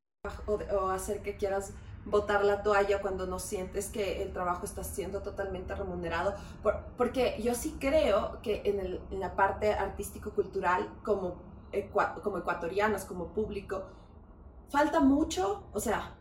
O, 0.47 0.89
hacer 0.89 1.21
que 1.21 1.37
quieras 1.37 1.75
botar 2.07 2.45
la 2.45 2.63
toalla 2.63 3.01
cuando 3.01 3.27
no 3.27 3.39
sientes 3.39 3.89
que 3.89 4.23
el 4.23 4.33
trabajo 4.33 4.65
está 4.65 4.85
siendo 4.85 5.23
totalmente 5.23 5.75
remunerado, 5.75 6.35
porque 6.97 7.41
yo 7.43 7.55
sí 7.55 7.77
creo 7.81 8.41
que 8.43 8.63
en, 8.65 9.21
la 9.21 9.35
parte 9.37 9.73
artístico-cultural, 9.73 10.89
como, 11.03 11.43
como 12.23 12.39
ecuatorianos, 12.39 13.05
como 13.05 13.29
público, 13.29 13.85
falta 14.69 15.01
mucho, 15.01 15.65
o 15.73 15.81
sea, 15.81 16.17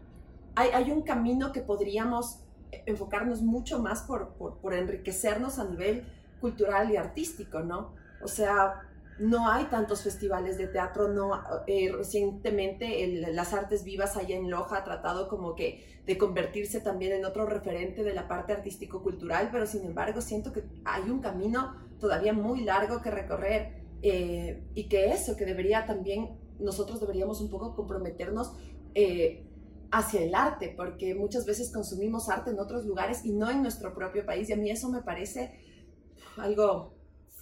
hay, 0.56 0.70
hay 0.70 0.92
un 0.92 1.02
camino 1.02 1.52
que 1.52 1.62
podríamos 1.62 2.40
enfocarnos 2.86 3.42
mucho 3.42 3.80
más 3.80 4.04
por, 4.04 4.30
por, 4.36 4.58
por 4.58 4.74
enriquecernos 4.74 5.60
a 5.60 5.66
nivel 5.66 6.08
cultural 6.40 6.92
y 6.92 6.98
artístico, 6.98 7.60
¿no? 7.60 7.94
O 8.22 8.28
sea, 8.28 8.82
no 9.20 9.50
hay 9.50 9.66
tantos 9.66 10.02
festivales 10.02 10.58
de 10.58 10.68
teatro, 10.68 11.08
no, 11.08 11.44
eh, 11.68 11.92
recientemente 11.92 13.08
las 13.32 13.54
artes 13.54 13.84
vivas 13.84 14.18
allá 14.18 14.36
en 14.36 14.50
Loja 14.50 14.78
ha 14.78 14.84
tratado 14.84 15.28
como 15.28 15.56
que 15.56 16.02
de 16.06 16.18
convertirse 16.18 16.82
también 16.82 17.14
en 17.14 17.26
otro 17.26 17.46
referente 17.46 18.04
de 18.04 18.14
la 18.14 18.28
parte 18.28 18.54
artístico-cultural, 18.54 19.50
pero 19.52 19.66
sin 19.66 19.86
embargo 19.86 20.22
siento 20.22 20.52
que 20.52 20.64
hay 20.84 21.10
un 21.10 21.22
camino 21.22 21.76
todavía 22.00 22.34
muy 22.34 22.64
largo 22.64 23.02
que 23.02 23.12
recorrer 23.12 23.84
eh, 24.02 24.64
y 24.74 24.90
que 24.90 25.12
eso, 25.12 25.38
que 25.38 25.46
debería 25.46 25.86
también, 25.86 26.38
nosotros 26.60 27.00
deberíamos 27.00 27.40
un 27.40 27.50
poco 27.50 27.76
comprometernos 27.76 28.54
eh, 28.96 29.46
hacia 29.92 30.22
el 30.24 30.34
arte, 30.34 30.74
porque 30.76 31.14
muchas 31.14 31.46
veces 31.46 31.72
consumimos 31.72 32.30
arte 32.30 32.50
en 32.50 32.60
otros 32.60 32.86
lugares 32.86 33.24
y 33.24 33.32
no 33.32 33.50
en 33.50 33.62
nuestro 33.62 33.94
propio 33.94 34.26
país 34.26 34.50
y 34.50 34.54
a 34.54 34.58
mí 34.58 34.72
eso 34.72 34.90
me 34.90 35.02
parece 35.02 35.54
algo 36.38 36.96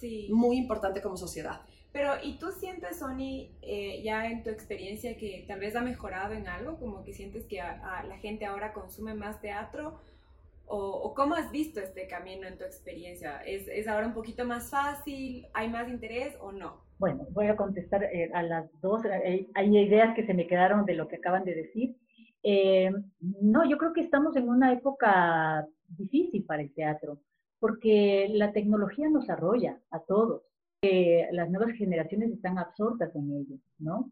sí. 0.08 0.28
muy 0.32 0.56
importante 0.56 1.00
como 1.00 1.16
sociedad. 1.16 1.60
Pero, 1.92 2.12
¿y 2.22 2.38
tú 2.38 2.50
sientes, 2.50 2.98
Sony, 2.98 3.50
eh, 3.60 4.02
ya 4.02 4.26
en 4.26 4.42
tu 4.42 4.50
experiencia 4.50 5.16
que 5.16 5.44
tal 5.46 5.60
vez 5.60 5.76
ha 5.76 5.82
mejorado 5.82 6.32
en 6.32 6.48
algo? 6.48 6.78
Como 6.78 7.04
que 7.04 7.12
sientes 7.12 7.44
que 7.46 7.56
la 7.56 8.18
gente 8.20 8.46
ahora 8.46 8.72
consume 8.72 9.14
más 9.14 9.40
teatro? 9.40 10.00
O, 10.66 11.12
cómo 11.14 11.34
has 11.34 11.50
visto 11.50 11.80
este 11.80 12.06
camino 12.06 12.48
en 12.48 12.56
tu 12.56 12.64
experiencia? 12.64 13.42
¿Es, 13.44 13.68
¿Es, 13.68 13.86
ahora 13.88 14.06
un 14.06 14.14
poquito 14.14 14.46
más 14.46 14.70
fácil? 14.70 15.46
¿Hay 15.52 15.68
más 15.68 15.86
interés 15.88 16.34
o 16.40 16.50
no? 16.50 16.80
Bueno, 16.98 17.26
voy 17.32 17.48
a 17.48 17.56
contestar 17.56 18.04
eh, 18.04 18.30
a 18.32 18.42
las 18.42 18.70
dos. 18.80 19.04
Hay, 19.04 19.50
hay, 19.52 19.76
ideas 19.76 20.14
que 20.14 20.24
se 20.24 20.32
me 20.32 20.46
quedaron 20.46 20.86
de 20.86 20.94
lo 20.94 21.08
que 21.08 21.16
acaban 21.16 21.44
de 21.44 21.54
decir. 21.54 21.96
Eh, 22.42 22.90
no, 23.20 23.68
yo 23.68 23.76
creo 23.76 23.92
que 23.92 24.00
estamos 24.00 24.34
en 24.36 24.48
una 24.48 24.72
época 24.72 25.66
difícil 25.88 26.44
para 26.44 26.62
el 26.62 26.72
teatro 26.72 27.18
porque 27.62 28.28
la 28.32 28.52
tecnología 28.52 29.08
nos 29.08 29.30
arrolla 29.30 29.78
a 29.92 30.00
todos. 30.00 30.42
las 31.30 31.48
nuevas 31.48 31.76
generaciones 31.76 32.32
están 32.32 32.58
absortas 32.58 33.14
en 33.14 33.30
ello, 33.30 33.56
¿no? 33.78 34.10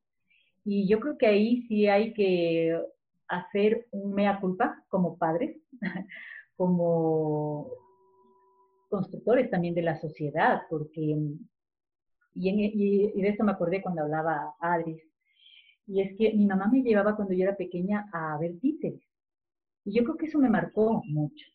Y 0.65 0.87
yo 0.87 1.01
creo 1.01 1.19
que 1.19 1.27
ahí 1.27 1.63
sí 1.67 1.89
hay 1.89 2.13
que 2.15 2.81
hacer 3.27 3.89
un 3.91 4.15
mea 4.15 4.39
culpa 4.41 4.85
como 4.89 5.19
padres, 5.19 5.57
como 6.57 7.73
constructores 8.89 9.51
también 9.51 9.75
de 9.75 9.83
la 9.83 10.01
sociedad, 10.01 10.63
porque, 10.71 11.19
y, 12.35 13.21
de 13.21 13.29
eso 13.31 13.43
me 13.43 13.51
acordé 13.51 13.83
cuando 13.83 14.03
hablaba 14.03 14.55
Adris, 14.61 15.03
y 15.89 16.03
es 16.03 16.17
que 16.17 16.35
mi 16.35 16.47
mamá 16.47 16.69
me 16.69 16.83
llevaba 16.83 17.17
cuando 17.17 17.35
yo 17.35 17.43
era 17.43 17.57
pequeña 17.57 18.09
a 18.13 18.39
ver 18.39 18.61
títeres, 18.61 19.03
y 19.85 19.93
yo 19.93 20.05
creo 20.05 20.17
que 20.17 20.27
eso 20.27 20.39
me 20.39 20.49
marcó 20.49 21.03
mucho, 21.05 21.47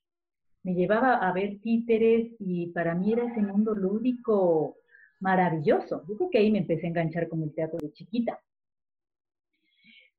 me 0.66 0.74
llevaba 0.74 1.18
a 1.18 1.32
ver 1.32 1.60
títeres 1.62 2.34
y 2.40 2.72
para 2.72 2.96
mí 2.96 3.14
era 3.14 3.28
ese 3.28 3.40
mundo 3.40 3.76
lúdico 3.76 4.78
maravilloso. 5.20 6.04
Yo 6.08 6.18
creo 6.18 6.30
que 6.32 6.40
ahí 6.40 6.52
me 6.52 6.58
empecé 6.58 6.88
a 6.88 6.90
enganchar 6.90 7.30
con 7.30 7.44
el 7.44 7.54
teatro 7.54 7.78
de 7.80 7.94
chiquita. 7.94 8.40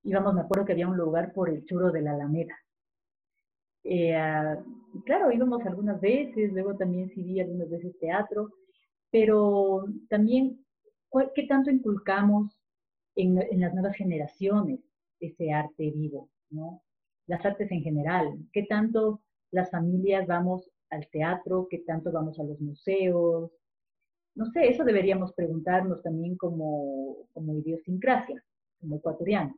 Íbamos, 0.05 0.35
me 0.35 0.43
acuerdo 0.43 0.65
que 0.65 0.73
había 0.73 0.87
un 0.87 0.97
lugar 0.97 1.33
por 1.33 1.51
el 1.51 1.65
churo 1.65 1.91
de 1.91 2.01
la 2.01 2.13
Alameda. 2.13 2.55
Eh, 3.83 4.17
claro, 5.05 5.33
íbamos 5.33 5.67
algunas 5.67 6.01
veces, 6.01 6.53
luego 6.53 6.77
también 6.77 7.11
sí 7.11 7.25
vi 7.25 7.41
algunas 7.41 7.69
veces 7.69 7.99
teatro, 7.99 8.53
pero 9.11 9.85
también, 10.09 10.65
¿qué 11.35 11.49
tanto 11.49 11.73
inculcamos 11.73 12.57
en, 13.17 13.43
en 13.51 13.61
las 13.61 13.75
nuevas 13.75 13.97
generaciones 13.97 14.79
ese 15.19 15.53
arte 15.53 15.91
vivo, 15.91 16.31
¿no? 16.51 16.85
Las 17.27 17.45
artes 17.45 17.69
en 17.73 17.83
general, 17.83 18.39
¿qué 18.53 18.63
tanto 18.63 19.23
las 19.57 19.71
familias 19.71 20.27
vamos 20.27 20.71
al 20.91 21.09
teatro, 21.09 21.67
qué 21.69 21.79
tanto 21.79 22.13
vamos 22.13 22.39
a 22.39 22.45
los 22.45 22.61
museos. 22.61 23.51
No 24.35 24.47
sé, 24.53 24.69
eso 24.69 24.85
deberíamos 24.85 25.33
preguntarnos 25.33 26.03
también 26.03 26.37
como, 26.37 27.27
como 27.33 27.55
idiosincrasia, 27.55 28.45
como 28.79 28.97
ecuatorianos. 28.97 29.57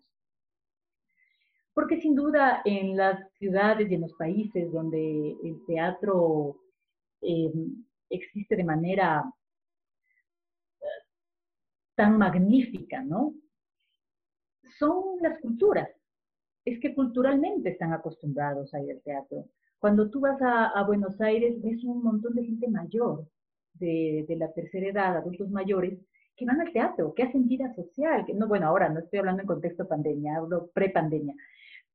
Porque 1.75 2.01
sin 2.01 2.15
duda 2.15 2.63
en 2.65 2.97
las 2.97 3.31
ciudades 3.39 3.91
y 3.91 3.95
en 3.95 4.03
los 4.03 4.15
países 4.15 4.73
donde 4.73 5.37
el 5.43 5.65
teatro 5.67 6.57
eh, 7.21 7.53
existe 8.09 8.57
de 8.57 8.65
manera 8.65 9.25
eh, 10.81 10.85
tan 11.97 12.17
magnífica, 12.19 13.03
¿no? 13.03 13.35
Son 14.79 15.19
las 15.21 15.41
culturas. 15.41 15.89
Es 16.65 16.79
que 16.81 16.95
culturalmente 16.95 17.71
están 17.71 17.93
acostumbrados 17.93 18.73
a 18.75 18.81
ir 18.81 18.93
al 18.93 19.03
teatro. 19.03 19.49
Cuando 19.79 20.11
tú 20.11 20.20
vas 20.20 20.39
a, 20.43 20.83
Buenos 20.85 21.20
Aires, 21.20 21.62
ves 21.62 21.85
un 21.85 22.03
montón 22.03 22.35
de 22.35 22.45
gente 22.45 22.68
mayor, 22.68 23.26
de, 23.74 24.26
la 24.37 24.53
tercera 24.53 24.89
edad, 24.89 25.16
adultos 25.16 25.51
mayores, 25.51 25.99
que 26.37 26.45
van 26.45 26.61
al 26.61 26.72
teatro, 26.72 27.14
que 27.14 27.22
hacen 27.22 27.49
vida 27.49 27.72
social. 27.74 28.24
Que, 28.26 28.35
no, 28.35 28.49
bueno, 28.49 28.66
ahora 28.66 28.89
no 28.89 29.01
estoy 29.01 29.20
hablando 29.20 29.43
en 29.43 29.49
contexto 29.49 29.87
pandemia, 29.87 30.37
hablo 30.37 30.70
pre-pandemia, 30.74 31.35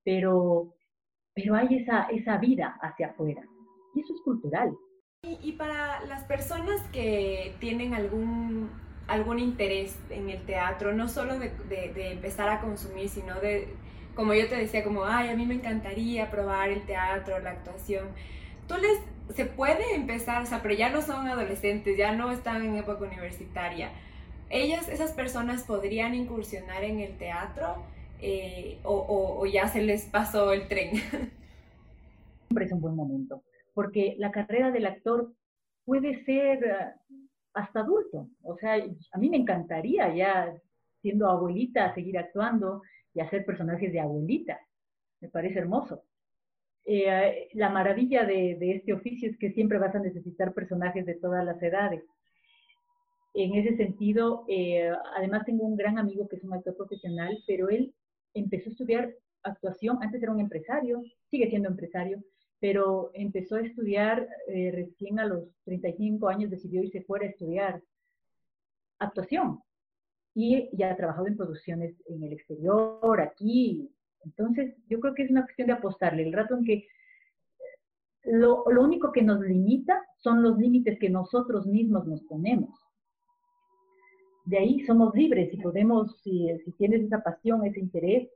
pero, 0.04 0.76
pero 1.34 1.56
hay 1.56 1.76
esa, 1.76 2.04
esa 2.04 2.38
vida 2.38 2.78
hacia 2.82 3.08
afuera. 3.08 3.44
Y 3.96 4.00
eso 4.00 4.14
es 4.14 4.22
cultural. 4.22 4.74
Y, 5.24 5.54
para 5.54 6.04
las 6.06 6.24
personas 6.26 6.82
que 6.92 7.56
tienen 7.60 7.94
algún, 7.94 8.70
algún 9.08 9.40
interés 9.40 9.98
en 10.10 10.30
el 10.30 10.46
teatro, 10.46 10.94
no 10.94 11.08
solo 11.08 11.40
de, 11.40 11.50
de 11.70 12.12
empezar 12.12 12.50
a 12.50 12.60
consumir, 12.60 13.08
sino 13.08 13.40
de 13.40 13.74
como 14.16 14.34
yo 14.34 14.48
te 14.48 14.56
decía, 14.56 14.84
como, 14.84 15.06
ay, 15.06 15.30
a 15.30 15.36
mí 15.36 15.46
me 15.46 15.56
encantaría 15.56 16.30
probar 16.30 16.70
el 16.70 16.86
teatro, 16.86 17.40
la 17.40 17.52
actuación. 17.52 18.08
Tú 18.68 18.76
les, 18.78 19.36
se 19.36 19.46
puede 19.46 19.96
empezar, 19.96 20.44
o 20.44 20.46
sea, 20.46 20.62
pero 20.62 20.76
ya 20.76 20.90
no 20.90 21.02
son 21.02 21.28
adolescentes, 21.28 21.98
ya 21.98 22.14
no 22.14 22.32
están 22.32 22.64
en 22.64 22.78
época 22.78 23.06
universitaria. 23.06 23.92
Ellas, 24.50 24.88
esas 24.88 25.14
personas 25.14 25.64
podrían 25.64 26.14
incursionar 26.14 26.84
en 26.84 27.00
el 27.00 27.18
teatro 27.18 27.84
eh, 28.22 28.80
o, 28.84 29.40
o, 29.40 29.46
ya 29.46 29.68
se 29.68 29.82
les 29.82 30.06
pasó 30.06 30.54
el 30.54 30.68
tren. 30.68 30.92
Siempre 32.48 32.66
es 32.66 32.72
un 32.72 32.82
buen 32.82 32.96
momento, 32.96 33.44
porque 33.74 34.16
la 34.20 34.32
carrera 34.32 34.72
del 34.72 34.86
actor 34.86 35.34
puede 35.86 36.24
ser 36.24 36.64
eh, 36.64 36.94
hasta 37.54 37.82
adulto. 37.82 38.30
O 38.44 38.56
sea, 38.58 38.76
a 38.76 39.18
mí 39.18 39.30
me 39.30 39.38
encantaría 39.38 40.14
ya 40.14 40.54
siendo 41.02 41.30
abuelita 41.30 41.94
seguir 41.94 42.18
actuando, 42.18 42.82
y 43.14 43.20
hacer 43.20 43.46
personajes 43.46 43.92
de 43.92 44.00
abuelita. 44.00 44.60
Me 45.22 45.30
parece 45.30 45.60
hermoso. 45.60 46.04
Eh, 46.86 47.48
la 47.54 47.70
maravilla 47.70 48.26
de, 48.26 48.58
este 48.60 48.94
oficio 48.94 49.30
es 49.30 49.38
que 49.38 49.52
siempre 49.52 49.80
vas 49.80 49.96
a 49.96 50.00
necesitar 50.00 50.54
personajes 50.54 51.06
de 51.06 51.16
todas 51.16 51.46
las 51.46 51.62
edades. 51.62 52.04
En 53.34 53.56
ese 53.56 53.76
sentido, 53.78 54.46
eh, 54.48 54.92
además 55.16 55.46
tengo 55.46 55.66
un 55.66 55.78
gran 55.78 55.98
amigo 55.98 56.28
que 56.28 56.36
es 56.36 56.44
un 56.44 56.54
actor 56.54 56.76
profesional, 56.76 57.42
pero 57.48 57.70
él 57.70 57.94
empezó 58.34 58.70
a 58.70 58.74
estudiar 58.74 59.14
actuación, 59.44 59.98
antes 60.02 60.22
era 60.22 60.32
un 60.32 60.40
empresario, 60.40 61.04
sigue 61.30 61.50
siendo 61.50 61.70
empresario, 61.70 62.24
pero 62.60 63.12
empezó 63.14 63.56
a 63.56 63.62
estudiar 63.62 64.28
eh, 64.48 64.72
recién 64.72 65.20
a 65.20 65.26
los 65.26 65.50
35 65.66 66.30
años, 66.30 66.52
decidió 66.52 66.82
irse 66.84 67.02
fuera 67.02 67.26
a 67.26 67.30
estudiar 67.30 67.82
actuación 69.00 69.60
y 70.36 70.70
ya 70.76 70.92
ha 70.92 70.96
trabajado 70.96 71.28
en 71.28 71.38
producciones 71.38 71.96
en 72.08 72.24
el 72.24 72.34
exterior, 72.34 73.22
aquí. 73.22 73.90
Entonces, 74.26 74.76
yo 74.88 75.00
creo 75.00 75.14
que 75.14 75.24
es 75.24 75.32
una 75.32 75.44
cuestión 75.44 75.68
de 75.68 75.74
apostarle. 75.74 76.24
El 76.24 76.34
rato 76.34 76.58
en 76.58 76.66
que 76.66 76.88
lo, 78.24 78.64
lo 78.72 78.84
único 78.84 79.12
que 79.12 79.22
nos 79.22 79.42
limita 79.42 80.02
son 80.18 80.42
los 80.42 80.58
límites 80.58 80.98
que 81.00 81.10
nosotros 81.10 81.68
mismos 81.68 82.08
nos 82.08 82.24
ponemos. 82.24 82.80
De 84.46 84.58
ahí 84.58 84.80
somos 84.86 85.14
libres 85.14 85.54
y 85.54 85.58
podemos, 85.58 86.20
si, 86.22 86.48
si 86.66 86.72
tienes 86.74 87.04
esa 87.04 87.22
pasión, 87.22 87.66
ese 87.66 87.80
interés, 87.80 88.30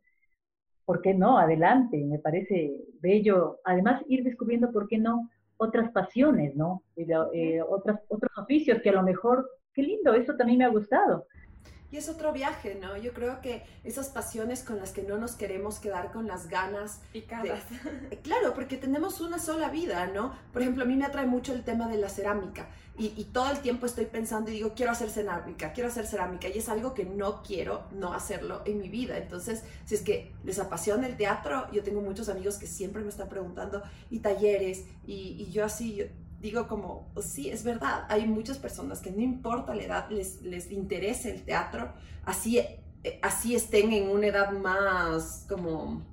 ¿por 0.86 1.02
qué 1.02 1.14
no? 1.14 1.38
Adelante, 1.38 1.98
me 2.06 2.20
parece 2.20 2.86
bello. 3.02 3.60
Además, 3.66 4.04
ir 4.08 4.24
descubriendo, 4.24 4.72
¿por 4.72 4.88
qué 4.88 4.98
no? 4.98 5.30
Otras 5.58 5.92
pasiones, 5.92 6.56
¿no? 6.56 6.84
Eh, 6.96 7.62
otras, 7.62 8.00
otros 8.10 8.32
oficios 8.38 8.82
que 8.82 8.90
a 8.90 8.94
lo 8.94 9.04
mejor, 9.04 9.50
qué 9.74 9.82
lindo, 9.82 10.14
eso 10.14 10.36
también 10.36 10.60
me 10.60 10.66
ha 10.66 10.70
gustado 10.70 11.26
y 11.92 11.98
es 11.98 12.10
otro 12.10 12.34
viaje, 12.34 12.76
¿no? 12.76 12.98
Yo 12.98 13.14
creo 13.14 13.42
que 13.42 13.64
esas 13.84 14.10
pasiones 14.10 14.64
con 14.64 14.78
las 14.78 14.92
que 14.92 15.04
no 15.04 15.18
nos 15.18 15.34
queremos 15.34 15.80
quedar 15.80 16.12
con 16.12 16.28
las 16.28 16.48
ganas. 16.48 17.00
Picadas. 17.14 17.64
Claro, 18.24 18.54
porque 18.54 18.78
tenemos 18.78 19.22
una 19.22 19.40
sola 19.40 19.70
vida, 19.70 20.08
¿no? 20.08 20.36
Por 20.52 20.62
ejemplo, 20.62 20.84
a 20.84 20.86
mí 20.86 20.96
me 20.96 21.06
atrae 21.06 21.26
mucho 21.26 21.54
el 21.54 21.64
tema 21.64 21.88
de 21.88 21.98
la 21.98 22.10
cerámica 22.10 22.68
y, 22.98 23.14
y, 23.16 23.26
todo 23.26 23.52
el 23.52 23.60
tiempo 23.60 23.86
estoy 23.86 24.06
pensando 24.06 24.50
y 24.50 24.56
digo, 24.56 24.74
quiero 24.76 24.92
hacer 24.92 25.10
cerámica, 25.10 25.72
quiero 25.72 25.90
hacer 25.90 26.08
cerámica 26.08 26.50
y 26.50 26.58
es 26.58 26.68
algo 26.68 26.94
que 26.94 27.06
no 27.06 27.44
quiero 27.44 27.84
no 27.92 28.14
hacerlo 28.14 28.64
en 28.66 28.80
mi 28.80 28.90
vida. 28.90 29.18
Entonces, 29.18 29.64
si 29.86 29.96
es 29.96 30.02
que 30.02 30.34
les 30.44 30.58
apasiona 30.60 31.06
el 31.06 31.16
teatro, 31.16 31.72
yo 31.72 31.84
tengo 31.84 32.02
muchos 32.02 32.28
amigos 32.28 32.58
que 32.58 32.66
siempre 32.66 33.04
me 33.04 33.10
están 33.10 33.30
preguntando 33.30 33.84
y 34.10 34.20
talleres 34.20 34.86
y, 35.06 35.36
y 35.40 35.52
yo 35.52 35.64
así 35.64 36.10
digo 36.40 36.68
como, 36.68 37.12
sí, 37.22 37.50
es 37.50 37.64
verdad, 37.64 38.06
hay 38.10 38.28
muchas 38.28 38.58
personas 38.58 39.00
que 39.00 39.12
no 39.12 39.22
importa 39.22 39.74
la 39.74 39.84
edad, 39.84 40.10
les, 40.10 40.42
les 40.42 40.72
interesa 40.72 41.30
el 41.30 41.44
teatro, 41.44 41.94
así, 42.26 42.60
eh, 42.60 43.20
así 43.22 43.56
estén 43.56 43.92
en 43.94 44.10
una 44.10 44.28
edad 44.28 44.52
más 44.52 45.46
como... 45.50 46.06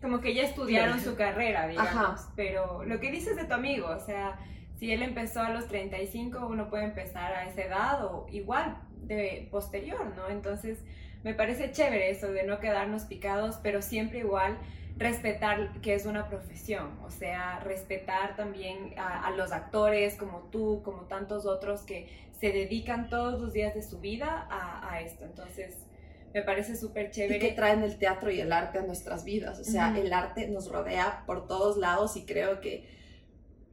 Como 0.00 0.20
que 0.20 0.34
ya 0.34 0.44
estudiaron 0.44 0.98
su 1.00 1.14
carrera, 1.14 1.68
digamos. 1.68 2.20
Pero 2.34 2.84
lo 2.84 3.00
que 3.00 3.10
dices 3.10 3.36
de 3.36 3.44
tu 3.44 3.52
amigo, 3.52 3.86
o 3.88 4.00
sea, 4.00 4.38
si 4.78 4.90
él 4.92 5.02
empezó 5.02 5.40
a 5.40 5.50
los 5.50 5.68
35, 5.68 6.46
uno 6.46 6.70
puede 6.70 6.84
empezar 6.84 7.34
a 7.34 7.46
esa 7.46 7.62
edad 7.62 8.04
o 8.06 8.26
igual 8.30 8.78
de 9.02 9.46
posterior, 9.50 10.14
¿no? 10.16 10.30
Entonces, 10.30 10.78
me 11.22 11.34
parece 11.34 11.70
chévere 11.70 12.10
eso 12.10 12.32
de 12.32 12.44
no 12.44 12.60
quedarnos 12.60 13.04
picados, 13.04 13.56
pero 13.62 13.82
siempre 13.82 14.20
igual 14.20 14.56
respetar 15.00 15.80
que 15.80 15.94
es 15.94 16.04
una 16.04 16.28
profesión, 16.28 16.98
o 17.02 17.10
sea, 17.10 17.58
respetar 17.60 18.36
también 18.36 18.94
a, 18.98 19.30
los 19.30 19.50
actores 19.50 20.14
como 20.16 20.50
tú, 20.52 20.82
como 20.84 21.06
tantos 21.06 21.46
otros 21.46 21.80
que 21.80 22.06
se 22.38 22.52
dedican 22.52 23.08
todos 23.08 23.40
los 23.40 23.54
días 23.54 23.74
de 23.74 23.82
su 23.82 23.98
vida 23.98 24.46
a, 24.50 25.00
esto. 25.00 25.24
Entonces, 25.24 25.74
me 26.34 26.42
parece 26.42 26.76
súper 26.76 27.10
chévere. 27.10 27.36
Y 27.36 27.40
que 27.40 27.52
traen 27.52 27.82
el 27.82 27.98
teatro 27.98 28.30
y 28.30 28.40
el 28.40 28.52
arte 28.52 28.78
a 28.78 28.82
nuestras 28.82 29.24
vidas, 29.24 29.58
o 29.58 29.64
sea, 29.64 29.98
el 29.98 30.12
arte 30.12 30.46
nos 30.48 30.70
rodea 30.70 31.24
por 31.26 31.46
todos 31.46 31.78
lados 31.78 32.16
y 32.16 32.26
creo 32.26 32.60
que, 32.60 32.86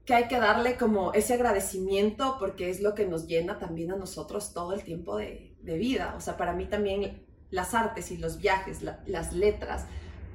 que 0.05 0.13
hay 0.13 0.29
que 0.29 0.39
darle 0.39 0.77
como 0.77 1.11
ese 1.11 1.33
agradecimiento 1.33 2.37
porque 2.39 2.69
es 2.69 2.79
lo 2.79 2.95
que 2.95 3.05
nos 3.05 3.27
llena 3.27 3.59
también 3.59 3.91
a 3.91 3.97
nosotros 3.97 4.53
todo 4.53 4.71
el 4.71 4.83
tiempo 4.83 5.17
de, 5.17 5.53
vida. 5.61 6.13
O 6.15 6.21
sea, 6.21 6.37
para 6.37 6.53
mí 6.53 6.67
también 6.67 7.27
las 7.49 7.73
artes 7.73 8.11
y 8.11 8.17
los 8.17 8.37
viajes, 8.37 8.81
las 8.81 9.33
letras, 9.33 9.85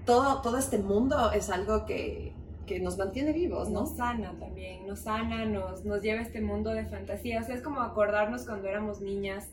todo, 0.05 0.43
todo 0.43 0.59
este 0.59 0.79
mundo 0.79 1.33
es 1.33 1.51
algo 1.51 1.85
que, 1.87 2.33
que 2.67 2.81
nos 2.81 2.99
mantiene 2.99 3.33
vivos, 3.33 3.69
¿no? 3.71 3.81
Nos 3.81 3.97
sana 3.97 4.39
también, 4.39 4.87
nos 4.87 5.01
sana, 5.01 5.45
nos, 5.45 5.85
nos 5.85 6.03
lleva 6.03 6.21
a 6.21 6.23
este 6.23 6.41
mundo 6.41 6.71
de 6.71 6.87
fantasía. 6.87 7.41
O 7.41 7.45
sea, 7.45 7.55
es 7.55 7.63
como 7.63 7.81
acordarnos 7.81 8.47
cuando 8.47 8.69
éramos 8.69 9.01
niñas 9.01 9.49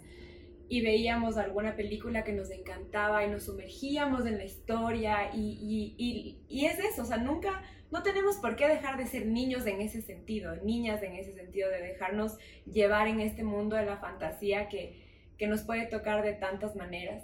y 0.69 0.81
veíamos 0.81 1.37
alguna 1.37 1.75
película 1.75 2.23
que 2.23 2.31
nos 2.31 2.51
encantaba 2.51 3.25
y 3.25 3.29
nos 3.29 3.43
sumergíamos 3.43 4.25
en 4.27 4.37
la 4.37 4.45
historia 4.45 5.31
y, 5.33 5.95
y, 5.97 6.37
y, 6.47 6.65
es 6.65 6.77
eso, 6.79 7.01
o 7.01 7.05
sea, 7.05 7.17
nunca, 7.17 7.63
no 7.91 8.03
tenemos 8.03 8.37
por 8.37 8.55
qué 8.55 8.67
dejar 8.67 8.97
de 8.97 9.07
ser 9.07 9.25
niños 9.25 9.65
en 9.65 9.81
ese 9.81 10.03
sentido, 10.03 10.55
niñas 10.57 11.01
en 11.01 11.15
ese 11.15 11.33
sentido, 11.33 11.69
de 11.71 11.81
dejarnos 11.81 12.37
llevar 12.71 13.07
en 13.07 13.19
este 13.19 13.43
mundo 13.43 13.75
de 13.75 13.85
la 13.87 13.97
fantasía 13.97 14.69
que, 14.69 15.03
que 15.39 15.47
nos 15.47 15.63
puede 15.63 15.87
tocar 15.87 16.23
de 16.23 16.33
tantas 16.33 16.75
maneras 16.75 17.23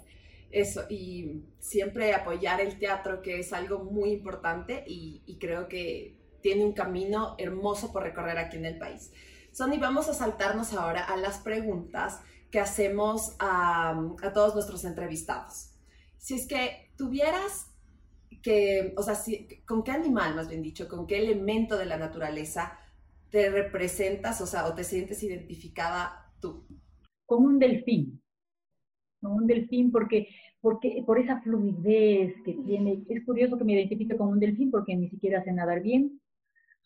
eso, 0.50 0.84
y 0.88 1.44
siempre 1.58 2.14
apoyar 2.14 2.60
el 2.60 2.78
teatro, 2.78 3.22
que 3.22 3.40
es 3.40 3.52
algo 3.52 3.80
muy 3.80 4.10
importante 4.10 4.84
y, 4.86 5.36
creo 5.40 5.68
que 5.68 6.18
tiene 6.40 6.64
un 6.64 6.72
camino 6.72 7.34
hermoso 7.38 7.92
por 7.92 8.02
recorrer 8.02 8.38
aquí 8.38 8.56
en 8.56 8.66
el 8.66 8.78
país. 8.78 9.12
Sony, 9.52 9.78
vamos 9.80 10.08
a 10.08 10.14
saltarnos 10.14 10.72
ahora 10.72 11.04
a 11.04 11.16
las 11.16 11.38
preguntas 11.38 12.20
que 12.50 12.60
hacemos 12.60 13.34
a, 13.38 13.98
todos 14.32 14.54
nuestros 14.54 14.84
entrevistados. 14.84 15.72
Si 16.18 16.34
es 16.34 16.46
que 16.46 16.92
tuvieras 16.96 17.66
que, 18.42 18.94
o 18.96 19.02
sea, 19.02 19.16
¿con 19.66 19.82
qué 19.82 19.90
animal, 19.90 20.36
más 20.36 20.48
bien 20.48 20.62
dicho, 20.62 20.88
con 20.88 21.06
qué 21.06 21.18
elemento 21.18 21.76
de 21.76 21.86
la 21.86 21.96
naturaleza 21.96 22.78
te 23.30 23.50
representas, 23.50 24.40
o 24.40 24.46
sea, 24.46 24.66
o 24.66 24.74
te 24.74 24.84
sientes 24.84 25.22
identificada 25.22 26.32
tú? 26.40 26.66
Como 27.26 27.46
un 27.46 27.58
delfín 27.58 28.22
un 29.22 29.46
delfín 29.46 29.90
porque, 29.90 30.28
porque 30.60 31.02
por 31.06 31.18
esa 31.18 31.40
fluidez 31.40 32.34
que 32.44 32.54
tiene. 32.64 33.02
Es 33.08 33.24
curioso 33.24 33.58
que 33.58 33.64
me 33.64 33.74
identifique 33.74 34.16
como 34.16 34.30
un 34.30 34.40
delfín 34.40 34.70
porque 34.70 34.96
ni 34.96 35.08
siquiera 35.08 35.42
sé 35.44 35.52
nadar 35.52 35.82
bien, 35.82 36.20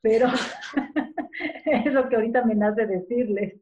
pero 0.01 0.29
es 1.67 1.93
lo 1.93 2.09
que 2.09 2.17
ahorita 2.17 2.45
me 2.45 2.55
nace 2.55 2.87
decirles. 2.87 3.61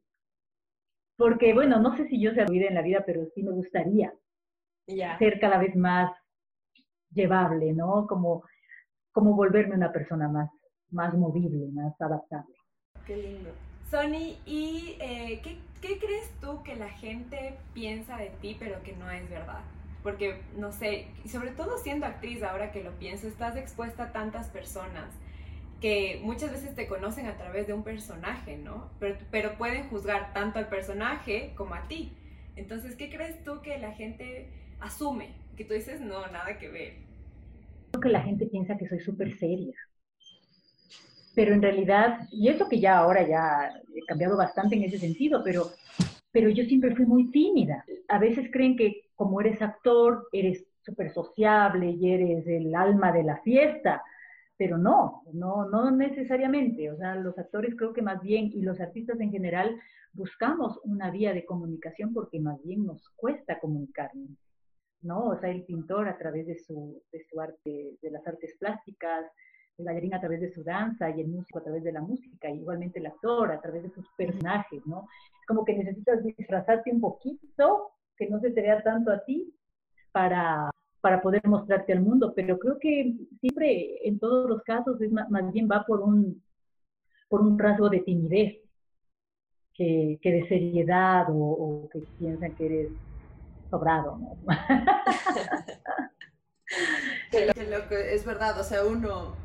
Porque, 1.16 1.52
bueno, 1.52 1.80
no 1.80 1.96
sé 1.96 2.06
si 2.08 2.20
yo 2.20 2.32
sea 2.32 2.46
fluida 2.46 2.68
en 2.68 2.74
la 2.74 2.82
vida, 2.82 3.02
pero 3.04 3.26
sí 3.34 3.42
me 3.42 3.50
gustaría 3.50 4.12
ser 5.18 5.40
cada 5.40 5.58
vez 5.58 5.74
más 5.76 6.12
llevable, 7.10 7.72
¿no? 7.72 8.06
Como, 8.06 8.44
como 9.12 9.34
volverme 9.34 9.74
una 9.74 9.92
persona 9.92 10.28
más, 10.28 10.50
más 10.90 11.14
movible, 11.14 11.66
más 11.72 12.00
adaptable. 12.00 12.54
Qué 13.06 13.16
lindo. 13.16 13.50
Sony, 13.90 14.36
¿y 14.44 14.96
eh, 15.00 15.40
¿qué, 15.42 15.98
crees 15.98 16.30
tú 16.42 16.62
que 16.62 16.76
la 16.76 16.90
gente 16.90 17.54
piensa 17.72 18.18
de 18.18 18.30
ti 18.42 18.54
pero 18.58 18.82
que 18.82 18.92
no 18.92 19.10
es 19.10 19.28
verdad? 19.30 19.60
Porque, 20.02 20.42
no 20.56 20.72
sé, 20.72 21.06
sobre 21.26 21.50
todo 21.52 21.78
siendo 21.78 22.04
actriz, 22.04 22.42
ahora 22.42 22.70
que 22.70 22.84
lo 22.84 22.92
pienso, 22.92 23.26
estás 23.26 23.56
expuesta 23.56 24.04
a 24.04 24.12
tantas 24.12 24.48
personas 24.48 25.06
que 25.80 26.20
muchas 26.22 26.52
veces 26.52 26.74
te 26.74 26.86
conocen 26.86 27.26
a 27.26 27.36
través 27.36 27.66
de 27.66 27.72
un 27.72 27.82
personaje, 27.82 28.58
¿no? 28.58 28.90
Pero, 29.00 29.18
pero 29.30 29.56
pueden 29.56 29.88
juzgar 29.88 30.34
tanto 30.34 30.58
al 30.58 30.68
personaje 30.68 31.52
como 31.56 31.74
a 31.74 31.88
ti. 31.88 32.12
Entonces, 32.56 32.94
¿qué 32.94 33.08
crees 33.08 33.42
tú 33.42 33.62
que 33.62 33.78
la 33.78 33.92
gente 33.92 34.48
asume? 34.80 35.30
Que 35.56 35.64
tú 35.64 35.74
dices, 35.74 36.00
no, 36.00 36.26
nada 36.28 36.58
que 36.58 36.68
ver. 36.68 36.94
Creo 37.92 38.00
que 38.02 38.08
la 38.10 38.22
gente 38.22 38.46
piensa 38.46 38.76
que 38.76 38.86
soy 38.86 39.00
súper 39.00 39.32
seria 39.38 39.76
pero 41.38 41.54
en 41.54 41.62
realidad, 41.62 42.26
y 42.32 42.48
eso 42.48 42.68
que 42.68 42.80
ya 42.80 42.98
ahora 42.98 43.22
ya 43.24 43.80
he 43.94 44.04
cambiado 44.06 44.36
bastante 44.36 44.74
en 44.74 44.82
ese 44.82 44.98
sentido, 44.98 45.40
pero, 45.44 45.66
pero 46.32 46.50
yo 46.50 46.64
siempre 46.64 46.96
fui 46.96 47.06
muy 47.06 47.30
tímida. 47.30 47.84
A 48.08 48.18
veces 48.18 48.50
creen 48.52 48.76
que 48.76 49.02
como 49.14 49.40
eres 49.40 49.62
actor, 49.62 50.26
eres 50.32 50.66
súper 50.80 51.12
sociable 51.12 51.90
y 51.90 52.10
eres 52.10 52.44
el 52.48 52.74
alma 52.74 53.12
de 53.12 53.22
la 53.22 53.36
fiesta, 53.42 54.02
pero 54.56 54.78
no, 54.78 55.22
no, 55.32 55.68
no 55.70 55.92
necesariamente. 55.92 56.90
O 56.90 56.96
sea, 56.96 57.14
los 57.14 57.38
actores 57.38 57.76
creo 57.76 57.92
que 57.92 58.02
más 58.02 58.20
bien, 58.20 58.50
y 58.52 58.62
los 58.62 58.80
artistas 58.80 59.20
en 59.20 59.30
general, 59.30 59.80
buscamos 60.14 60.80
una 60.82 61.12
vía 61.12 61.32
de 61.32 61.46
comunicación 61.46 62.12
porque 62.14 62.40
más 62.40 62.60
bien 62.64 62.84
nos 62.84 63.10
cuesta 63.10 63.60
comunicarnos. 63.60 64.36
¿no? 65.02 65.28
O 65.28 65.38
sea, 65.38 65.50
el 65.50 65.62
pintor 65.62 66.08
a 66.08 66.18
través 66.18 66.48
de 66.48 66.58
su, 66.58 67.00
de 67.12 67.24
su 67.30 67.40
arte, 67.40 67.96
de 68.02 68.10
las 68.10 68.26
artes 68.26 68.56
plásticas, 68.58 69.24
el 69.78 69.84
bailarín 69.84 70.14
a 70.14 70.20
través 70.20 70.40
de 70.40 70.52
su 70.52 70.64
danza 70.64 71.08
y 71.10 71.20
el 71.20 71.28
músico 71.28 71.60
a 71.60 71.62
través 71.62 71.84
de 71.84 71.92
la 71.92 72.00
música, 72.00 72.50
y 72.50 72.58
igualmente 72.58 72.98
el 72.98 73.06
actor 73.06 73.52
a 73.52 73.60
través 73.60 73.84
de 73.84 73.90
sus 73.90 74.04
personajes, 74.16 74.84
¿no? 74.86 75.06
Como 75.46 75.64
que 75.64 75.74
necesitas 75.74 76.20
disfrazarte 76.22 76.90
un 76.92 77.00
poquito, 77.00 77.92
que 78.16 78.28
no 78.28 78.40
se 78.40 78.50
te 78.50 78.62
vea 78.62 78.82
tanto 78.82 79.12
a 79.12 79.24
ti, 79.24 79.54
para, 80.10 80.70
para 81.00 81.22
poder 81.22 81.46
mostrarte 81.46 81.92
al 81.92 82.00
mundo, 82.00 82.32
pero 82.34 82.58
creo 82.58 82.78
que 82.78 83.14
siempre, 83.40 84.06
en 84.06 84.18
todos 84.18 84.50
los 84.50 84.62
casos, 84.62 85.00
es 85.00 85.12
más, 85.12 85.28
bien 85.52 85.68
va 85.70 85.84
por 85.86 86.00
un, 86.00 86.42
por 87.28 87.40
un 87.40 87.56
rasgo 87.58 87.88
de 87.88 88.00
timidez, 88.00 88.58
que, 89.74 90.18
que 90.20 90.32
de 90.32 90.48
seriedad 90.48 91.26
o 91.30 91.88
que 91.92 92.00
piensan 92.18 92.56
que 92.56 92.66
eres 92.66 92.90
sobrado, 93.70 94.18
¿no? 94.18 94.36
es 97.30 98.24
verdad, 98.24 98.58
o 98.58 98.64
sea, 98.64 98.84
uno 98.84 99.36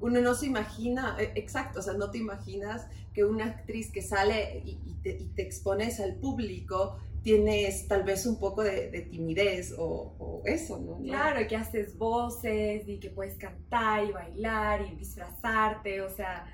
uno 0.00 0.20
no 0.20 0.34
se 0.34 0.46
imagina, 0.46 1.16
e, 1.18 1.32
exacto, 1.36 1.80
o 1.80 1.82
sea, 1.82 1.94
no 1.94 2.10
te 2.10 2.18
imaginas 2.18 2.86
que 3.12 3.24
una 3.24 3.46
actriz 3.46 3.90
que 3.92 4.02
sale 4.02 4.62
y, 4.64 4.76
te, 5.02 5.42
expones 5.42 5.98
al 6.00 6.16
público 6.16 6.98
tienes 7.22 7.88
tal 7.88 8.02
vez 8.02 8.26
un 8.26 8.38
poco 8.38 8.62
de, 8.62 8.88
timidez 9.10 9.74
o, 9.78 10.42
eso, 10.44 10.78
¿no? 10.78 10.98
Claro, 11.02 11.46
que 11.46 11.56
haces 11.56 11.96
voces 11.98 12.88
y 12.88 12.98
que 12.98 13.10
puedes 13.10 13.36
cantar 13.36 14.04
y 14.04 14.12
bailar 14.12 14.86
y 14.90 14.96
disfrazarte, 14.96 16.00
o 16.00 16.10
sea, 16.10 16.46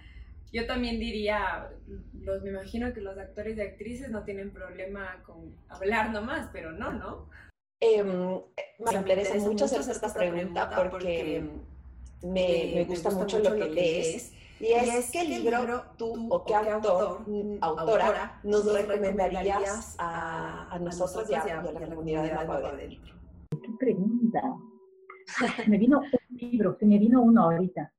yo 0.52 0.66
también 0.66 0.98
diría, 0.98 1.70
los, 2.20 2.42
me 2.42 2.50
imagino 2.50 2.92
que 2.92 3.00
los 3.00 3.16
actores 3.18 3.56
y 3.58 3.60
actrices 3.60 4.10
no 4.10 4.24
tienen 4.24 4.50
problema 4.50 5.22
con 5.24 5.54
hablar 5.68 6.10
nomás, 6.10 6.48
pero 6.52 6.72
no, 6.72 6.92
¿no? 6.92 7.28
Eh, 7.80 8.02
me 8.02 8.94
interesa 8.94 9.34
mucho 9.36 9.66
hacer 9.66 9.80
esta 9.80 10.12
pregunta 10.14 10.70
porque 10.74 11.44
me, 12.22 12.72
me 12.74 12.84
gusta, 12.84 13.10
mucho, 13.10 13.38
lo 13.38 13.54
que 13.54 13.68
lees. 13.70 14.32
Y 14.58 14.72
es, 14.72 15.10
¿qué 15.10 15.24
libro 15.24 15.82
tú 15.98 16.28
o 16.30 16.44
qué 16.44 16.54
autor, 16.54 17.26
autora 17.60 18.40
nos 18.42 18.72
recomendarías 18.72 19.96
a, 19.98 20.74
a 20.74 20.78
nosotros 20.78 21.28
y 21.30 21.34
a, 21.34 21.62
la 21.62 21.88
comunidad 21.88 22.22
de 22.22 22.30
Adentro? 22.30 23.14
¿Qué 23.50 23.68
pregunta? 23.78 24.40
me 25.66 25.76
vino 25.76 26.00
un 26.00 26.36
libro, 26.36 26.76
se 26.78 26.86
me 26.86 26.98
vino 26.98 27.22
uno 27.22 27.42
ahorita. 27.44 27.92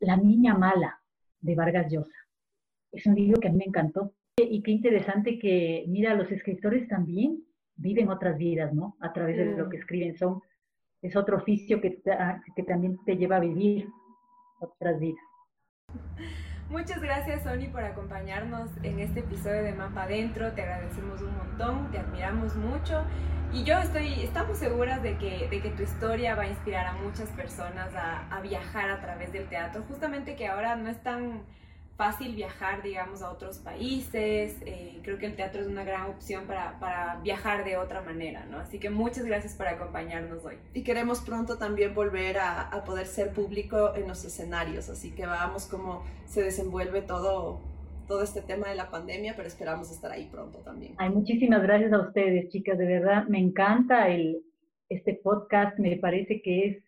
La 0.00 0.16
Niña 0.16 0.54
Mala, 0.54 1.00
de 1.40 1.54
Vargas 1.54 1.90
Llosa. 1.90 2.16
Es 2.92 3.06
un 3.06 3.14
libro 3.14 3.40
que 3.40 3.48
a 3.48 3.50
mí 3.50 3.58
me 3.58 3.64
encantó. 3.64 4.14
Y 4.36 4.62
qué 4.62 4.70
interesante 4.70 5.38
que, 5.38 5.84
mira, 5.88 6.14
los 6.14 6.30
escritores 6.30 6.88
también 6.88 7.44
viven 7.76 8.08
otras 8.08 8.36
vidas, 8.38 8.72
¿no? 8.72 8.96
A 9.00 9.12
través 9.12 9.36
de 9.36 9.56
lo 9.56 9.68
que 9.68 9.78
mm. 9.78 9.80
escriben. 9.80 10.16
Son, 10.16 10.40
es 11.06 11.16
otro 11.16 11.36
oficio 11.36 11.80
que, 11.80 12.02
que 12.54 12.62
también 12.62 12.98
te 13.04 13.16
lleva 13.16 13.36
a 13.36 13.40
vivir 13.40 13.88
otras 14.60 14.98
vidas. 14.98 15.22
Muchas 16.68 17.00
gracias, 17.00 17.44
Sony, 17.44 17.70
por 17.70 17.84
acompañarnos 17.84 18.70
en 18.82 18.98
este 18.98 19.20
episodio 19.20 19.62
de 19.62 19.72
Mapa 19.72 20.02
Adentro. 20.02 20.52
Te 20.52 20.62
agradecemos 20.62 21.22
un 21.22 21.36
montón, 21.36 21.90
te 21.92 21.98
admiramos 21.98 22.56
mucho. 22.56 23.04
Y 23.52 23.62
yo 23.62 23.78
estoy, 23.78 24.22
estamos 24.22 24.58
seguras 24.58 25.00
de 25.02 25.16
que, 25.16 25.48
de 25.48 25.62
que 25.62 25.70
tu 25.70 25.84
historia 25.84 26.34
va 26.34 26.42
a 26.42 26.48
inspirar 26.48 26.86
a 26.86 26.92
muchas 26.94 27.30
personas 27.30 27.94
a, 27.94 28.28
a 28.28 28.40
viajar 28.40 28.90
a 28.90 29.00
través 29.00 29.32
del 29.32 29.48
teatro. 29.48 29.84
Justamente 29.88 30.34
que 30.34 30.48
ahora 30.48 30.74
no 30.74 30.88
es 30.88 31.00
tan 31.04 31.42
fácil 31.96 32.34
viajar, 32.34 32.82
digamos, 32.82 33.22
a 33.22 33.30
otros 33.30 33.58
países. 33.58 34.56
Eh, 34.66 34.98
creo 35.02 35.18
que 35.18 35.26
el 35.26 35.34
teatro 35.34 35.62
es 35.62 35.66
una 35.66 35.82
gran 35.82 36.10
opción 36.10 36.46
para, 36.46 36.78
para, 36.78 37.20
viajar 37.22 37.64
de 37.64 37.76
otra 37.76 38.02
manera, 38.02 38.44
¿no? 38.50 38.58
Así 38.58 38.78
que 38.78 38.90
muchas 38.90 39.24
gracias 39.24 39.54
por 39.54 39.66
acompañarnos 39.66 40.44
hoy. 40.44 40.56
Y 40.74 40.82
queremos 40.82 41.20
pronto 41.20 41.56
también 41.56 41.94
volver 41.94 42.38
a, 42.38 42.60
a 42.62 42.84
poder 42.84 43.06
ser 43.06 43.32
público 43.32 43.94
en 43.94 44.08
los 44.08 44.24
escenarios, 44.24 44.88
así 44.90 45.12
que 45.12 45.26
vamos 45.26 45.66
cómo 45.66 46.04
se 46.26 46.42
desenvuelve 46.42 47.00
todo, 47.02 47.60
todo 48.06 48.22
este 48.22 48.42
tema 48.42 48.68
de 48.68 48.74
la 48.74 48.90
pandemia, 48.90 49.34
pero 49.34 49.48
esperamos 49.48 49.90
estar 49.90 50.12
ahí 50.12 50.28
pronto 50.30 50.58
también. 50.58 50.94
Ay, 50.98 51.10
muchísimas 51.10 51.62
gracias 51.62 51.92
a 51.92 52.00
ustedes, 52.00 52.50
chicas, 52.50 52.76
de 52.76 52.86
verdad, 52.86 53.26
me 53.28 53.38
encanta 53.38 54.08
el, 54.08 54.42
este 54.90 55.14
podcast, 55.14 55.78
me 55.78 55.96
parece 55.96 56.42
que 56.42 56.68
es 56.68 56.85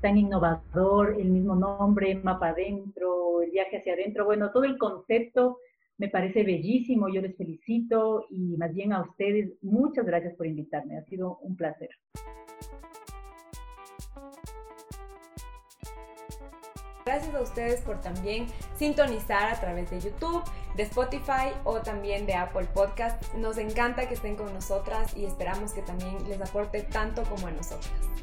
tan 0.00 0.16
innovador, 0.16 1.16
el 1.18 1.30
mismo 1.30 1.54
nombre, 1.54 2.14
mapa 2.16 2.48
adentro, 2.48 3.42
el 3.42 3.50
viaje 3.50 3.78
hacia 3.78 3.94
adentro, 3.94 4.24
bueno, 4.24 4.50
todo 4.52 4.64
el 4.64 4.78
concepto 4.78 5.58
me 5.98 6.08
parece 6.08 6.44
bellísimo, 6.44 7.08
yo 7.08 7.20
les 7.20 7.36
felicito 7.36 8.26
y 8.30 8.56
más 8.56 8.72
bien 8.72 8.92
a 8.92 9.02
ustedes, 9.02 9.52
muchas 9.62 10.06
gracias 10.06 10.34
por 10.34 10.46
invitarme, 10.46 10.96
ha 10.96 11.02
sido 11.02 11.38
un 11.38 11.56
placer. 11.56 11.90
Gracias 17.04 17.34
a 17.34 17.40
ustedes 17.40 17.80
por 17.80 18.00
también 18.02 18.46
sintonizar 18.76 19.50
a 19.50 19.58
través 19.58 19.90
de 19.90 19.98
YouTube, 19.98 20.42
de 20.76 20.82
Spotify 20.82 21.54
o 21.64 21.80
también 21.80 22.26
de 22.26 22.34
Apple 22.34 22.68
Podcast. 22.74 23.34
Nos 23.34 23.56
encanta 23.56 24.06
que 24.06 24.12
estén 24.12 24.36
con 24.36 24.52
nosotras 24.52 25.16
y 25.16 25.24
esperamos 25.24 25.72
que 25.72 25.80
también 25.80 26.16
les 26.28 26.38
aporte 26.38 26.82
tanto 26.82 27.22
como 27.22 27.46
a 27.46 27.50
nosotras. 27.50 28.17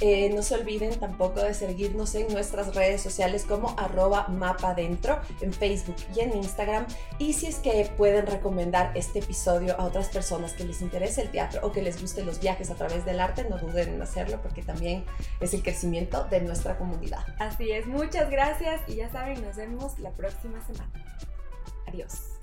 Eh, 0.00 0.30
no 0.34 0.42
se 0.42 0.54
olviden 0.54 0.98
tampoco 0.98 1.40
de 1.40 1.52
seguirnos 1.52 2.14
en 2.14 2.32
nuestras 2.32 2.74
redes 2.74 3.02
sociales 3.02 3.44
como 3.46 3.74
arroba 3.78 4.28
mapadentro 4.28 5.20
en 5.40 5.52
Facebook 5.52 5.96
y 6.14 6.20
en 6.20 6.36
Instagram. 6.36 6.86
Y 7.18 7.34
si 7.34 7.46
es 7.46 7.56
que 7.56 7.90
pueden 7.96 8.26
recomendar 8.26 8.92
este 8.96 9.18
episodio 9.18 9.78
a 9.78 9.84
otras 9.84 10.08
personas 10.08 10.54
que 10.54 10.64
les 10.64 10.80
interese 10.80 11.22
el 11.22 11.30
teatro 11.30 11.60
o 11.62 11.72
que 11.72 11.82
les 11.82 12.00
guste 12.00 12.24
los 12.24 12.40
viajes 12.40 12.70
a 12.70 12.74
través 12.74 13.04
del 13.04 13.20
arte, 13.20 13.44
no 13.48 13.58
duden 13.58 13.94
en 13.94 14.02
hacerlo 14.02 14.40
porque 14.42 14.62
también 14.62 15.04
es 15.40 15.52
el 15.52 15.62
crecimiento 15.62 16.24
de 16.24 16.40
nuestra 16.40 16.78
comunidad. 16.78 17.24
Así 17.38 17.70
es, 17.70 17.86
muchas 17.86 18.30
gracias 18.30 18.80
y 18.88 18.96
ya 18.96 19.10
saben, 19.10 19.42
nos 19.42 19.56
vemos 19.56 19.98
la 19.98 20.10
próxima 20.12 20.64
semana. 20.66 20.90
Adiós. 21.86 22.40